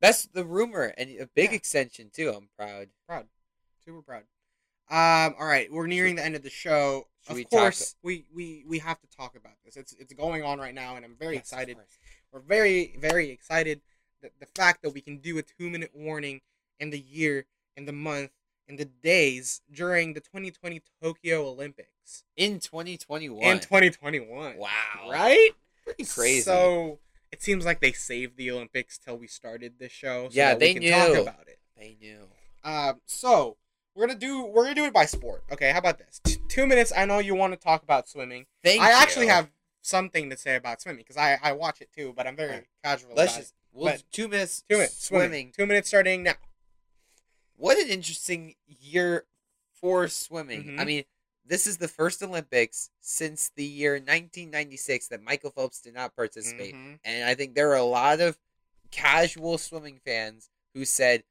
[0.00, 1.56] that's the rumor and a big Yeah.
[1.56, 2.30] extension too.
[2.30, 2.88] I'm proud.
[3.06, 3.26] Proud,
[3.90, 4.22] super proud.
[4.90, 5.34] Um.
[5.38, 7.06] All right, we're nearing the end of the show.
[7.22, 9.76] Should of we course, we, we we have to talk about this.
[9.76, 11.76] It's it's going on right now, and I'm very Yes, excited.
[12.32, 13.82] We're very very excited
[14.22, 16.40] that the fact that we can do a two minute warning
[16.80, 18.30] in the year, in the month,
[18.66, 23.44] in the days during the 2020 Tokyo Olympics In 2021.
[23.44, 24.56] in 2021.
[24.56, 24.68] wow.
[25.10, 25.50] Right?
[25.84, 26.40] Pretty crazy.
[26.40, 26.98] So
[27.30, 30.28] it seems like they saved the Olympics till we started this show.
[30.30, 30.90] So Yeah, they can knew.
[30.90, 31.58] talk about it.
[31.76, 32.26] they knew.
[32.64, 33.56] Um, so
[33.94, 35.44] we're gonna do we're gonna do it by sport.
[35.52, 36.20] Okay, how about this?
[36.24, 36.92] T- two minutes.
[36.96, 38.46] I know you want to talk about swimming.
[38.64, 38.96] Thank I you.
[38.96, 39.50] actually have
[39.82, 43.10] something to say about swimming because I I watch it too, but I'm very casual.
[43.14, 43.54] Let's about just.
[43.72, 44.62] We'll But- two minutes.
[44.68, 45.28] two minutes swimming.
[45.28, 45.52] swimming.
[45.56, 46.34] Two minutes starting now.
[47.56, 49.26] What an interesting year
[49.80, 50.78] for swimming.
[50.78, 50.86] I Mhm.
[50.86, 51.04] mean,
[51.44, 56.74] this is the first Olympics since the year 1996 that Michael Phelps did not participate.
[56.74, 56.98] Mhm.
[57.04, 58.38] And I think there are a lot of
[58.90, 61.22] casual swimming fans who said,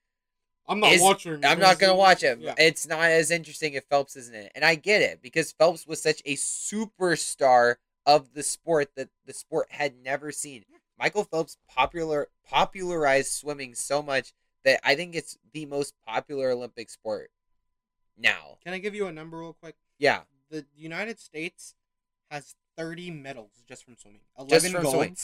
[0.69, 1.43] I'm not Is- watching.
[1.43, 2.39] I'm not going to watch it.
[2.39, 2.53] Yeah.
[2.57, 4.51] It's not as interesting if Phelps isn't in it.
[4.55, 9.33] And I get it because Phelps was such a superstar of the sport that the
[9.33, 10.63] sport had never seen.
[10.97, 16.89] Michael Phelps popular popularized swimming so much that I think it's the most popular Olympic
[16.89, 17.31] sport
[18.17, 18.57] now.
[18.63, 19.75] Can I give you a number real quick?
[19.97, 20.21] Yeah.
[20.51, 21.73] The United States
[22.29, 24.21] has 30 medals just from swimming.
[24.37, 25.17] 11 Just from swimming.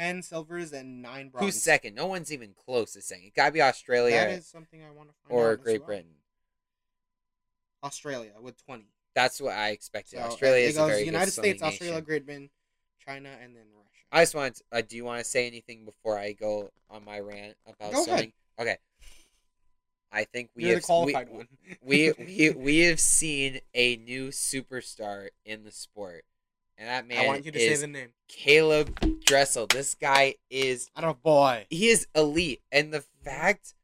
[0.00, 1.44] 10 silvers, and 9 bronze.
[1.44, 1.94] Who's second?
[1.94, 3.24] No one's even close to saying.
[3.26, 5.58] It got to be Australia That is something I want to find out or as
[5.58, 5.86] Great well.
[5.86, 6.10] Britain.
[7.84, 8.84] Australia with 20.
[9.14, 10.18] That's what I expected.
[10.18, 12.04] So, Australia is very United good States, Australia, nation.
[12.04, 12.50] Great Britain,
[13.04, 13.88] China, and then Russia.
[14.12, 14.56] I just want.
[14.56, 17.92] To, uh, do you want to say anything before I go on my rant about
[17.92, 18.32] Go ahead.
[18.58, 18.76] Okay.
[20.12, 21.48] I think we You're have qualified we, one.
[21.82, 26.24] we we we have seen a new superstar in the sport,
[26.80, 28.08] and that man I want you to is say the name.
[28.28, 29.66] Caeleb Dressel.
[29.68, 31.66] This guy is I don't boy.
[31.70, 33.74] he is elite, and the fact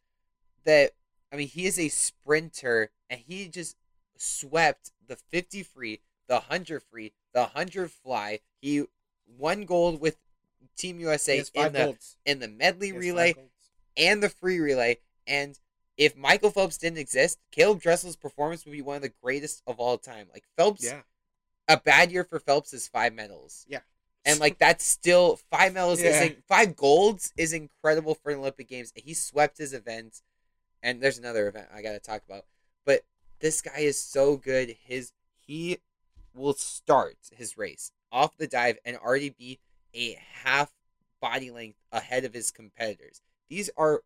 [0.64, 0.92] that
[1.32, 3.76] I mean he is a sprinter, and he just
[4.16, 8.40] swept the fifty free, the hundred free, the hundred fly.
[8.61, 8.84] He
[9.38, 10.16] won gold with
[10.76, 12.16] Team USA in the golds.
[12.24, 13.34] in the medley He has five relay
[13.97, 14.99] and the free relay.
[15.26, 15.59] And
[15.97, 19.80] if Michael Phelps didn't exist, Caeleb Dressel's performance would be one of the greatest of
[19.80, 20.28] all time.
[20.32, 21.01] Like Phelps, Yeah.
[21.69, 23.65] A bad year for Phelps is five medals.
[23.69, 23.81] Yeah.
[24.24, 26.23] And like that's still five medals is Yeah.
[26.24, 28.93] in- five golds is incredible for an Olympic Games.
[28.95, 30.23] He swept his event,
[30.82, 32.45] and there's another event I got to talk about.
[32.85, 33.05] But
[33.40, 34.77] this guy is so good.
[34.85, 35.12] His
[35.47, 35.78] he
[36.35, 39.61] will start his race off the dive and already be
[39.95, 40.73] a half
[41.20, 43.23] body length ahead of his competitors.
[43.49, 44.03] These are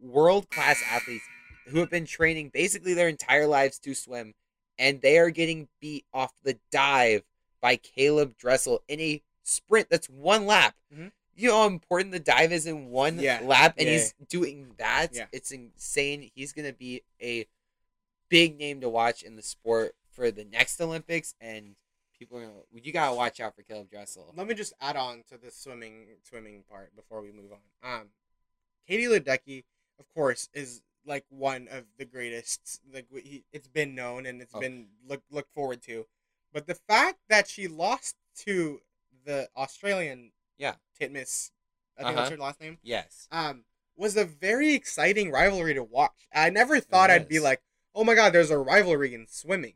[0.00, 1.24] world class athletes
[1.66, 4.34] who have been training basically their entire lives to swim,
[4.78, 7.22] and they are getting beat off the dive
[7.60, 10.74] by Caeleb Dressel in a sprint that's one lap.
[10.92, 11.12] Mhm.
[11.36, 13.40] You know how important the dive is in one Yeah.
[13.40, 13.92] lap, and Yeah.
[13.94, 15.08] he's doing that.
[15.12, 15.26] Yeah.
[15.32, 16.30] It's insane.
[16.34, 17.46] He's gonna be a
[18.28, 21.76] big name to watch in the sport for the next Olympics, and
[22.18, 22.62] people are gonna.
[22.72, 24.32] You gotta watch out for Caeleb Dressel.
[24.36, 27.60] Let me just add on to the swimming swimming part before we move on.
[27.82, 28.12] Um,
[28.86, 29.64] Katie Ledecky,
[29.98, 32.80] of course, is like one of the greatest.
[32.92, 34.60] Like he, it's been known and it's Oh.
[34.60, 36.06] been looked look forward to,
[36.52, 38.80] but the fact that she lost to
[39.24, 40.74] the Australian Yeah.
[41.00, 41.50] Titmus,
[41.98, 42.16] I think Uh-huh.
[42.16, 42.78] that's her last name.
[42.82, 43.28] Yes.
[43.30, 43.64] Um,
[43.96, 46.26] was a very exciting rivalry to watch.
[46.32, 47.62] I never thought I'd be like,
[47.94, 49.74] oh my god, there's a rivalry in swimming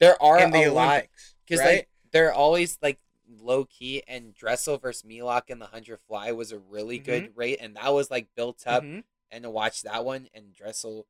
[0.00, 1.76] There are in the a lot Olympics because right?
[1.78, 2.98] like they're always like
[3.28, 7.58] low key, and Dressel versus Milak in the hundred fly was a really good rate,
[7.60, 8.82] and that was like built up.
[8.82, 9.04] Mhm.
[9.30, 11.06] And to watch that one, and Dressel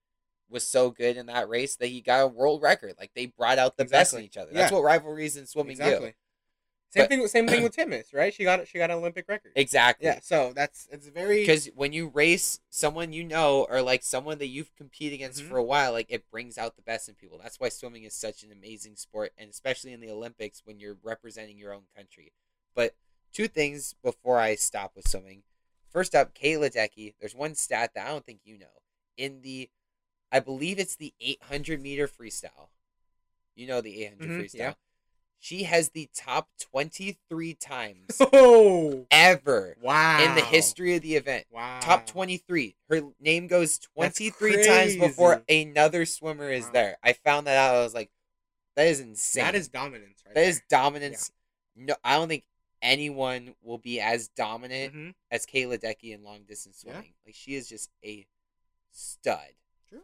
[0.50, 2.94] was so good in that race that he got a world record.
[2.98, 4.50] Like they brought out the best in each other.
[4.52, 4.78] That's Yeah.
[4.78, 5.82] what rivalries in swimming do.
[5.84, 6.14] exactly.
[6.90, 7.20] Same But- thing.
[7.20, 8.32] with- Same thing with Titmus, right?
[8.32, 9.52] She got she got an Olympic record.
[9.54, 10.06] exactly.
[10.06, 10.20] Yeah.
[10.20, 14.46] So that's it's very Because when you race someone you know or like someone that
[14.46, 15.48] you've competed against Mhm.
[15.50, 17.36] for a while, like it brings out the best in people.
[17.36, 20.96] That's why swimming is such an amazing sport, and especially in the Olympics when you're
[21.02, 22.32] representing your own country.
[22.74, 22.94] But
[23.34, 25.42] two things before I stop with swimming.
[25.90, 27.14] First up, Katie Ledecky.
[27.20, 28.66] There's one stat that I don't think you know.
[29.16, 29.68] In the,
[30.30, 32.68] I believe it's the 800 meter freestyle.
[33.54, 34.54] You know the 800 Mhm, freestyle.
[34.58, 34.74] yeah.
[35.40, 41.46] She has the top 23 times oh ever wow in the history of the event.
[41.50, 41.80] Wow.
[41.80, 42.76] Top 23.
[42.88, 46.70] Her name goes 23 times before another swimmer is Wow.
[46.72, 46.98] there.
[47.02, 47.76] I found that out.
[47.76, 48.10] I was like,
[48.76, 49.44] that is insane.
[49.44, 50.34] That is dominance, right?
[50.34, 51.30] that is dominance.
[51.76, 52.44] No, I don't think
[52.82, 55.14] anyone will be as dominant Mhm.
[55.30, 56.92] as Kayla Decky in long distance Yeah.
[56.92, 57.14] swimming.
[57.26, 58.26] Like she is just a
[58.90, 59.54] stud.
[59.88, 60.02] True.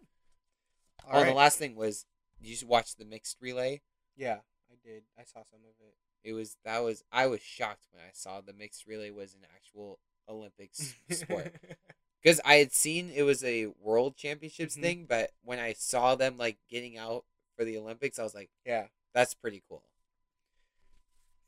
[1.05, 2.07] oh, All and the last thing was,
[2.41, 3.81] you just watch the mixed relay?
[4.17, 4.41] Yeah,
[4.71, 5.05] I did.
[5.19, 5.95] I saw some of it.
[6.23, 9.45] It was that was I was shocked when I saw the mixed relay was an
[9.55, 9.99] actual
[10.29, 11.55] Olympics sport.
[12.23, 14.81] because I had seen it was a World Championships Mhm.
[14.81, 17.27] thing, but when I saw them like getting out
[17.57, 18.89] for the Olympics, I was like, yeah.
[19.13, 19.85] that's pretty cool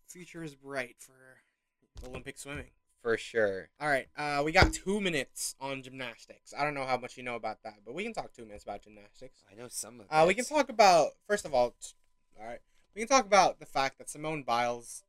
[0.08, 2.70] Future is bright for Olympic swimming.
[3.02, 3.68] for sure.
[3.80, 6.52] All right, uh, we got two minutes on gymnastics.
[6.56, 8.64] I don't know how much you know about that, but we can talk two minutes
[8.64, 9.42] about gymnastics.
[9.50, 10.06] I know some of.
[10.10, 11.70] Uh, we can talk about first of all.
[11.80, 11.92] t-
[12.40, 12.60] All right,
[12.94, 15.02] we can talk about the fact that Simone Biles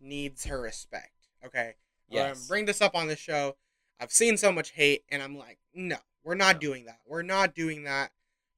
[0.00, 1.28] needs her respect.
[1.44, 1.74] Okay,
[2.08, 2.46] Yes.
[2.46, 3.56] bring this up on the show.
[4.00, 6.60] I've seen so much hate, and I'm like, no, we're not No.
[6.60, 7.00] doing that.
[7.06, 8.12] We're not doing that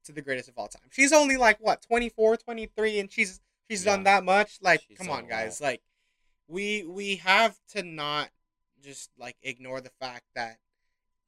[0.05, 0.89] to the greatest of all time.
[0.91, 4.59] She's only like what 24, 23, and she's she's done that much.
[4.61, 5.61] Like, She's come on, guys.
[5.61, 5.81] Like,
[6.47, 8.29] we we have to not
[8.83, 10.57] just like ignore the fact that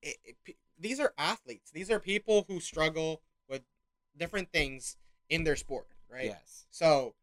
[0.02, 1.72] it, it, these are athletes.
[1.72, 3.64] These are people who struggle with
[4.16, 4.96] different things
[5.30, 6.26] in their sport, right?
[6.26, 6.68] Yes.
[6.70, 7.16] So,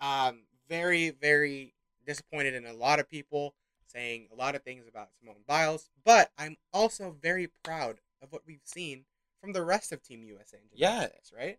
[0.00, 1.74] um, very, very
[2.06, 3.54] disappointed in a lot of people
[3.86, 8.42] saying a lot of things about Simone Biles, but I'm also very proud of what
[8.46, 9.04] we've seen
[9.40, 10.58] from the rest of Team USA.
[10.58, 11.08] In Yeah.
[11.36, 11.58] right?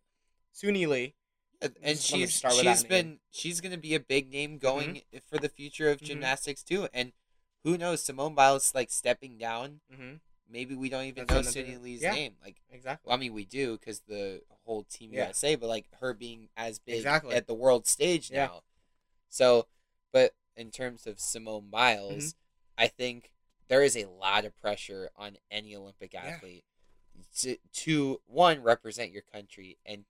[0.55, 1.15] Suni Lee.
[1.61, 4.57] And let me she's start with that she's been she's gonna be a big name
[4.57, 6.05] going for the future of Mhm.
[6.05, 6.88] gymnastics too.
[6.93, 7.13] And
[7.63, 9.81] who knows, Simone Biles like stepping down.
[9.93, 10.15] Mm-hmm.
[10.49, 12.13] Maybe we don't even That's know Suni Lee's yeah.
[12.13, 12.35] name.
[12.43, 13.07] Like, Exactly.
[13.07, 15.27] well, I mean, we do because the whole Team Yeah.
[15.27, 17.35] USA, but like her being as big Exactly.
[17.35, 18.47] at the world stage Yeah.
[18.47, 18.63] now.
[19.29, 19.67] So,
[20.11, 22.38] but in terms of Simone Biles, Mm-hmm.
[22.83, 23.31] I think
[23.67, 26.65] there is a lot of pressure on any Olympic athlete
[27.38, 30.05] to, to one represent your country and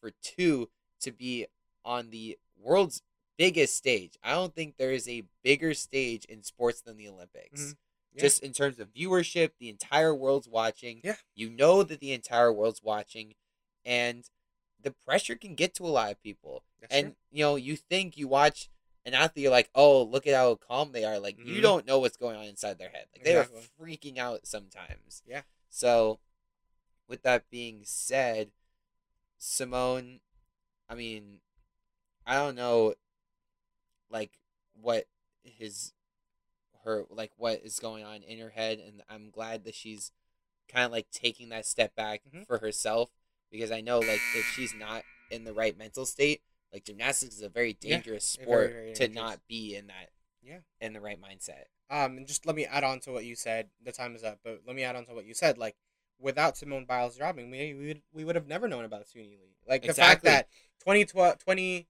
[0.00, 0.70] for two
[1.00, 1.46] to be
[1.84, 3.02] on the world's
[3.36, 4.18] biggest stage.
[4.22, 7.60] I don't think there is a bigger stage in sports than the Olympics.
[7.60, 7.76] Mhm.
[8.12, 8.20] Yeah.
[8.22, 11.00] Just in terms of viewership, the entire world's watching.
[11.02, 11.16] Yeah.
[11.34, 13.34] You know that the entire world's watching
[13.84, 14.28] and
[14.78, 16.64] the pressure can get to a lot of people.
[16.80, 17.16] That's and true.
[17.30, 18.68] you know, you think you watch
[19.06, 21.18] an athlete, you're like, oh, look at how calm they are.
[21.18, 21.62] Like you Mhm.
[21.62, 23.08] don't know what's going on inside their head.
[23.12, 23.48] Like they are
[23.78, 25.22] freaking out sometimes.
[25.26, 25.42] Yeah.
[25.70, 26.20] So,
[27.06, 28.52] with that being said,
[29.38, 30.20] Simone,
[30.90, 31.38] I mean,
[32.26, 32.94] I don't know,
[34.10, 34.32] like
[34.80, 35.04] what
[35.44, 35.92] his,
[36.84, 40.12] her like what is going on in her head, and I'm glad that she's
[40.68, 42.46] kind of like taking that step back Mhm.
[42.46, 43.10] for herself
[43.50, 46.42] because I know like if she's not in the right mental state,
[46.72, 49.14] like gymnastics is a very dangerous very, sport very to dangerous.
[49.14, 50.10] not be in that
[50.42, 50.60] Yeah.
[50.80, 51.66] in the right mindset.
[51.88, 53.70] Um, and just let me add on to what you said.
[53.82, 55.58] The time is up, but let me add on to what you said.
[55.58, 55.76] Like,
[56.18, 59.56] without Simone Biles dropping, we we would, we would have never known about Suni Lee.
[59.66, 60.48] Like the fact that
[60.80, 61.86] 2012, 20,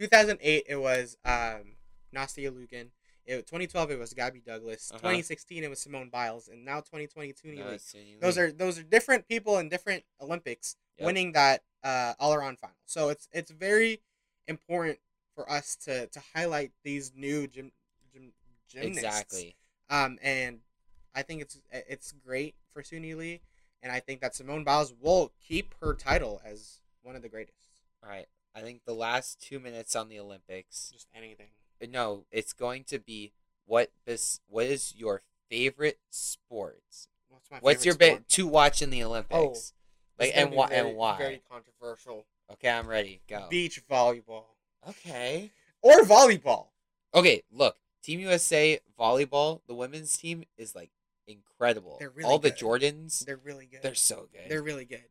[0.00, 1.76] 2008, it was um
[2.14, 2.88] Nastia Liukin.
[3.26, 4.90] It, 2012, it was Gabby Douglas.
[4.90, 4.98] Uh-huh.
[4.98, 7.74] 2016, it was Simone Biles, and now 2022, Suni No, Lee.
[7.76, 11.06] it's Suni Those are those are different people in different Olympics Yep.
[11.06, 12.76] winning that uh, all around final.
[12.84, 14.00] So it's it's very
[14.46, 14.98] important
[15.34, 17.72] for us to to highlight these new gym,
[18.12, 18.32] gym
[18.68, 18.98] gymnasts.
[18.98, 19.56] exactly.
[19.90, 20.60] Um, and
[21.14, 23.40] I think it's it's great for Suni Lee,
[23.82, 27.58] and I think that Simone Biles will keep her title as one of the greatest.
[28.04, 28.26] All right.
[28.54, 30.90] I think the last two minutes on the Olympics.
[30.92, 31.48] Just anything.
[31.88, 33.32] No, it's going to be
[33.66, 34.40] what this.
[34.48, 36.82] What is your favorite sport?
[37.28, 37.62] What's my favorite sport?
[37.62, 38.28] What's your ba- sport?
[38.28, 39.34] to watch in the Olympics?
[39.34, 39.54] Oh,
[40.18, 41.18] like and why very- and why?
[41.18, 42.26] Very controversial.
[42.52, 43.22] Okay, I'm ready.
[43.28, 43.46] Go.
[43.50, 44.44] Beach volleyball
[44.88, 45.50] okay.
[45.82, 46.68] or volleyball.
[47.14, 47.42] Okay.
[47.50, 49.60] Look, Team USA volleyball.
[49.66, 50.90] The women's team is like
[51.26, 51.96] incredible.
[51.98, 52.50] They're really All the.
[52.50, 53.24] Jordans.
[53.24, 53.82] They're really good.
[53.82, 54.50] They're so good.
[54.50, 55.04] They're really good.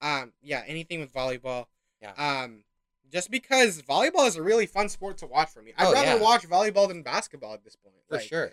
[0.00, 1.66] Um, yeah, anything with volleyball.
[2.02, 2.12] Yeah.
[2.16, 2.64] Um,
[3.10, 5.72] just because volleyball is a really fun sport to watch for me.
[5.76, 6.22] I'd Oh, rather yeah.
[6.22, 7.96] watch volleyball than basketball at this point.
[8.08, 8.52] for Like, sure.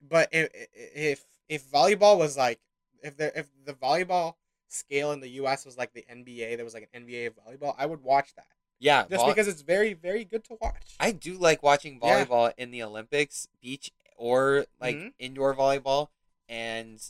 [0.00, 2.60] But if if if volleyball was like
[3.02, 4.34] if the if the volleyball
[4.68, 5.64] scale in the U.S.
[5.64, 8.46] was like the NBA, there was like an NBA of volleyball, I would watch that.
[8.80, 10.96] Yeah, just vol- because it's very very good to watch.
[10.98, 12.24] I do like watching Yeah.
[12.24, 15.12] volleyball in the Olympics, beach or like Mhm.
[15.18, 16.08] indoor volleyball,
[16.48, 17.00] and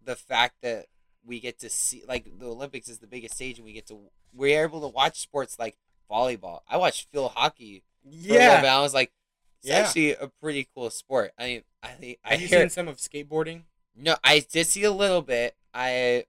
[0.00, 0.86] the fact that
[1.24, 3.98] we get to see like the Olympics is the biggest stage, and we get to
[4.34, 5.76] we're able to watch sports like
[6.10, 6.60] volleyball.
[6.68, 8.76] I watched field hockey for a little yeah.
[8.76, 9.12] I was like,
[9.60, 9.78] it's Yeah.
[9.78, 11.32] actually a pretty cool sport.
[11.38, 13.62] I mean, I think I Have you hear seen some of skateboarding?
[13.94, 15.54] no, I did see a little bit.
[15.74, 16.26] I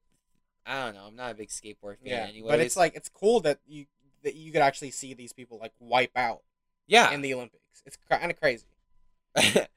[0.65, 1.05] I don't know.
[1.07, 2.49] I'm not a big skateboard fan Yeah, anyway.
[2.49, 3.85] but it's like it's cool that you
[4.23, 6.41] that you could actually see these people like wipe out
[6.87, 7.11] yeah.
[7.11, 7.81] in the Olympics.
[7.85, 8.65] It's kind of crazy.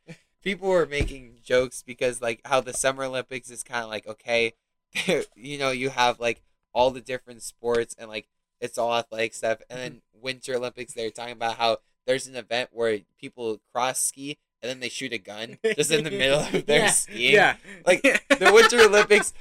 [0.42, 4.52] people were making jokes because like how the summer olympics is kind of like okay
[5.36, 6.42] you know you have like
[6.72, 8.28] all the different sports and like
[8.60, 9.58] it's all athletic stuff.
[9.68, 14.38] And then winter olympics they're talking about how there's an event where people cross ski
[14.62, 16.90] and then they shoot a gun just in the middle of their yeah.
[16.90, 17.34] skiing.
[17.34, 19.32] Yeah, Like, the winter olympics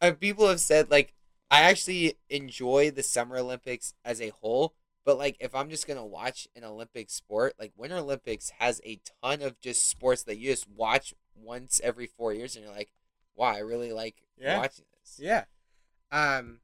[0.00, 1.14] uh, people have said like
[1.50, 6.04] i actually enjoy the summer olympics as a whole but like if i'm just gonna
[6.04, 10.50] watch an olympic sport like winter olympics has a ton of just sports that you
[10.50, 12.90] just watch once every four years and you're like
[13.36, 14.58] wow i really like Yeah.
[14.58, 15.44] watching this Yeah.
[16.10, 16.60] Um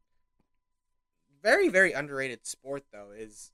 [1.42, 3.52] very very underrated sport though is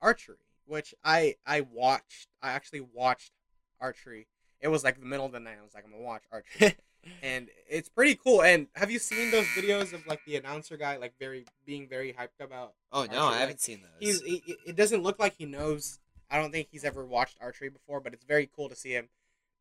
[0.00, 0.36] archery,
[0.66, 2.28] which I I watched.
[2.42, 3.32] I actually watched
[3.80, 4.26] archery.
[4.60, 5.56] It was like the middle of the night.
[5.60, 6.76] I was like I'm going to watch archery.
[7.22, 8.42] and it's pretty cool.
[8.42, 12.12] And have you seen those videos of like the announcer guy like very being very
[12.12, 15.34] hyped about oh no Archery, i haven't seen those He's he, it doesn't look like
[15.36, 15.98] he knows.
[16.30, 19.08] I don't think he's ever watched archery before, but it's very cool to see him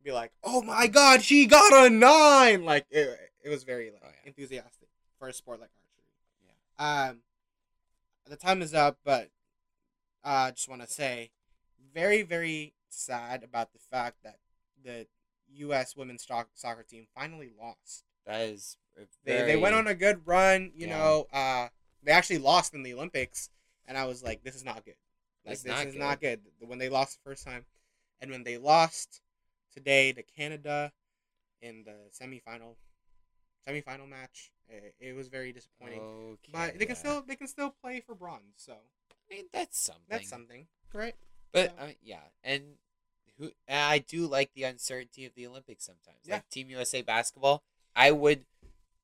[0.04, 2.64] be like, "Oh my god, she got a nine!
[2.66, 4.28] Like it, it was very like Oh, yeah.
[4.28, 6.06] enthusiastic for a sport like archery.
[6.78, 7.10] Yeah.
[7.10, 7.18] Um,
[8.28, 9.30] the time is up, but
[10.24, 11.32] I uh, just want to say,
[11.94, 14.38] very very sad about the fact that
[14.84, 15.08] the
[15.56, 15.96] U.S.
[15.96, 18.04] women's stock, soccer team finally lost.
[18.26, 20.98] that is a They, they went on a good run, you Yeah.
[20.98, 21.28] know.
[21.34, 21.70] Uh,
[22.04, 23.50] they actually lost in the Olympics,
[23.88, 24.96] and I was like, this is not good.
[25.46, 26.42] Like It's this not is not good.
[26.60, 26.70] good.
[26.70, 27.66] When they lost the first time,
[28.22, 29.22] and when they lost
[29.74, 30.92] today to Canada
[31.62, 32.76] in the semifinal,
[33.68, 36.02] semifinal match, it, it was very disappointing.
[36.02, 37.00] okay but they can yeah.
[37.00, 41.16] still they can still play for bronze, so I mean, that's something that's something, right?
[41.52, 42.64] But So- uh, yeah, and
[43.40, 46.20] who and I do like the uncertainty of the Olympics sometimes.
[46.26, 46.36] Yeah.
[46.36, 47.64] Like Team USA basketball,
[47.96, 48.46] I would,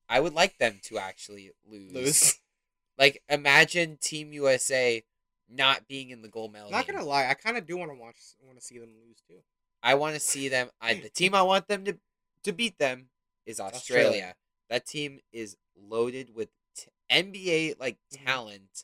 [0.09, 1.93] I would like them to actually lose.
[1.93, 2.39] Lose.
[2.97, 5.03] Like imagine Team USA
[5.49, 6.71] not being in the gold medal.
[6.71, 6.95] Not game.
[6.95, 9.41] gonna lie, I kind of do want to watch, want to see them lose too.
[9.85, 10.69] I want to see them.
[10.81, 11.97] I, the team I want them to
[12.43, 13.09] to beat them
[13.45, 14.07] is Australia.
[14.09, 14.35] Australia.
[14.69, 18.25] That team is loaded with t- NBA like Mhm.
[18.25, 18.83] talent,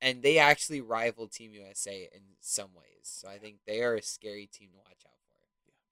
[0.00, 2.88] and they actually rival Team USA in some ways.
[3.02, 5.34] So I think they are a scary team to watch out for.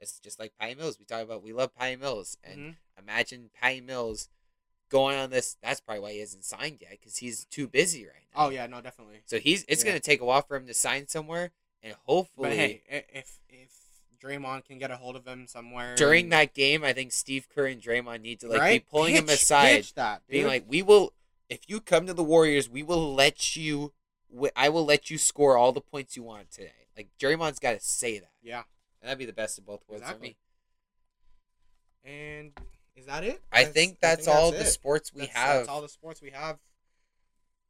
[0.01, 0.99] It's just like Patty Mills.
[0.99, 2.77] We talk about we love Patty Mills, and Mhm.
[2.99, 4.29] imagine Patty Mills
[4.89, 5.57] going on this.
[5.63, 8.47] That's probably why he hasn't signed yet because he's too busy right now.
[8.47, 9.21] Oh yeah, no, definitely.
[9.27, 9.91] So he's it's Yeah.
[9.91, 12.49] gonna take a while for him to sign somewhere, and hopefully.
[12.49, 12.83] But hey,
[13.13, 13.41] if
[14.23, 17.49] Draymond can get a hold of him somewhere during and- that game, I think Steve
[17.49, 18.85] Kerr and Draymond need to like right?
[18.85, 21.13] be pulling him aside, pitch that, being like, "We will,
[21.49, 23.93] if you come to the Warriors, we will let you.
[24.55, 27.81] I will let you score all the points you want today." Like Draymond's got to
[27.81, 28.63] say that, yeah.
[29.01, 30.37] and that'd be the best of both worlds Exactly.
[32.05, 32.13] for me.
[32.13, 32.53] And
[32.97, 33.41] is that it?
[33.53, 34.67] I think that's all the it.
[34.67, 35.57] sports we That's- have.
[35.59, 36.59] That's all the sports we have.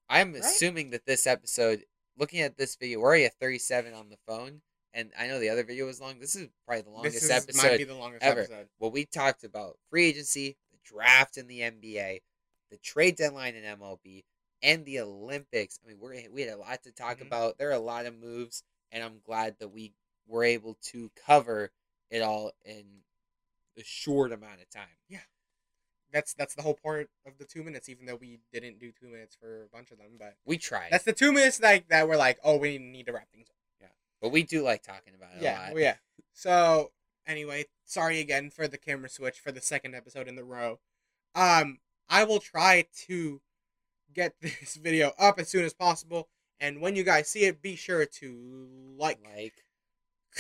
[0.08, 0.42] I'm right?
[0.42, 1.84] assuming that this episode,
[2.16, 4.62] looking at this video, we're already at 37 on the phone,
[4.94, 6.19] and I know the other video was long.
[6.19, 7.28] This is probably the longest episode.
[7.28, 8.40] this is, episode might be the longest ever.
[8.40, 8.69] episode.
[8.78, 12.20] Well, we talked about free agency, the draft in the NBA,
[12.70, 14.24] the trade deadline in MLB,
[14.62, 15.78] and the Olympics.
[15.85, 17.27] I mean, we're we had a lot to talk Mhm.
[17.27, 17.59] about.
[17.59, 19.93] There are a lot of moves, and I'm glad that we
[20.27, 21.70] were able to cover
[22.10, 23.02] it all in
[23.77, 24.97] a short amount of time.
[25.09, 25.20] Yeah.
[26.10, 27.89] That's that's the whole part of the two minutes.
[27.90, 30.90] Even though we didn't do two minutes for a bunch of them, but We tried,
[30.90, 33.55] that's the two minutes like that we're like, oh, we need to wrap things up.
[34.20, 35.72] But we do like talking about it a yeah, lot.
[35.74, 35.94] well, yeah.
[36.32, 36.92] So
[37.26, 40.80] anyway, sorry again for the camera switch for the second episode in the row.
[41.34, 41.78] Um,
[42.08, 43.40] I will try to
[44.14, 46.28] get this video up as soon as possible,
[46.60, 49.54] and when you guys see it, be sure to like, Like,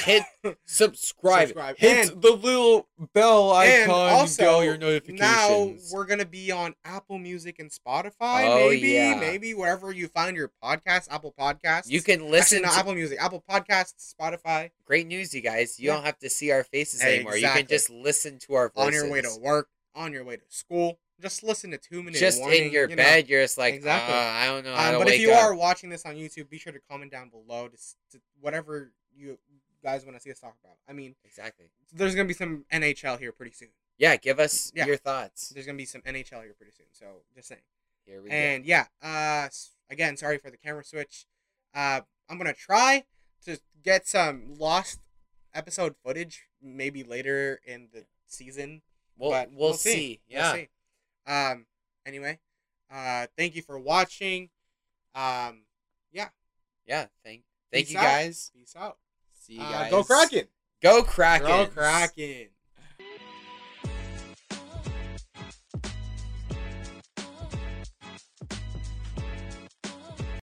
[0.00, 0.22] hit
[0.66, 1.76] subscribe, Subscribe.
[1.78, 5.20] hit And- the little bell icon also to get all your notifications.
[5.20, 8.44] now we're gonna be on Apple Music and Spotify.
[8.46, 9.14] Oh, maybe, yeah.
[9.18, 11.88] maybe wherever you find your podcast, Apple Podcasts.
[11.88, 14.70] you can listen Actually, to Apple Music, Apple Podcasts, Spotify.
[14.84, 15.78] great news, you guys.
[15.78, 15.94] You Yeah.
[15.96, 17.36] don't have to see our faces anymore.
[17.36, 18.86] You can just listen to our voices.
[18.86, 22.20] On your way to work, on your way to school, just listen to two minutes.
[22.20, 24.14] Just in your bed, you're just like, Exactly.
[24.14, 25.42] "Uh, I don't know Um, but if you up.
[25.42, 27.76] are watching this on YouTube, be sure to comment down below to,
[28.12, 29.36] to whatever you
[29.82, 30.76] guys want to see us talk about.
[30.88, 31.66] I mean, exactly.
[31.92, 33.68] there's gonna be some NHL here pretty soon.
[33.96, 34.86] Yeah, give us Yeah.
[34.86, 35.48] your thoughts.
[35.50, 36.86] There's gonna be some NHL here pretty soon.
[36.92, 37.62] So just saying.
[38.04, 39.48] Here we And yeah, uh,
[39.90, 41.26] again, sorry for the camera switch.
[41.74, 43.04] Uh, I'm gonna try
[43.44, 45.00] to get some lost
[45.54, 48.82] episode footage maybe later in the season.
[49.16, 50.20] We'll but we'll, see.
[50.30, 50.52] We'll Yeah.
[50.54, 50.68] see.
[51.26, 51.66] Um.
[52.06, 52.38] Anyway,
[52.90, 54.50] uh, thank you for watching.
[55.14, 55.66] Um.
[56.12, 56.30] Yeah.
[56.86, 57.08] Yeah.
[57.24, 58.02] Thank thank Peace you out.
[58.02, 58.50] guys.
[58.54, 58.98] Peace out.
[59.48, 59.90] See you Uh, guys.
[59.90, 60.48] go Kraken.
[60.82, 61.46] Go Kraken.
[61.48, 62.48] Go Kraken.